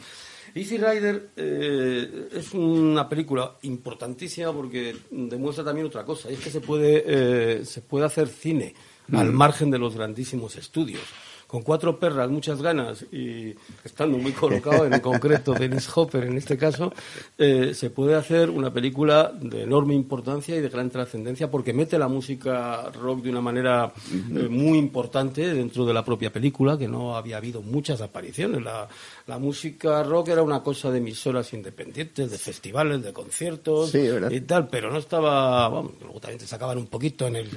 Easy 0.55 0.77
Rider 0.77 1.29
eh, 1.35 2.29
es 2.33 2.53
una 2.53 3.07
película 3.07 3.55
importantísima 3.63 4.51
porque 4.53 4.95
demuestra 5.11 5.63
también 5.63 5.87
otra 5.87 6.03
cosa, 6.05 6.29
y 6.29 6.33
es 6.35 6.39
que 6.39 6.49
se 6.49 6.61
puede, 6.61 7.03
eh, 7.05 7.65
se 7.65 7.81
puede 7.81 8.05
hacer 8.05 8.27
cine 8.27 8.73
al 9.13 9.31
Mm. 9.31 9.35
margen 9.35 9.71
de 9.71 9.79
los 9.79 9.95
grandísimos 9.95 10.55
estudios. 10.55 11.01
Con 11.49 11.63
cuatro 11.63 11.97
perras, 11.97 12.29
muchas 12.29 12.61
ganas 12.61 13.03
y 13.11 13.55
estando 13.83 14.19
muy 14.19 14.33
colocado 14.33 14.85
en 14.85 14.99
concreto 14.99 15.55
Dennis 15.55 15.89
Hopper 15.95 16.25
en 16.25 16.37
este 16.37 16.59
caso, 16.59 16.93
eh, 17.39 17.73
se 17.73 17.89
puede 17.89 18.13
hacer 18.13 18.51
una 18.51 18.71
película 18.71 19.31
de 19.33 19.63
enorme 19.63 19.95
importancia 19.95 20.55
y 20.55 20.61
de 20.61 20.69
gran 20.69 20.91
trascendencia 20.91 21.49
porque 21.49 21.73
mete 21.73 21.97
la 21.97 22.07
música 22.07 22.91
rock 22.91 23.23
de 23.23 23.31
una 23.31 23.41
manera 23.41 23.91
eh, 24.13 24.47
muy 24.47 24.77
importante 24.77 25.51
dentro 25.51 25.87
de 25.87 25.93
la 25.95 26.05
propia 26.05 26.31
película, 26.31 26.77
que 26.77 26.87
no 26.87 27.17
había 27.17 27.37
habido 27.37 27.63
muchas 27.63 27.99
apariciones. 28.01 28.61
La, 28.61 28.87
la 29.25 29.39
música 29.39 30.03
rock 30.03 30.27
era 30.27 30.43
una 30.43 30.61
cosa 30.61 30.91
de 30.91 30.99
emisoras 30.99 31.51
independientes, 31.53 32.29
de 32.29 32.37
festivales, 32.37 33.01
de 33.01 33.11
conciertos 33.11 33.89
Sí, 33.89 34.07
y 34.29 34.41
tal, 34.41 34.67
pero 34.67 34.91
no 34.91 34.99
estaba, 34.99 35.67
vamos, 35.67 35.93
luego 35.99 36.19
también 36.19 36.37
te 36.37 36.45
sacaban 36.45 36.77
un 36.77 36.85
poquito 36.85 37.25
en 37.25 37.37
el, 37.37 37.49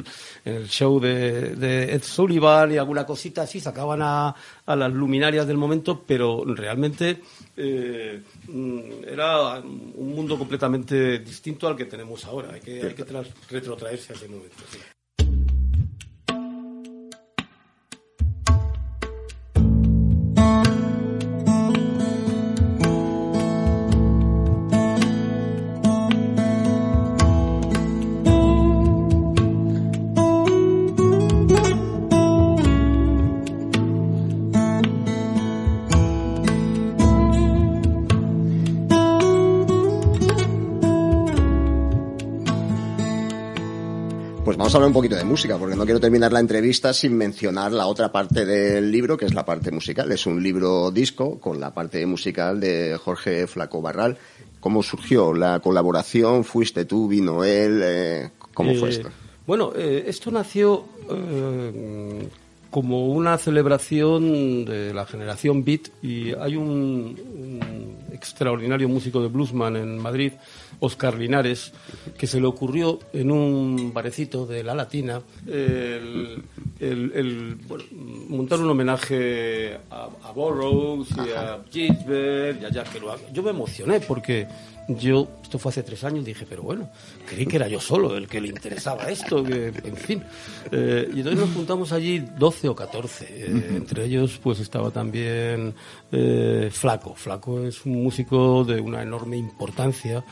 en 0.47 0.55
el 0.55 0.69
show 0.71 0.99
de, 0.99 1.57
de 1.57 1.93
Ed 1.93 2.03
Sullivan 2.03 2.73
y 2.73 2.79
alguna 2.79 3.05
cosita 3.05 3.43
así, 3.43 3.61
sacaban 3.61 3.82
a, 4.03 4.35
a 4.67 4.77
las 4.77 4.93
luminarias 4.93 5.47
del 5.47 5.57
momento, 5.57 6.05
pero 6.07 6.45
realmente 6.45 7.21
eh, 7.57 8.23
mm, 8.49 8.81
era 9.07 9.59
un 9.61 10.15
mundo 10.15 10.39
completamente 10.39 11.19
distinto 11.19 11.67
al 11.67 11.77
que 11.77 11.87
tenemos 11.87 12.25
ahora. 12.25 12.55
Hay 12.55 12.61
que, 12.61 12.83
hay 12.83 12.95
que 12.95 13.05
retrotraerse 13.51 14.13
a 14.13 14.17
ese 14.17 14.29
momento. 14.29 14.57
sí. 14.71 14.79
Vamos 44.73 44.75
a 44.75 44.87
hablar 44.87 44.89
un 44.89 45.03
poquito 45.03 45.17
de 45.17 45.25
música, 45.25 45.59
porque 45.59 45.77
no 45.77 45.85
quiero 45.85 46.01
terminar 46.01 46.33
la 46.33 46.41
entrevista 46.41 46.95
sin 46.95 47.15
mencionar 47.15 47.73
la 47.73 47.87
otra 47.87 48.11
parte 48.11 48.47
del 48.47 48.91
libro, 48.91 49.19
que 49.19 49.27
es 49.27 49.35
la 49.35 49.45
parte 49.45 49.71
musical. 49.71 50.11
Es 50.13 50.25
un 50.25 50.43
libro 50.43 50.91
disco 50.91 51.39
con 51.39 51.61
la 51.61 51.75
parte 51.75 52.07
musical 52.07 52.59
de 52.59 52.97
Jorge 52.97 53.47
Flaco 53.47 53.83
Barral. 53.83 54.17
¿Cómo 54.61 54.83
surgió 54.83 55.35
la 55.35 55.61
colaboración? 55.61 56.43
¿Fuiste 56.45 56.87
tú, 56.87 57.07
vino 57.07 57.45
él? 57.45 57.83
Eh, 57.85 58.31
¿Cómo 58.55 58.75
fue 58.77 58.89
Eh, 58.89 58.93
esto? 58.93 59.11
Bueno, 59.47 59.73
eh, 59.77 60.05
esto 60.07 60.31
nació 60.31 60.87
eh, 61.11 62.29
como 62.71 63.09
una 63.09 63.37
celebración 63.37 64.65
de 64.65 64.95
la 64.95 65.05
generación 65.05 65.65
beat 65.65 65.89
y 66.03 66.33
hay 66.33 66.57
un, 66.57 67.21
un 67.21 67.92
extraordinario 68.23 68.89
músico 68.89 69.21
de 69.21 69.27
bluesman 69.29 69.75
en 69.77 69.99
Madrid, 69.99 70.33
Oscar 70.79 71.19
Linares, 71.19 71.73
que 72.17 72.29
se 72.29 72.41
le 72.41 72.47
ocurrió 72.47 73.01
en 73.13 73.33
un 73.33 73.93
barecito 73.93 74.47
de 74.47 74.63
la 74.63 74.75
Latina 74.75 75.21
el, 75.47 76.41
el- 76.79 77.13
el, 77.15 77.55
bueno, 77.69 77.85
montar 78.29 78.61
un 78.61 78.71
homenaje 78.71 79.77
a, 79.91 80.09
a 80.25 80.31
Burroughs 80.33 81.09
y 81.17 81.31
a 81.37 81.59
Gisbert 81.71 82.63
y 82.63 82.65
a 82.65 82.71
Jack 82.71 82.93
Kerouac. 82.93 83.33
Yo 83.33 83.43
me 83.43 83.51
emocioné 83.51 83.99
porque 84.01 84.47
yo, 84.97 85.29
esto 85.43 85.59
fue 85.59 85.71
hace 85.71 85.83
tres 85.83 86.05
años, 86.05 86.25
dije, 86.25 86.47
pero 86.49 86.63
bueno, 86.63 86.89
creí 87.27 87.47
que 87.47 87.57
era 87.57 87.69
yo 87.69 87.81
solo 87.81 88.17
el 88.17 88.29
que 88.29 88.41
le 88.41 88.49
interesaba 88.49 89.11
esto, 89.11 89.43
que, 89.45 89.67
en 89.69 89.97
fin. 89.97 90.23
Eh, 90.71 91.09
y 91.15 91.19
entonces 91.19 91.41
nos 91.41 91.55
juntamos 91.55 91.93
allí 91.93 92.19
12 92.19 92.69
o 92.69 92.75
14. 92.75 93.27
eh, 93.29 93.67
entre 93.77 94.05
ellos, 94.05 94.39
pues 94.43 94.61
estaba 94.61 94.91
también 94.91 95.75
eh, 96.11 96.71
Flaco. 96.73 97.15
Flaco 97.15 97.61
es 97.61 97.85
un 97.85 98.03
músico 98.03 98.65
de 98.65 98.81
una 98.81 99.03
enorme 99.03 99.37
importancia. 99.37 100.25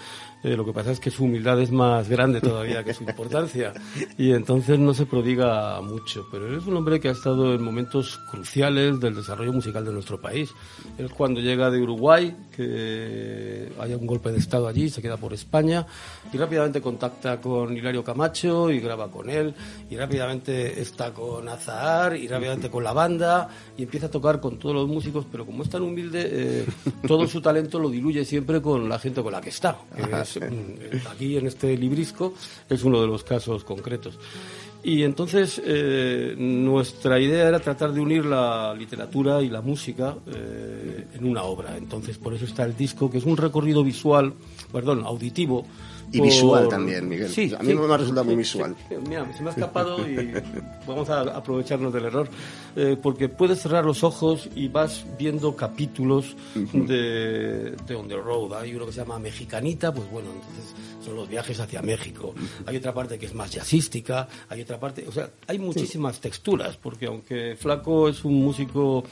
Eh, 0.42 0.56
lo 0.56 0.64
que 0.64 0.72
pasa 0.72 0.90
es 0.90 1.00
que 1.00 1.10
su 1.10 1.24
humildad 1.24 1.60
es 1.60 1.70
más 1.70 2.08
grande 2.08 2.40
todavía 2.40 2.82
que 2.82 2.94
su 2.94 3.04
importancia 3.04 3.74
y 4.16 4.32
entonces 4.32 4.78
no 4.78 4.94
se 4.94 5.04
prodiga 5.04 5.80
mucho. 5.82 6.26
Pero 6.30 6.56
es 6.56 6.66
un 6.66 6.76
hombre 6.76 6.98
que 6.98 7.08
ha 7.08 7.12
estado 7.12 7.54
en 7.54 7.62
momentos 7.62 8.18
cruciales 8.30 9.00
del 9.00 9.14
desarrollo 9.14 9.52
musical 9.52 9.84
de 9.84 9.92
nuestro 9.92 10.20
país. 10.20 10.50
Él 10.96 11.10
cuando 11.10 11.40
llega 11.40 11.70
de 11.70 11.80
Uruguay, 11.80 12.34
que 12.56 13.70
haya 13.78 13.96
un 13.96 14.06
golpe 14.06 14.32
de 14.32 14.38
estado 14.38 14.66
allí, 14.66 14.88
se 14.88 15.02
queda 15.02 15.18
por 15.18 15.34
España 15.34 15.86
y 16.32 16.38
rápidamente 16.38 16.80
contacta 16.80 17.40
con 17.40 17.76
Hilario 17.76 18.02
Camacho 18.02 18.70
y 18.70 18.80
graba 18.80 19.10
con 19.10 19.28
él 19.28 19.54
y 19.90 19.96
rápidamente 19.96 20.80
está 20.80 21.12
con 21.12 21.48
Azahar 21.48 22.16
y 22.16 22.28
rápidamente 22.28 22.70
con 22.70 22.82
la 22.82 22.92
banda 22.92 23.48
y 23.76 23.82
empieza 23.82 24.06
a 24.06 24.10
tocar 24.10 24.40
con 24.40 24.58
todos 24.58 24.74
los 24.74 24.88
músicos, 24.88 25.26
pero 25.30 25.44
como 25.44 25.62
es 25.62 25.70
tan 25.70 25.82
humilde, 25.82 26.28
eh, 26.30 26.66
todo 27.06 27.26
su 27.26 27.42
talento 27.42 27.78
lo 27.78 27.90
diluye 27.90 28.24
siempre 28.24 28.62
con 28.62 28.88
la 28.88 28.98
gente 28.98 29.22
con 29.22 29.32
la 29.32 29.40
que 29.40 29.50
está. 29.50 29.76
que 29.94 30.29
aquí 31.10 31.36
en 31.36 31.46
este 31.46 31.76
librisco 31.76 32.34
es 32.68 32.84
uno 32.84 33.00
de 33.00 33.06
los 33.06 33.24
casos 33.24 33.64
concretos. 33.64 34.18
Y 34.82 35.02
entonces 35.02 35.60
eh, 35.62 36.34
nuestra 36.38 37.20
idea 37.20 37.46
era 37.48 37.60
tratar 37.60 37.92
de 37.92 38.00
unir 38.00 38.24
la 38.24 38.74
literatura 38.74 39.42
y 39.42 39.50
la 39.50 39.60
música 39.60 40.16
eh, 40.26 41.04
en 41.14 41.24
una 41.26 41.42
obra. 41.42 41.76
Entonces 41.76 42.16
por 42.16 42.32
eso 42.32 42.46
está 42.46 42.64
el 42.64 42.74
disco, 42.74 43.10
que 43.10 43.18
es 43.18 43.24
un 43.24 43.36
recorrido 43.36 43.84
visual, 43.84 44.32
perdón, 44.72 45.02
auditivo. 45.04 45.66
Y 46.12 46.18
por- 46.18 46.26
visual 46.26 46.68
también, 46.68 47.08
Miguel. 47.08 47.28
Sí, 47.28 47.52
a 47.56 47.62
mí 47.62 47.72
sí. 47.72 47.74
me 47.74 47.96
resulta 47.96 48.22
muy 48.22 48.34
visual. 48.36 48.74
Mira, 49.06 49.30
se 49.36 49.42
me 49.42 49.50
ha 49.50 49.52
escapado 49.52 49.98
y 50.10 50.32
vamos 50.86 51.08
a 51.10 51.20
aprovecharnos 51.36 51.92
del 51.92 52.06
error. 52.06 52.28
Eh, 52.76 52.96
porque 53.00 53.28
puedes 53.28 53.60
cerrar 53.60 53.84
los 53.84 54.04
ojos 54.04 54.48
y 54.54 54.68
vas 54.68 55.04
viendo 55.18 55.56
capítulos 55.56 56.36
de, 56.54 57.74
de 57.86 57.94
On 57.94 58.08
the 58.08 58.16
Road. 58.16 58.54
Hay 58.54 58.74
uno 58.74 58.86
que 58.86 58.92
se 58.92 59.00
llama 59.00 59.18
Mexicanita, 59.18 59.92
pues 59.92 60.10
bueno, 60.10 60.28
entonces 60.32 60.74
son 61.04 61.16
los 61.16 61.28
viajes 61.28 61.58
hacia 61.58 61.82
México. 61.82 62.34
Hay 62.66 62.76
otra 62.76 62.92
parte 62.92 63.18
que 63.18 63.26
es 63.26 63.34
más 63.34 63.50
jazzística, 63.50 64.28
hay 64.48 64.60
otra 64.60 64.78
parte, 64.78 65.06
o 65.08 65.12
sea, 65.12 65.30
hay 65.46 65.58
muchísimas 65.58 66.20
texturas, 66.20 66.76
porque 66.76 67.06
aunque 67.06 67.56
Flaco 67.56 68.08
es 68.08 68.24
un 68.24 68.34
músico 68.34 69.02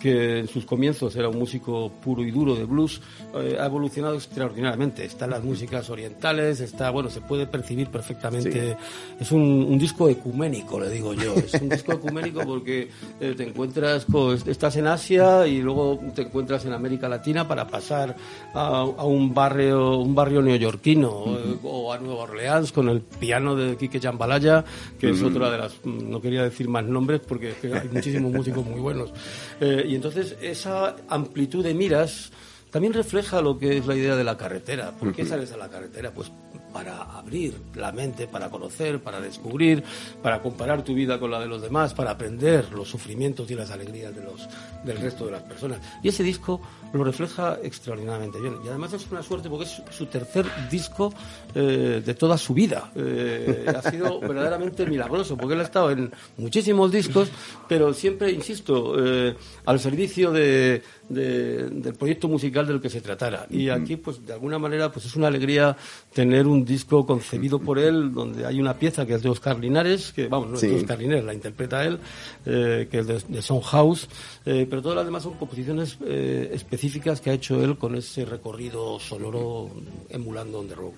que 0.00 0.40
en 0.40 0.48
sus 0.48 0.64
comienzos 0.64 1.14
era 1.14 1.28
un 1.28 1.38
músico 1.38 1.92
puro 2.02 2.24
y 2.24 2.30
duro 2.30 2.54
de 2.56 2.64
blues, 2.64 3.00
eh, 3.36 3.56
ha 3.60 3.66
evolucionado 3.66 4.16
extraordinariamente. 4.16 5.04
Están 5.04 5.30
las 5.30 5.44
músicas 5.44 5.88
orientales, 5.90 6.60
está, 6.60 6.90
bueno, 6.90 7.10
se 7.10 7.20
puede 7.20 7.46
percibir 7.46 7.88
perfectamente. 7.88 8.76
Es 9.20 9.30
un, 9.30 9.42
un 9.42 9.78
disco 9.78 10.08
ecuménico, 10.08 10.80
le 10.80 10.90
digo 10.90 11.14
yo. 11.14 11.34
Es 11.34 11.54
un 11.54 11.68
disco 11.68 11.92
ecuménico 11.92 12.40
porque 12.44 12.88
eh, 13.20 13.34
te 13.36 13.48
encuentras, 13.48 14.06
estás 14.46 14.76
en 14.76 14.86
Asia 14.86 15.46
y 15.46 15.60
luego 15.60 16.00
te 16.14 16.22
encuentras 16.22 16.64
en 16.64 16.72
América 16.72 17.08
Latina 17.08 17.46
para 17.46 17.66
pasar 17.66 18.16
a, 18.54 18.80
a 18.80 19.04
un 19.04 19.32
barrio, 19.32 19.98
un 19.98 20.14
barrio 20.14 20.42
neoyorquino 20.42 21.24
eh, 21.38 21.56
o 21.62 21.92
a 21.92 21.98
Nueva 21.98 22.22
Orleans 22.22 22.72
con 22.72 22.88
el 22.88 23.00
piano 23.00 23.56
de 23.56 23.76
Quique 23.76 24.00
Jambalaya, 24.00 24.64
que 24.98 25.10
es 25.10 25.22
otra 25.22 25.50
de 25.50 25.58
las, 25.58 25.84
no 25.84 26.20
quería 26.20 26.42
decir 26.42 26.68
más 26.68 26.84
nombres 26.84 27.20
porque 27.26 27.50
es 27.50 27.56
que 27.56 27.74
hay 27.74 27.88
muchísimos 27.88 28.32
músicos 28.34 28.64
muy 28.64 28.80
buenos. 28.80 29.12
Eh, 29.60 29.84
y 29.88 29.94
entonces 29.94 30.36
esa 30.40 30.96
amplitud 31.08 31.64
de 31.64 31.74
miras 31.74 32.32
también 32.74 32.92
refleja 32.92 33.40
lo 33.40 33.56
que 33.56 33.78
es 33.78 33.86
la 33.86 33.94
idea 33.94 34.16
de 34.16 34.24
la 34.24 34.36
carretera. 34.36 34.90
¿Por 34.90 35.14
qué 35.14 35.24
sales 35.24 35.52
a 35.52 35.56
la 35.56 35.68
carretera? 35.68 36.10
Pues 36.10 36.32
para 36.74 37.04
abrir 37.16 37.54
la 37.76 37.92
mente, 37.92 38.26
para 38.26 38.50
conocer, 38.50 39.00
para 39.00 39.20
descubrir, 39.20 39.84
para 40.20 40.42
comparar 40.42 40.82
tu 40.82 40.92
vida 40.92 41.20
con 41.20 41.30
la 41.30 41.38
de 41.38 41.46
los 41.46 41.62
demás, 41.62 41.94
para 41.94 42.10
aprender 42.10 42.72
los 42.72 42.88
sufrimientos 42.88 43.48
y 43.48 43.54
las 43.54 43.70
alegrías 43.70 44.12
de 44.12 44.24
los, 44.24 44.48
del 44.84 44.98
resto 44.98 45.24
de 45.24 45.30
las 45.30 45.42
personas. 45.42 45.78
Y 46.02 46.08
ese 46.08 46.24
disco 46.24 46.60
lo 46.94 47.04
refleja 47.04 47.58
extraordinariamente 47.62 48.40
bien. 48.40 48.56
Y 48.64 48.68
además 48.68 48.92
es 48.92 49.06
una 49.10 49.22
suerte 49.22 49.48
porque 49.50 49.64
es 49.64 49.82
su 49.90 50.06
tercer 50.06 50.46
disco 50.70 51.12
eh, 51.54 52.02
de 52.04 52.14
toda 52.14 52.38
su 52.38 52.54
vida. 52.54 52.90
Eh, 52.94 53.66
ha 53.66 53.90
sido 53.90 54.20
verdaderamente 54.20 54.86
milagroso 54.86 55.36
porque 55.36 55.54
él 55.54 55.60
ha 55.60 55.64
estado 55.64 55.90
en 55.90 56.10
muchísimos 56.36 56.92
discos, 56.92 57.28
pero 57.68 57.92
siempre, 57.92 58.30
insisto, 58.30 58.94
eh, 59.04 59.34
al 59.66 59.80
servicio 59.80 60.30
de, 60.30 60.82
de- 61.08 61.68
del 61.70 61.94
proyecto 61.94 62.28
musical 62.28 62.66
del 62.66 62.80
que 62.80 62.88
se 62.90 63.00
tratara. 63.00 63.46
Y 63.50 63.68
aquí, 63.68 63.96
pues, 63.96 64.24
de 64.24 64.32
alguna 64.32 64.58
manera, 64.58 64.90
pues 64.92 65.06
es 65.06 65.16
una 65.16 65.28
alegría 65.28 65.76
tener 66.12 66.46
un 66.46 66.64
disco 66.64 67.04
concebido 67.04 67.58
por 67.58 67.78
él, 67.78 68.12
donde 68.12 68.46
hay 68.46 68.60
una 68.60 68.74
pieza 68.74 69.04
que 69.06 69.14
es 69.14 69.22
de 69.22 69.28
Oscar 69.30 69.58
Linares, 69.58 70.12
que, 70.12 70.28
vamos, 70.28 70.50
no 70.50 70.56
Sí. 70.56 70.66
es 70.66 70.72
de 70.72 70.78
Oscar 70.78 70.98
Linares, 70.98 71.24
la 71.24 71.34
interpreta 71.34 71.84
él, 71.84 71.98
que 72.44 72.88
es 72.92 73.06
de, 73.06 73.14
de 73.28 73.42
House, 73.64 74.08
pero 74.44 74.82
todas 74.82 74.96
las 74.96 75.04
demás 75.04 75.22
son 75.22 75.34
composiciones 75.34 75.96
eh, 76.06 76.50
específicas 76.84 77.22
que 77.22 77.30
ha 77.30 77.32
hecho 77.32 77.64
él 77.64 77.78
con 77.78 77.94
ese 77.94 78.26
recorrido 78.26 79.00
sonoro 79.00 79.70
emulando 80.10 80.58
On 80.58 80.68
Road. 80.68 80.92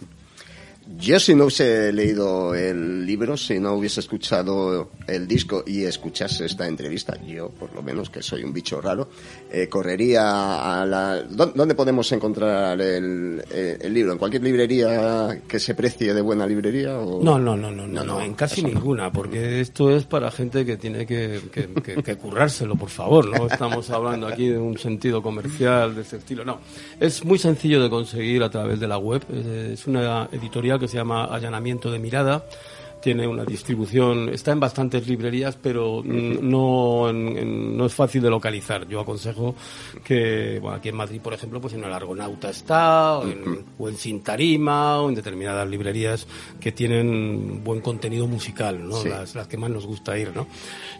Yo 0.99 1.19
si 1.19 1.35
no 1.35 1.45
hubiese 1.45 1.93
leído 1.93 2.55
el 2.55 3.05
libro, 3.05 3.37
si 3.37 3.59
no 3.59 3.75
hubiese 3.75 3.99
escuchado 4.01 4.91
el 5.09 5.27
disco 5.27 5.65
y 5.67 5.83
escuchase 5.83 6.47
esta 6.47 6.69
entrevista, 6.69 7.21
yo 7.27 7.49
por 7.51 7.75
lo 7.75 7.83
menos, 7.83 8.09
que 8.09 8.23
soy 8.23 8.45
un 8.45 8.53
bicho 8.53 8.81
raro, 8.81 9.09
eh, 9.53 9.69
correría 9.69 10.81
a 10.81 10.87
la... 10.87 11.23
¿Dó- 11.25 11.53
¿Dónde 11.55 11.75
podemos 11.75 12.11
encontrar 12.13 12.81
el, 12.81 13.43
eh, 13.51 13.79
el 13.81 13.93
libro? 13.93 14.13
¿En 14.13 14.19
cualquier 14.19 14.43
librería 14.45 15.43
que 15.49 15.59
se 15.59 15.75
precie 15.75 16.15
de 16.15 16.21
buena 16.21 16.47
librería? 16.47 16.97
O... 16.99 17.23
No, 17.23 17.37
no, 17.39 17.57
no, 17.57 17.71
no, 17.73 17.87
no, 17.87 18.05
No, 18.05 18.05
no, 18.05 18.21
en 18.21 18.35
casi 18.35 18.63
ninguna, 18.63 19.11
porque 19.13 19.61
esto 19.61 19.91
es 19.95 20.05
para 20.05 20.31
gente 20.31 20.65
que 20.65 20.77
tiene 20.77 21.05
que, 21.05 21.41
que, 21.53 21.69
que- 21.83 22.03
que 22.03 22.17
currárselo, 22.17 22.77
por 22.77 22.91
favor. 22.91 23.29
No 23.29 23.47
estamos 23.49 23.91
hablando 23.91 24.29
aquí 24.29 24.49
de 24.49 24.59
un 24.59 24.79
sentido 24.79 25.21
comercial 25.21 25.95
de 25.97 26.03
ese 26.03 26.19
estilo, 26.19 26.45
no. 26.45 26.61
Es 27.01 27.25
muy 27.25 27.39
sencillo 27.39 27.83
de 27.83 27.91
conseguir 27.91 28.43
a 28.45 28.51
través 28.51 28.79
de 28.79 28.87
la 28.87 28.99
web. 28.99 29.23
Es 29.73 29.87
una 29.89 30.29
editorial 30.31 30.76
que 30.79 30.89
se 30.89 30.97
llama 30.97 31.25
Allanamiento 31.25 31.91
de 31.91 31.99
Mirada. 31.99 32.45
Tiene 33.07 33.25
una 33.25 33.45
distribución, 33.45 34.31
está 34.31 34.51
en 34.51 34.59
bastantes 34.59 35.07
librerías, 35.07 35.55
pero 35.55 36.03
no, 36.05 37.13
no 37.13 37.87
es 37.87 37.95
fácil 37.95 38.21
de 38.21 38.29
localizar. 38.29 38.89
Yo 38.89 38.99
aconsejo 38.99 39.55
que, 40.03 40.59
bueno, 40.61 40.79
aquí 40.79 40.89
en 40.89 40.97
Madrid, 40.97 41.21
por 41.21 41.33
ejemplo, 41.33 41.61
pues 41.61 41.75
en 41.75 41.85
el 41.85 41.93
Argonauta 41.93 42.51
está, 42.51 43.19
o 43.19 43.29
en, 43.29 43.65
o 43.79 43.89
en 43.89 43.97
Sintarima, 43.97 45.01
o 45.03 45.09
en 45.09 45.15
determinadas 45.15 45.69
librerías 45.69 46.27
que 46.59 46.73
tienen 46.73 47.63
buen 47.63 47.81
contenido 47.81 48.27
musical, 48.27 48.85
¿no? 48.85 48.97
Sí. 48.97 49.09
Las, 49.09 49.37
las 49.37 49.47
que 49.47 49.57
más 49.57 49.71
nos 49.71 49.87
gusta 49.87 50.19
ir, 50.19 50.35
¿no? 50.35 50.49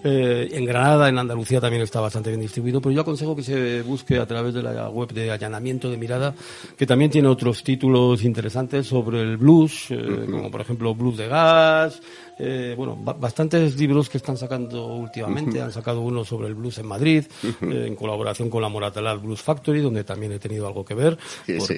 Eh, 0.05 0.49
en 0.53 0.65
Granada, 0.65 1.09
en 1.09 1.19
Andalucía 1.19 1.61
también 1.61 1.83
está 1.83 2.01
bastante 2.01 2.31
bien 2.31 2.41
distribuido, 2.41 2.81
pero 2.81 2.95
yo 2.95 3.01
aconsejo 3.01 3.35
que 3.35 3.43
se 3.43 3.83
busque 3.83 4.19
a 4.19 4.27
través 4.27 4.55
de 4.55 4.63
la 4.63 4.91
web 4.91 5.13
de 5.13 5.33
Allanamiento 5.33 5.91
de 5.91 5.97
Mirada, 5.97 6.37
que 6.79 6.87
también 6.87 7.11
tiene 7.11 7.27
otros 7.27 7.65
títulos 7.65 8.23
interesantes 8.23 8.87
sobre 8.87 9.23
el 9.23 9.39
blues, 9.39 9.91
eh, 9.91 10.27
como 10.31 10.53
por 10.53 10.61
ejemplo 10.61 10.95
Blues 10.95 11.17
de 11.17 11.27
Gas, 11.27 11.96
stuff 11.97 12.26
eh, 12.39 12.75
bueno, 12.77 12.97
ba- 12.97 13.15
bastantes 13.15 13.77
libros 13.79 14.09
que 14.09 14.19
están 14.19 14.37
sacando 14.37 14.87
últimamente. 14.87 15.61
Han 15.61 15.73
sacado 15.73 16.01
uno 16.01 16.25
sobre 16.25 16.49
el 16.49 16.55
blues 16.55 16.79
en 16.79 16.87
Madrid, 16.87 17.25
eh, 17.45 17.85
en 17.87 17.97
colaboración 17.97 18.51
con 18.51 18.63
la 18.63 18.69
Moratalaz 18.69 19.21
Blues 19.23 19.41
Factory, 19.43 19.81
donde 19.81 20.05
también 20.05 20.33
he 20.33 20.39
tenido 20.39 20.67
algo 20.67 20.85
que 20.85 20.95
ver, 20.95 21.19
Sí, 21.47 21.59
sí. 21.61 21.75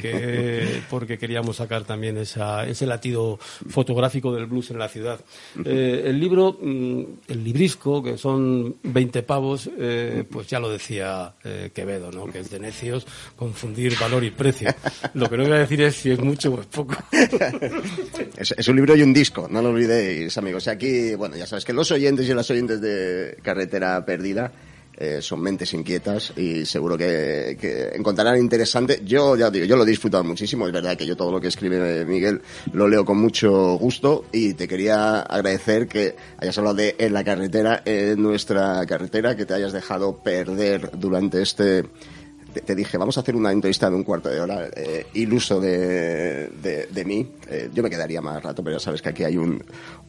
porque, 0.90 1.18
queríamos 1.18 1.56
sacar 1.56 1.84
también 1.84 2.16
esa, 2.18 2.66
ese 2.66 2.86
latido 2.86 3.38
fotográfico 3.68 4.32
del 4.34 4.46
blues 4.46 4.70
en 4.70 4.78
la 4.78 4.88
ciudad. 4.88 5.20
Eh, 5.64 6.02
el 6.06 6.18
libro, 6.20 6.56
mm, 6.60 7.02
el 7.28 7.44
librisco, 7.44 8.02
que 8.02 8.18
son 8.18 8.76
20 8.82 9.22
pavos, 9.22 9.70
pues 10.30 10.46
ya 10.48 10.58
lo 10.60 10.70
decía 10.70 11.34
Quevedo, 11.74 12.10
¿no? 12.10 12.26
que 12.26 12.40
es 12.40 12.50
de 12.50 12.58
necios 12.58 13.06
confundir 13.36 13.94
valor 14.00 14.24
y 14.24 14.30
precio. 14.30 14.68
Lo 15.14 15.28
que 15.30 15.36
no 15.36 15.44
voy 15.44 15.52
a 15.52 15.58
decir 15.58 15.80
es 15.82 15.96
si 15.96 16.10
es 16.10 16.18
mucho 16.20 16.52
o 16.54 16.60
es 16.60 16.66
poco. 16.66 16.94
Es, 18.36 18.54
es 18.56 18.68
un 18.68 18.76
libro 18.76 18.94
y 18.96 19.02
un 19.02 19.12
disco, 19.12 19.48
no 19.50 19.60
lo 19.60 19.70
olvidéis, 19.70 20.36
amigos. 20.38 20.47
Y 20.50 20.70
aquí, 20.70 21.14
bueno, 21.14 21.36
ya 21.36 21.46
sabes 21.46 21.64
que 21.64 21.72
los 21.72 21.90
oyentes 21.90 22.28
y 22.28 22.34
las 22.34 22.50
oyentes 22.50 22.80
de 22.80 23.36
Carretera 23.42 24.04
Perdida 24.04 24.52
eh, 25.00 25.22
son 25.22 25.40
mentes 25.40 25.72
inquietas 25.74 26.32
y 26.36 26.66
seguro 26.66 26.98
que, 26.98 27.56
que 27.60 27.90
encontrarán 27.94 28.36
interesante. 28.36 29.00
Yo, 29.04 29.36
ya 29.36 29.48
digo, 29.48 29.64
yo 29.64 29.76
lo 29.76 29.84
he 29.84 29.86
disfrutado 29.86 30.24
muchísimo. 30.24 30.66
Es 30.66 30.72
verdad 30.72 30.96
que 30.96 31.06
yo 31.06 31.16
todo 31.16 31.30
lo 31.30 31.40
que 31.40 31.46
escribe 31.46 32.04
Miguel 32.04 32.42
lo 32.72 32.88
leo 32.88 33.04
con 33.04 33.16
mucho 33.16 33.78
gusto 33.78 34.24
y 34.32 34.54
te 34.54 34.66
quería 34.66 35.20
agradecer 35.20 35.86
que 35.86 36.16
hayas 36.38 36.58
hablado 36.58 36.74
de 36.74 36.96
En 36.98 37.12
la 37.12 37.22
carretera, 37.22 37.80
en 37.84 38.20
nuestra 38.20 38.84
carretera, 38.86 39.36
que 39.36 39.46
te 39.46 39.54
hayas 39.54 39.72
dejado 39.72 40.18
perder 40.18 40.90
durante 40.98 41.42
este 41.42 41.84
te, 42.58 42.62
te 42.62 42.74
dije, 42.74 42.98
vamos 42.98 43.16
a 43.16 43.20
hacer 43.20 43.36
una 43.36 43.52
entrevista 43.52 43.88
de 43.88 43.96
un 43.96 44.04
cuarto 44.04 44.28
de 44.28 44.40
hora, 44.40 44.68
eh, 44.74 45.06
iluso 45.14 45.60
de, 45.60 46.48
de, 46.62 46.86
de 46.86 47.04
mí. 47.04 47.26
Eh, 47.48 47.70
yo 47.72 47.82
me 47.82 47.90
quedaría 47.90 48.20
más 48.20 48.42
rato, 48.42 48.62
pero 48.62 48.76
ya 48.76 48.80
sabes 48.80 49.02
que 49.02 49.08
aquí 49.10 49.24
hay 49.24 49.36
un, 49.36 49.62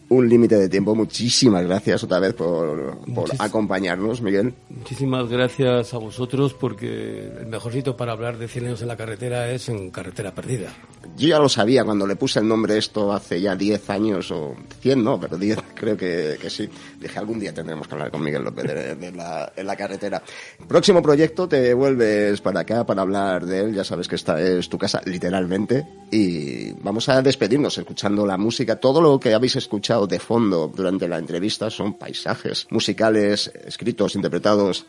un 0.10 0.28
límite 0.28 0.58
de 0.58 0.68
tiempo. 0.68 0.96
Muchísimas 0.96 1.66
gracias 1.66 2.04
otra 2.04 2.20
vez 2.20 2.34
por, 2.34 2.98
por 3.14 3.30
acompañarnos, 3.38 4.22
Miguel. 4.22 4.54
Muchísimas 4.70 5.30
gracias 5.30 5.94
a 5.94 5.98
vosotros 5.98 6.54
porque 6.54 7.32
el 7.40 7.48
mejor 7.48 7.72
sitio 7.72 7.96
para 7.96 8.12
hablar 8.12 8.38
de 8.38 8.48
100 8.48 8.66
años 8.66 8.82
en 8.82 8.88
la 8.88 8.98
carretera 8.98 9.50
es 9.52 9.70
en 9.70 9.92
Carretera 9.92 10.34
Perdida. 10.34 10.74
Yo 11.16 11.28
ya 11.28 11.40
lo 11.40 11.50
sabía 11.50 11.86
cuando 11.86 12.06
le 12.08 12.16
puse 12.16 12.40
el 12.40 12.48
nombre 12.48 12.78
esto 12.78 13.14
hace 13.14 13.40
ya 13.40 13.56
10 13.56 13.90
años 13.90 14.32
o 14.32 14.56
100, 14.82 15.04
no, 15.04 15.20
pero 15.20 15.38
10 15.38 15.60
creo 15.76 15.96
que, 15.96 16.38
que 16.42 16.50
sí. 16.50 16.68
Dije, 17.00 17.20
algún 17.20 17.40
día 17.40 17.54
tendremos 17.54 17.88
que 17.88 17.94
hablar 17.94 18.12
con 18.12 18.24
Miguel 18.24 18.44
López 18.44 18.66
de, 18.66 18.96
de 18.96 19.12
la, 19.12 19.52
en 19.56 19.68
la 19.68 19.76
carretera. 19.76 20.22
Próximo 20.68 21.02
proyecto, 21.02 21.48
te 21.48 21.74
vuelves 21.74 22.39
para 22.42 22.62
acá 22.62 22.86
para 22.86 23.02
hablar 23.02 23.46
de 23.46 23.62
él. 23.62 23.74
Ya 23.74 23.84
sabes 23.84 24.08
que 24.08 24.16
esta 24.16 24.40
es 24.42 24.70
tu 24.70 24.78
casa, 24.78 25.02
literalmente. 25.06 25.86
Y 26.12 26.72
vamos 26.82 27.10
a 27.10 27.22
despedirnos 27.22 27.78
escuchando 27.78 28.26
la 28.26 28.38
música. 28.38 28.78
Todo 28.78 29.02
lo 29.02 29.20
que 29.20 29.34
habéis 29.34 29.56
escuchado 29.56 30.08
de 30.08 30.20
fondo 30.20 30.72
durante 30.74 31.08
la 31.08 31.18
entrevista 31.18 31.70
son 31.70 31.94
paisajes 31.96 32.68
musicales 32.70 33.52
escritos, 33.66 34.16
interpretados 34.16 34.86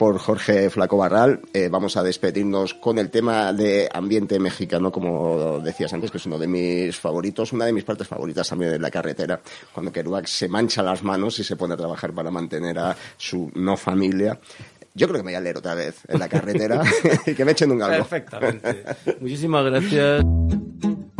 por 0.00 0.18
Jorge 0.18 0.70
Flaco 0.70 0.96
Barral. 0.96 1.42
Eh, 1.52 1.68
vamos 1.70 1.94
a 1.98 2.02
despedirnos 2.02 2.72
con 2.72 2.98
el 2.98 3.10
tema 3.10 3.52
de 3.52 3.86
ambiente 3.92 4.38
mexicano, 4.38 4.90
como 4.90 5.60
decías 5.60 5.92
antes, 5.92 6.10
que 6.10 6.16
es 6.16 6.24
uno 6.24 6.38
de 6.38 6.46
mis 6.46 6.98
favoritos, 6.98 7.52
una 7.52 7.66
de 7.66 7.74
mis 7.74 7.84
partes 7.84 8.08
favoritas 8.08 8.48
también 8.48 8.72
de 8.72 8.78
la 8.78 8.90
carretera, 8.90 9.42
cuando 9.74 9.92
Kerouac 9.92 10.24
se 10.24 10.48
mancha 10.48 10.82
las 10.82 11.02
manos 11.02 11.38
y 11.38 11.44
se 11.44 11.54
pone 11.54 11.74
a 11.74 11.76
trabajar 11.76 12.14
para 12.14 12.30
mantener 12.30 12.78
a 12.78 12.96
su 13.18 13.50
no 13.54 13.76
familia. 13.76 14.40
Yo 14.94 15.06
creo 15.06 15.18
que 15.18 15.24
me 15.24 15.30
voy 15.30 15.36
a 15.36 15.40
leer 15.40 15.56
otra 15.56 15.74
vez 15.74 16.00
en 16.08 16.18
la 16.18 16.28
carretera 16.28 16.82
y 17.26 17.34
que 17.34 17.44
me 17.44 17.52
echen 17.52 17.70
un 17.70 17.78
galgo. 17.78 17.98
Perfectamente. 17.98 18.84
Muchísimas 19.20 19.64
gracias. 19.64 20.24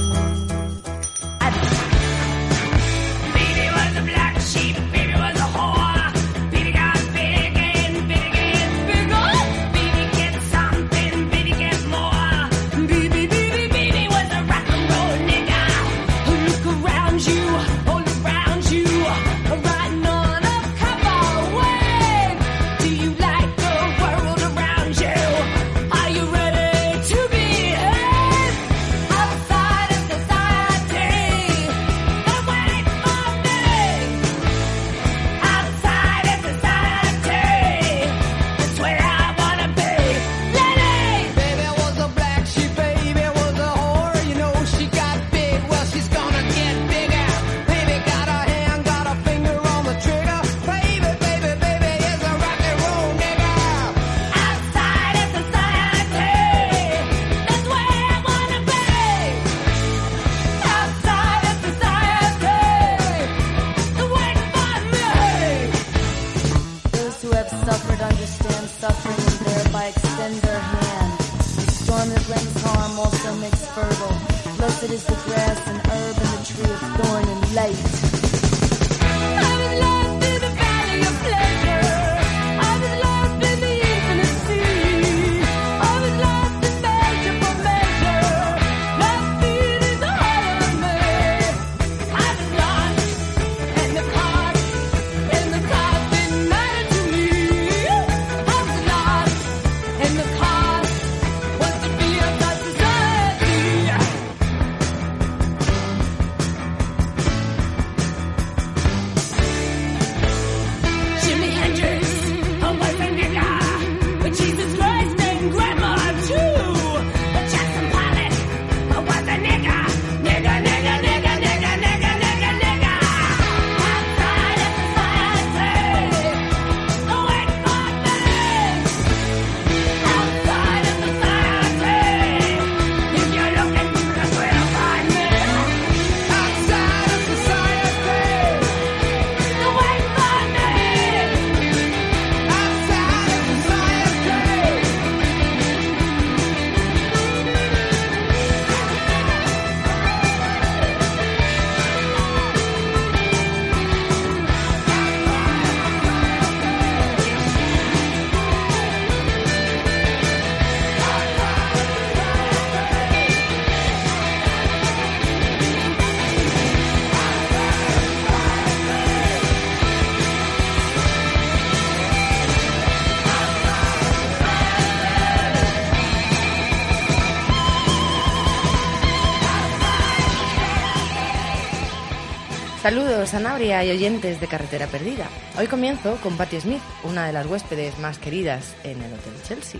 Saludos, 183.21 183.43
Sanabria 183.43 183.85
y 183.85 183.91
oyentes 183.91 184.41
de 184.41 184.47
Carretera 184.47 184.87
Perdida. 184.87 185.29
Hoy 185.55 185.67
comienzo 185.67 186.15
con 186.23 186.37
Patti 186.37 186.59
Smith, 186.59 186.81
una 187.03 187.27
de 187.27 187.33
las 187.33 187.45
huéspedes 187.45 187.99
más 187.99 188.17
queridas 188.17 188.73
en 188.83 188.99
el 188.99 189.13
Hotel 189.13 189.33
Chelsea, 189.43 189.79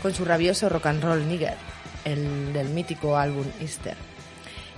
con 0.00 0.14
su 0.14 0.24
rabioso 0.24 0.70
rock 0.70 0.86
and 0.86 1.04
roll 1.04 1.28
nigger, 1.28 1.56
el 2.06 2.54
del 2.54 2.70
mítico 2.70 3.18
álbum 3.18 3.44
Easter. 3.60 3.96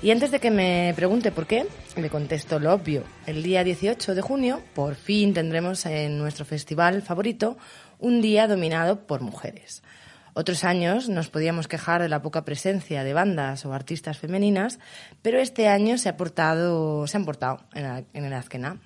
Y 0.02 0.10
antes 0.10 0.32
de 0.32 0.40
que 0.40 0.50
me 0.50 0.94
pregunte 0.96 1.30
por 1.30 1.46
qué, 1.46 1.68
le 1.94 2.10
contesto 2.10 2.58
lo 2.58 2.74
obvio. 2.74 3.04
El 3.24 3.44
día 3.44 3.62
18 3.62 4.16
de 4.16 4.20
junio, 4.20 4.62
por 4.74 4.96
fin 4.96 5.32
tendremos 5.32 5.86
en 5.86 6.18
nuestro 6.18 6.44
festival 6.44 7.02
favorito 7.02 7.56
un 8.00 8.20
día 8.20 8.48
dominado 8.48 9.06
por 9.06 9.20
mujeres. 9.20 9.84
Otros 10.38 10.64
años 10.64 11.08
nos 11.08 11.30
podíamos 11.30 11.66
quejar 11.66 12.02
de 12.02 12.10
la 12.10 12.20
poca 12.20 12.44
presencia 12.44 13.02
de 13.04 13.14
bandas 13.14 13.64
o 13.64 13.72
artistas 13.72 14.18
femeninas, 14.18 14.78
pero 15.22 15.38
este 15.38 15.66
año 15.66 15.96
se, 15.96 16.10
ha 16.10 16.18
portado, 16.18 17.06
se 17.06 17.16
han 17.16 17.24
portado 17.24 17.60
en, 17.72 18.04
el 18.12 18.32
Azkena. 18.34 18.78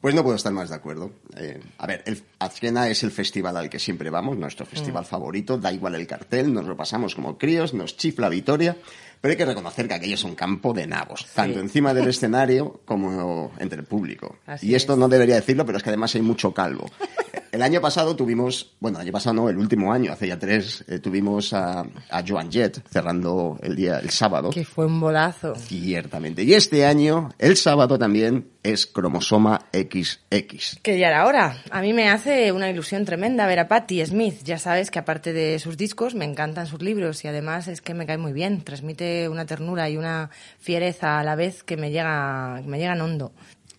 Pues 0.00 0.14
no 0.14 0.22
puedo 0.22 0.34
estar 0.34 0.50
más 0.50 0.70
de 0.70 0.76
acuerdo. 0.76 1.12
Eh, 1.36 1.60
a 1.76 1.86
ver, 1.86 2.02
el 2.06 2.22
Azkena 2.38 2.88
es 2.88 3.02
el 3.02 3.10
festival 3.10 3.58
al 3.58 3.68
que 3.68 3.78
siempre 3.78 4.08
vamos, 4.08 4.38
nuestro 4.38 4.64
festival 4.64 5.04
Mm. 5.04 5.08
favorito, 5.08 5.58
da 5.58 5.70
igual 5.70 5.94
el 5.94 6.06
cartel, 6.06 6.54
nos 6.54 6.64
lo 6.64 6.74
pasamos 6.74 7.14
como 7.14 7.36
críos, 7.36 7.74
nos 7.74 7.98
chifla 7.98 8.30
Vitoria, 8.30 8.78
pero 9.22 9.32
hay 9.32 9.38
que 9.38 9.46
reconocer 9.46 9.86
que 9.86 9.94
aquello 9.94 10.14
es 10.14 10.24
un 10.24 10.34
campo 10.34 10.74
de 10.74 10.84
nabos, 10.84 11.28
tanto 11.32 11.60
encima 11.60 11.94
del 11.94 12.08
escenario 12.08 12.80
como 12.84 13.52
entre 13.60 13.78
el 13.78 13.86
público. 13.86 14.36
Así 14.46 14.66
y 14.66 14.74
esto 14.74 14.94
es. 14.94 14.98
no 14.98 15.08
debería 15.08 15.36
decirlo, 15.36 15.64
pero 15.64 15.78
es 15.78 15.84
que 15.84 15.90
además 15.90 16.12
hay 16.16 16.22
mucho 16.22 16.52
calvo. 16.52 16.90
El 17.52 17.60
año 17.60 17.82
pasado 17.82 18.16
tuvimos, 18.16 18.72
bueno, 18.80 18.96
el 18.96 19.02
año 19.02 19.12
pasado 19.12 19.34
no, 19.34 19.50
el 19.50 19.58
último 19.58 19.92
año, 19.92 20.10
hace 20.10 20.26
ya 20.26 20.38
tres, 20.38 20.86
eh, 20.88 21.00
tuvimos 21.00 21.52
a, 21.52 21.84
a 22.08 22.24
Joan 22.26 22.50
Jett 22.50 22.80
cerrando 22.88 23.58
el 23.62 23.76
día, 23.76 23.98
el 23.98 24.08
sábado. 24.08 24.48
Que 24.48 24.64
fue 24.64 24.86
un 24.86 24.98
bolazo. 24.98 25.54
Ciertamente. 25.56 26.44
Y 26.44 26.54
este 26.54 26.86
año, 26.86 27.28
el 27.38 27.58
sábado 27.58 27.98
también, 27.98 28.52
es 28.62 28.86
cromosoma 28.86 29.66
XX. 29.72 30.78
Que 30.80 30.98
ya 30.98 31.08
era 31.08 31.26
hora. 31.26 31.62
A 31.70 31.82
mí 31.82 31.92
me 31.92 32.08
hace 32.08 32.52
una 32.52 32.70
ilusión 32.70 33.04
tremenda 33.04 33.46
ver 33.46 33.58
a 33.58 33.68
Patti 33.68 34.04
Smith. 34.06 34.42
Ya 34.44 34.58
sabes 34.58 34.90
que 34.90 35.00
aparte 35.00 35.34
de 35.34 35.58
sus 35.58 35.76
discos, 35.76 36.14
me 36.14 36.24
encantan 36.24 36.66
sus 36.66 36.80
libros 36.80 37.22
y 37.24 37.28
además 37.28 37.68
es 37.68 37.82
que 37.82 37.92
me 37.92 38.06
cae 38.06 38.18
muy 38.18 38.32
bien. 38.32 38.62
Transmite 38.62 39.11
una 39.28 39.46
ternura 39.46 39.88
y 39.88 39.96
una 39.96 40.30
fiereza 40.58 41.18
a 41.18 41.24
la 41.24 41.34
vez 41.34 41.62
que 41.62 41.76
me 41.76 41.90
llega, 41.90 42.60
que 42.62 42.68
me 42.68 42.78
llegan 42.78 43.00
hondo. 43.00 43.32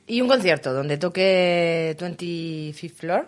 Y 0.07 0.21
un 0.21 0.27
concierto 0.27 0.73
donde 0.73 0.97
toque 0.97 1.95
25th 1.97 2.93
Floor, 2.93 3.27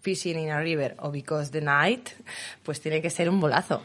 Fishing 0.00 0.38
in 0.38 0.50
a 0.50 0.60
River 0.60 0.96
o 1.00 1.10
Because 1.10 1.50
the 1.50 1.60
Night, 1.60 2.10
pues 2.62 2.80
tiene 2.80 3.00
que 3.00 3.10
ser 3.10 3.28
un 3.28 3.40
bolazo. 3.40 3.82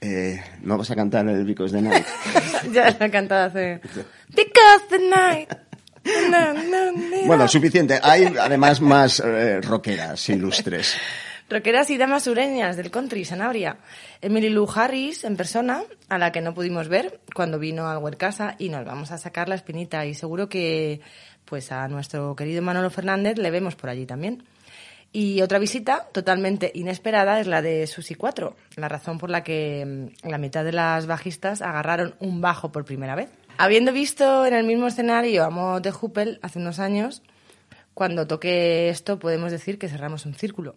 Eh, 0.00 0.42
¿No 0.62 0.76
vas 0.76 0.90
a 0.90 0.96
cantar 0.96 1.28
el 1.28 1.44
Because 1.44 1.74
the 1.74 1.82
Night? 1.82 2.06
ya 2.72 2.90
lo 2.98 3.06
he 3.06 3.10
cantado 3.10 3.46
hace... 3.46 3.80
Because 4.28 4.84
the 4.90 4.98
Night. 4.98 5.52
No, 6.30 6.52
no, 6.52 6.92
no. 6.92 7.26
bueno, 7.26 7.48
suficiente. 7.48 7.98
Hay 8.02 8.26
además 8.40 8.80
más 8.80 9.20
eh, 9.20 9.60
rockeras 9.60 10.28
ilustres. 10.28 10.96
Rockeras 11.48 11.90
y 11.90 11.96
damas 11.96 12.24
sureñas 12.24 12.76
del 12.76 12.90
country, 12.90 13.24
Sanabria. 13.24 13.76
Emily 14.20 14.50
Lou 14.50 14.68
Harris 14.68 15.22
en 15.22 15.36
persona, 15.36 15.84
a 16.08 16.18
la 16.18 16.32
que 16.32 16.40
no 16.40 16.54
pudimos 16.54 16.88
ver 16.88 17.20
cuando 17.36 17.60
vino 17.60 17.86
al 17.86 17.98
Huercasa 17.98 18.56
y 18.58 18.68
nos 18.68 18.84
vamos 18.84 19.12
a 19.12 19.18
sacar 19.18 19.48
la 19.48 19.54
espinita 19.54 20.04
y 20.06 20.14
seguro 20.14 20.48
que 20.48 21.00
pues 21.44 21.70
a 21.70 21.86
nuestro 21.86 22.34
querido 22.34 22.62
Manolo 22.62 22.90
Fernández 22.90 23.38
le 23.38 23.52
vemos 23.52 23.76
por 23.76 23.90
allí 23.90 24.06
también. 24.06 24.42
Y 25.12 25.40
otra 25.40 25.60
visita 25.60 26.08
totalmente 26.10 26.72
inesperada 26.74 27.38
es 27.38 27.46
la 27.46 27.62
de 27.62 27.86
Susi 27.86 28.16
4, 28.16 28.56
la 28.74 28.88
razón 28.88 29.18
por 29.18 29.30
la 29.30 29.44
que 29.44 30.10
mm, 30.24 30.28
la 30.28 30.38
mitad 30.38 30.64
de 30.64 30.72
las 30.72 31.06
bajistas 31.06 31.62
agarraron 31.62 32.16
un 32.18 32.40
bajo 32.40 32.72
por 32.72 32.84
primera 32.84 33.14
vez. 33.14 33.30
Habiendo 33.56 33.92
visto 33.92 34.46
en 34.46 34.52
el 34.54 34.66
mismo 34.66 34.88
escenario 34.88 35.44
a 35.44 35.50
Mo 35.50 35.78
de 35.80 35.92
Huppel 35.92 36.40
hace 36.42 36.58
unos 36.58 36.80
años, 36.80 37.22
cuando 37.94 38.26
toque 38.26 38.88
esto 38.88 39.20
podemos 39.20 39.52
decir 39.52 39.78
que 39.78 39.88
cerramos 39.88 40.26
un 40.26 40.34
círculo. 40.34 40.74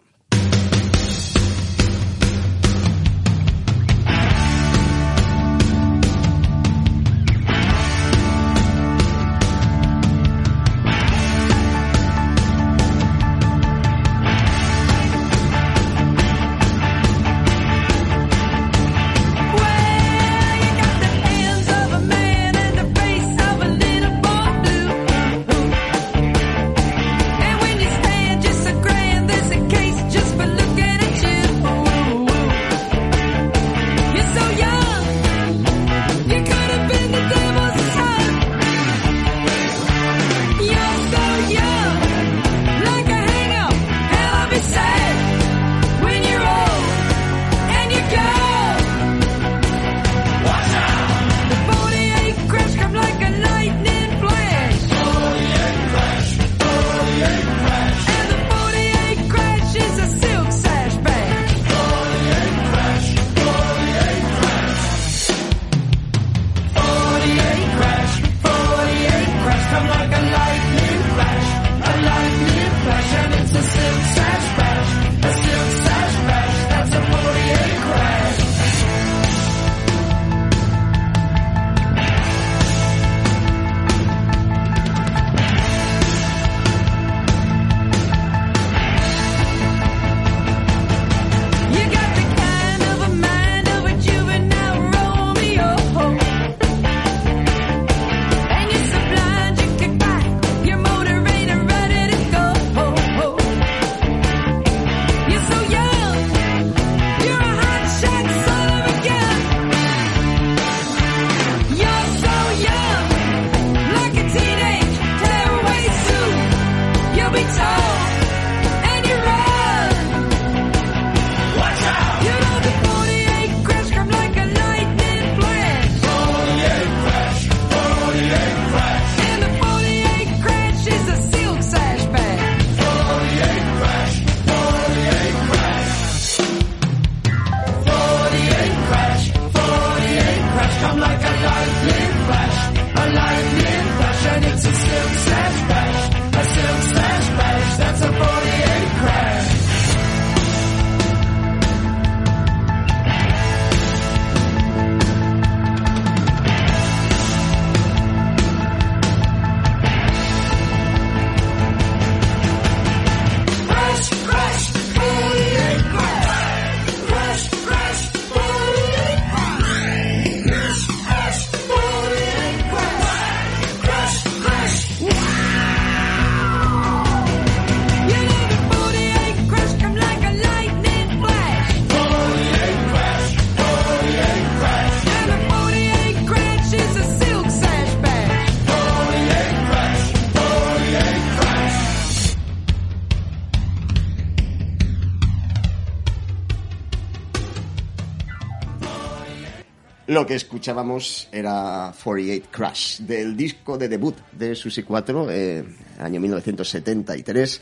Lo 200.20 200.28
que 200.28 200.36
escuchábamos 200.36 201.30
era 201.32 201.94
48 202.04 202.50
Crash, 202.52 203.00
del 203.00 203.38
disco 203.38 203.78
de 203.78 203.88
debut 203.88 204.18
de 204.34 204.54
Susi 204.54 204.84
4, 204.84 205.32
eh, 205.32 205.64
año 205.98 206.20
1973. 206.20 207.62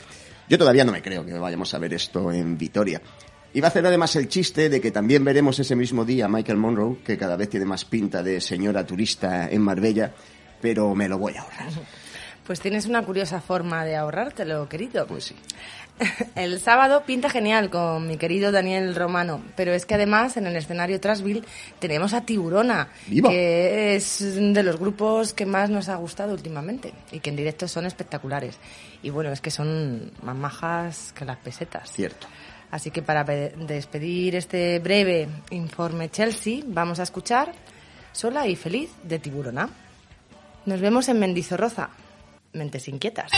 Yo 0.49 0.57
todavía 0.57 0.83
no 0.83 0.91
me 0.91 1.03
creo 1.03 1.23
que 1.23 1.33
vayamos 1.33 1.71
a 1.75 1.77
ver 1.77 1.93
esto 1.93 2.31
en 2.31 2.57
Vitoria. 2.57 2.99
Iba 3.53 3.67
a 3.67 3.69
hacer 3.69 3.85
además 3.85 4.15
el 4.15 4.27
chiste 4.27 4.69
de 4.69 4.81
que 4.81 4.89
también 4.89 5.23
veremos 5.23 5.59
ese 5.59 5.75
mismo 5.75 6.03
día 6.03 6.25
a 6.25 6.29
Michael 6.29 6.57
Monroe, 6.57 6.97
que 7.05 7.15
cada 7.15 7.37
vez 7.37 7.47
tiene 7.47 7.67
más 7.67 7.85
pinta 7.85 8.23
de 8.23 8.41
señora 8.41 8.83
turista 8.87 9.47
en 9.47 9.61
Marbella, 9.61 10.11
pero 10.59 10.95
me 10.95 11.07
lo 11.07 11.19
voy 11.19 11.35
a 11.35 11.43
ahorrar. 11.43 11.69
Pues 12.47 12.61
tienes 12.61 12.87
una 12.87 13.03
curiosa 13.03 13.41
forma 13.41 13.83
de 13.83 13.97
ahorrártelo, 13.97 14.67
querido. 14.67 15.05
Pues 15.05 15.25
sí. 15.25 15.35
El 16.35 16.59
sábado 16.59 17.03
pinta 17.05 17.29
genial 17.29 17.69
con 17.69 18.07
mi 18.07 18.17
querido 18.17 18.51
Daniel 18.51 18.93
Romano, 18.95 19.41
pero 19.55 19.73
es 19.73 19.85
que 19.85 19.95
además 19.95 20.37
en 20.37 20.45
el 20.47 20.55
escenario 20.55 20.99
Trasville 20.99 21.43
tenemos 21.79 22.13
a 22.13 22.21
Tiburona, 22.21 22.89
¡Viva! 23.07 23.29
que 23.29 23.95
es 23.95 24.19
de 24.35 24.63
los 24.63 24.77
grupos 24.77 25.33
que 25.33 25.45
más 25.47 25.69
nos 25.69 25.89
ha 25.89 25.95
gustado 25.95 26.33
últimamente 26.33 26.93
y 27.11 27.19
que 27.19 27.31
en 27.31 27.35
directo 27.35 27.67
son 27.67 27.85
espectaculares. 27.87 28.57
Y 29.01 29.09
bueno, 29.09 29.31
es 29.31 29.41
que 29.41 29.49
son 29.51 30.11
más 30.21 30.35
majas 30.35 31.13
que 31.13 31.25
las 31.25 31.37
pesetas. 31.37 31.91
Cierto. 31.91 32.27
Así 32.69 32.91
que 32.91 33.01
para 33.01 33.23
pe- 33.25 33.53
despedir 33.57 34.35
este 34.35 34.79
breve 34.79 35.27
informe 35.51 36.09
Chelsea, 36.09 36.61
vamos 36.67 36.99
a 36.99 37.03
escuchar 37.03 37.53
Sola 38.11 38.45
y 38.47 38.55
Feliz 38.55 38.89
de 39.03 39.19
Tiburona. 39.19 39.69
Nos 40.65 40.81
vemos 40.81 41.07
en 41.09 41.17
Mendizorroza. 41.19 41.89
Mentes 42.53 42.87
inquietas. 42.87 43.31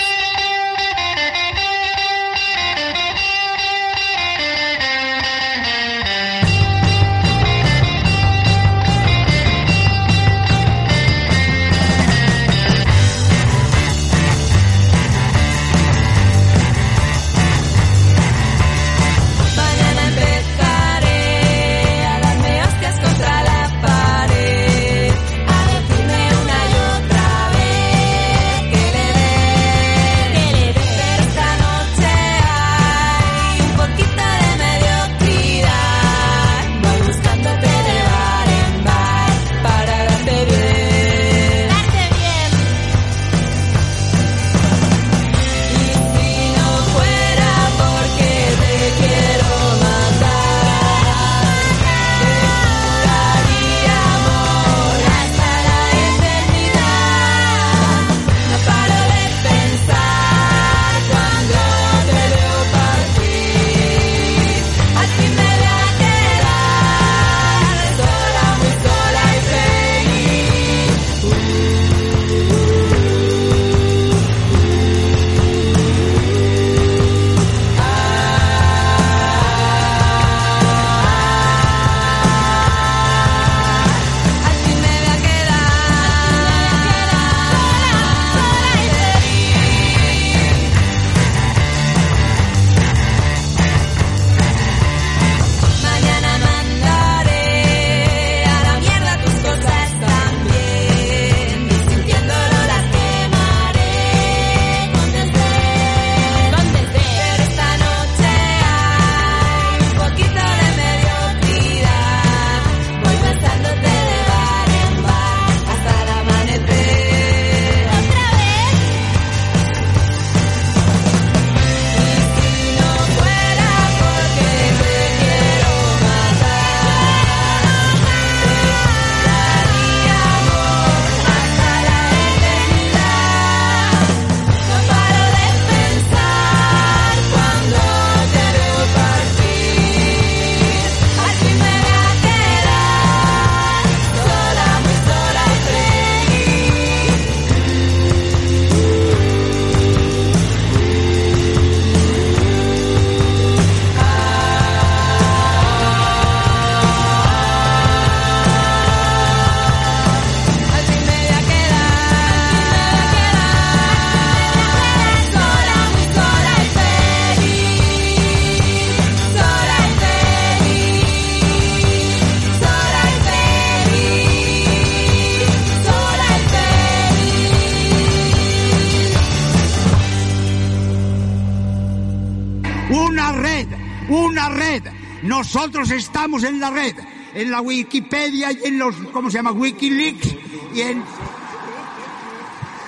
Nosotros 185.40 185.90
estamos 185.92 186.44
en 186.44 186.60
la 186.60 186.70
red. 186.70 186.94
En 187.34 187.50
la 187.50 187.62
Wikipedia 187.62 188.52
y 188.52 188.66
en 188.66 188.78
los, 188.78 188.94
¿cómo 189.14 189.32
se 189.32 189.38
llama? 189.38 189.54
Wikileaks 189.54 190.36
y 190.76 190.82
en, 190.82 191.02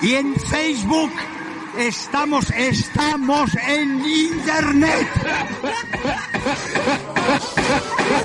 y 0.02 0.14
en 0.16 0.34
Facebook. 0.36 1.10
Estamos, 1.78 2.50
estamos 2.50 3.54
en 3.66 4.04
Internet. 4.04 5.08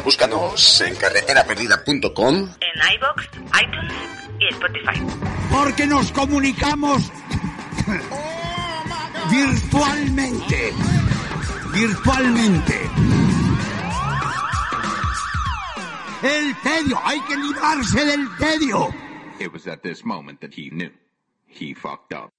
Búscanos 0.04 0.82
en 0.82 0.96
carreteraperdida.com. 0.98 2.36
En 2.36 2.96
iBox, 2.96 3.30
iTunes 3.64 3.94
y 4.42 4.48
Spotify. 4.50 5.02
Porque 5.50 5.88
nos 5.88 6.12
comunicamos 6.12 7.02
virtualmente. 9.32 10.74
Virtualmente. 11.72 13.27
El 16.24 16.56
tedio, 16.64 16.98
hay 17.04 17.20
que 17.22 17.36
librarse 17.36 18.04
del 18.04 18.28
tedio. 18.38 18.92
It 19.40 19.54
was 19.54 19.68
at 19.68 19.84
this 19.84 20.04
moment 20.04 20.42
that 20.42 20.54
he 20.54 20.70
knew. 20.72 20.92
He 21.46 21.76
fucked 21.76 22.12
up. 22.14 22.32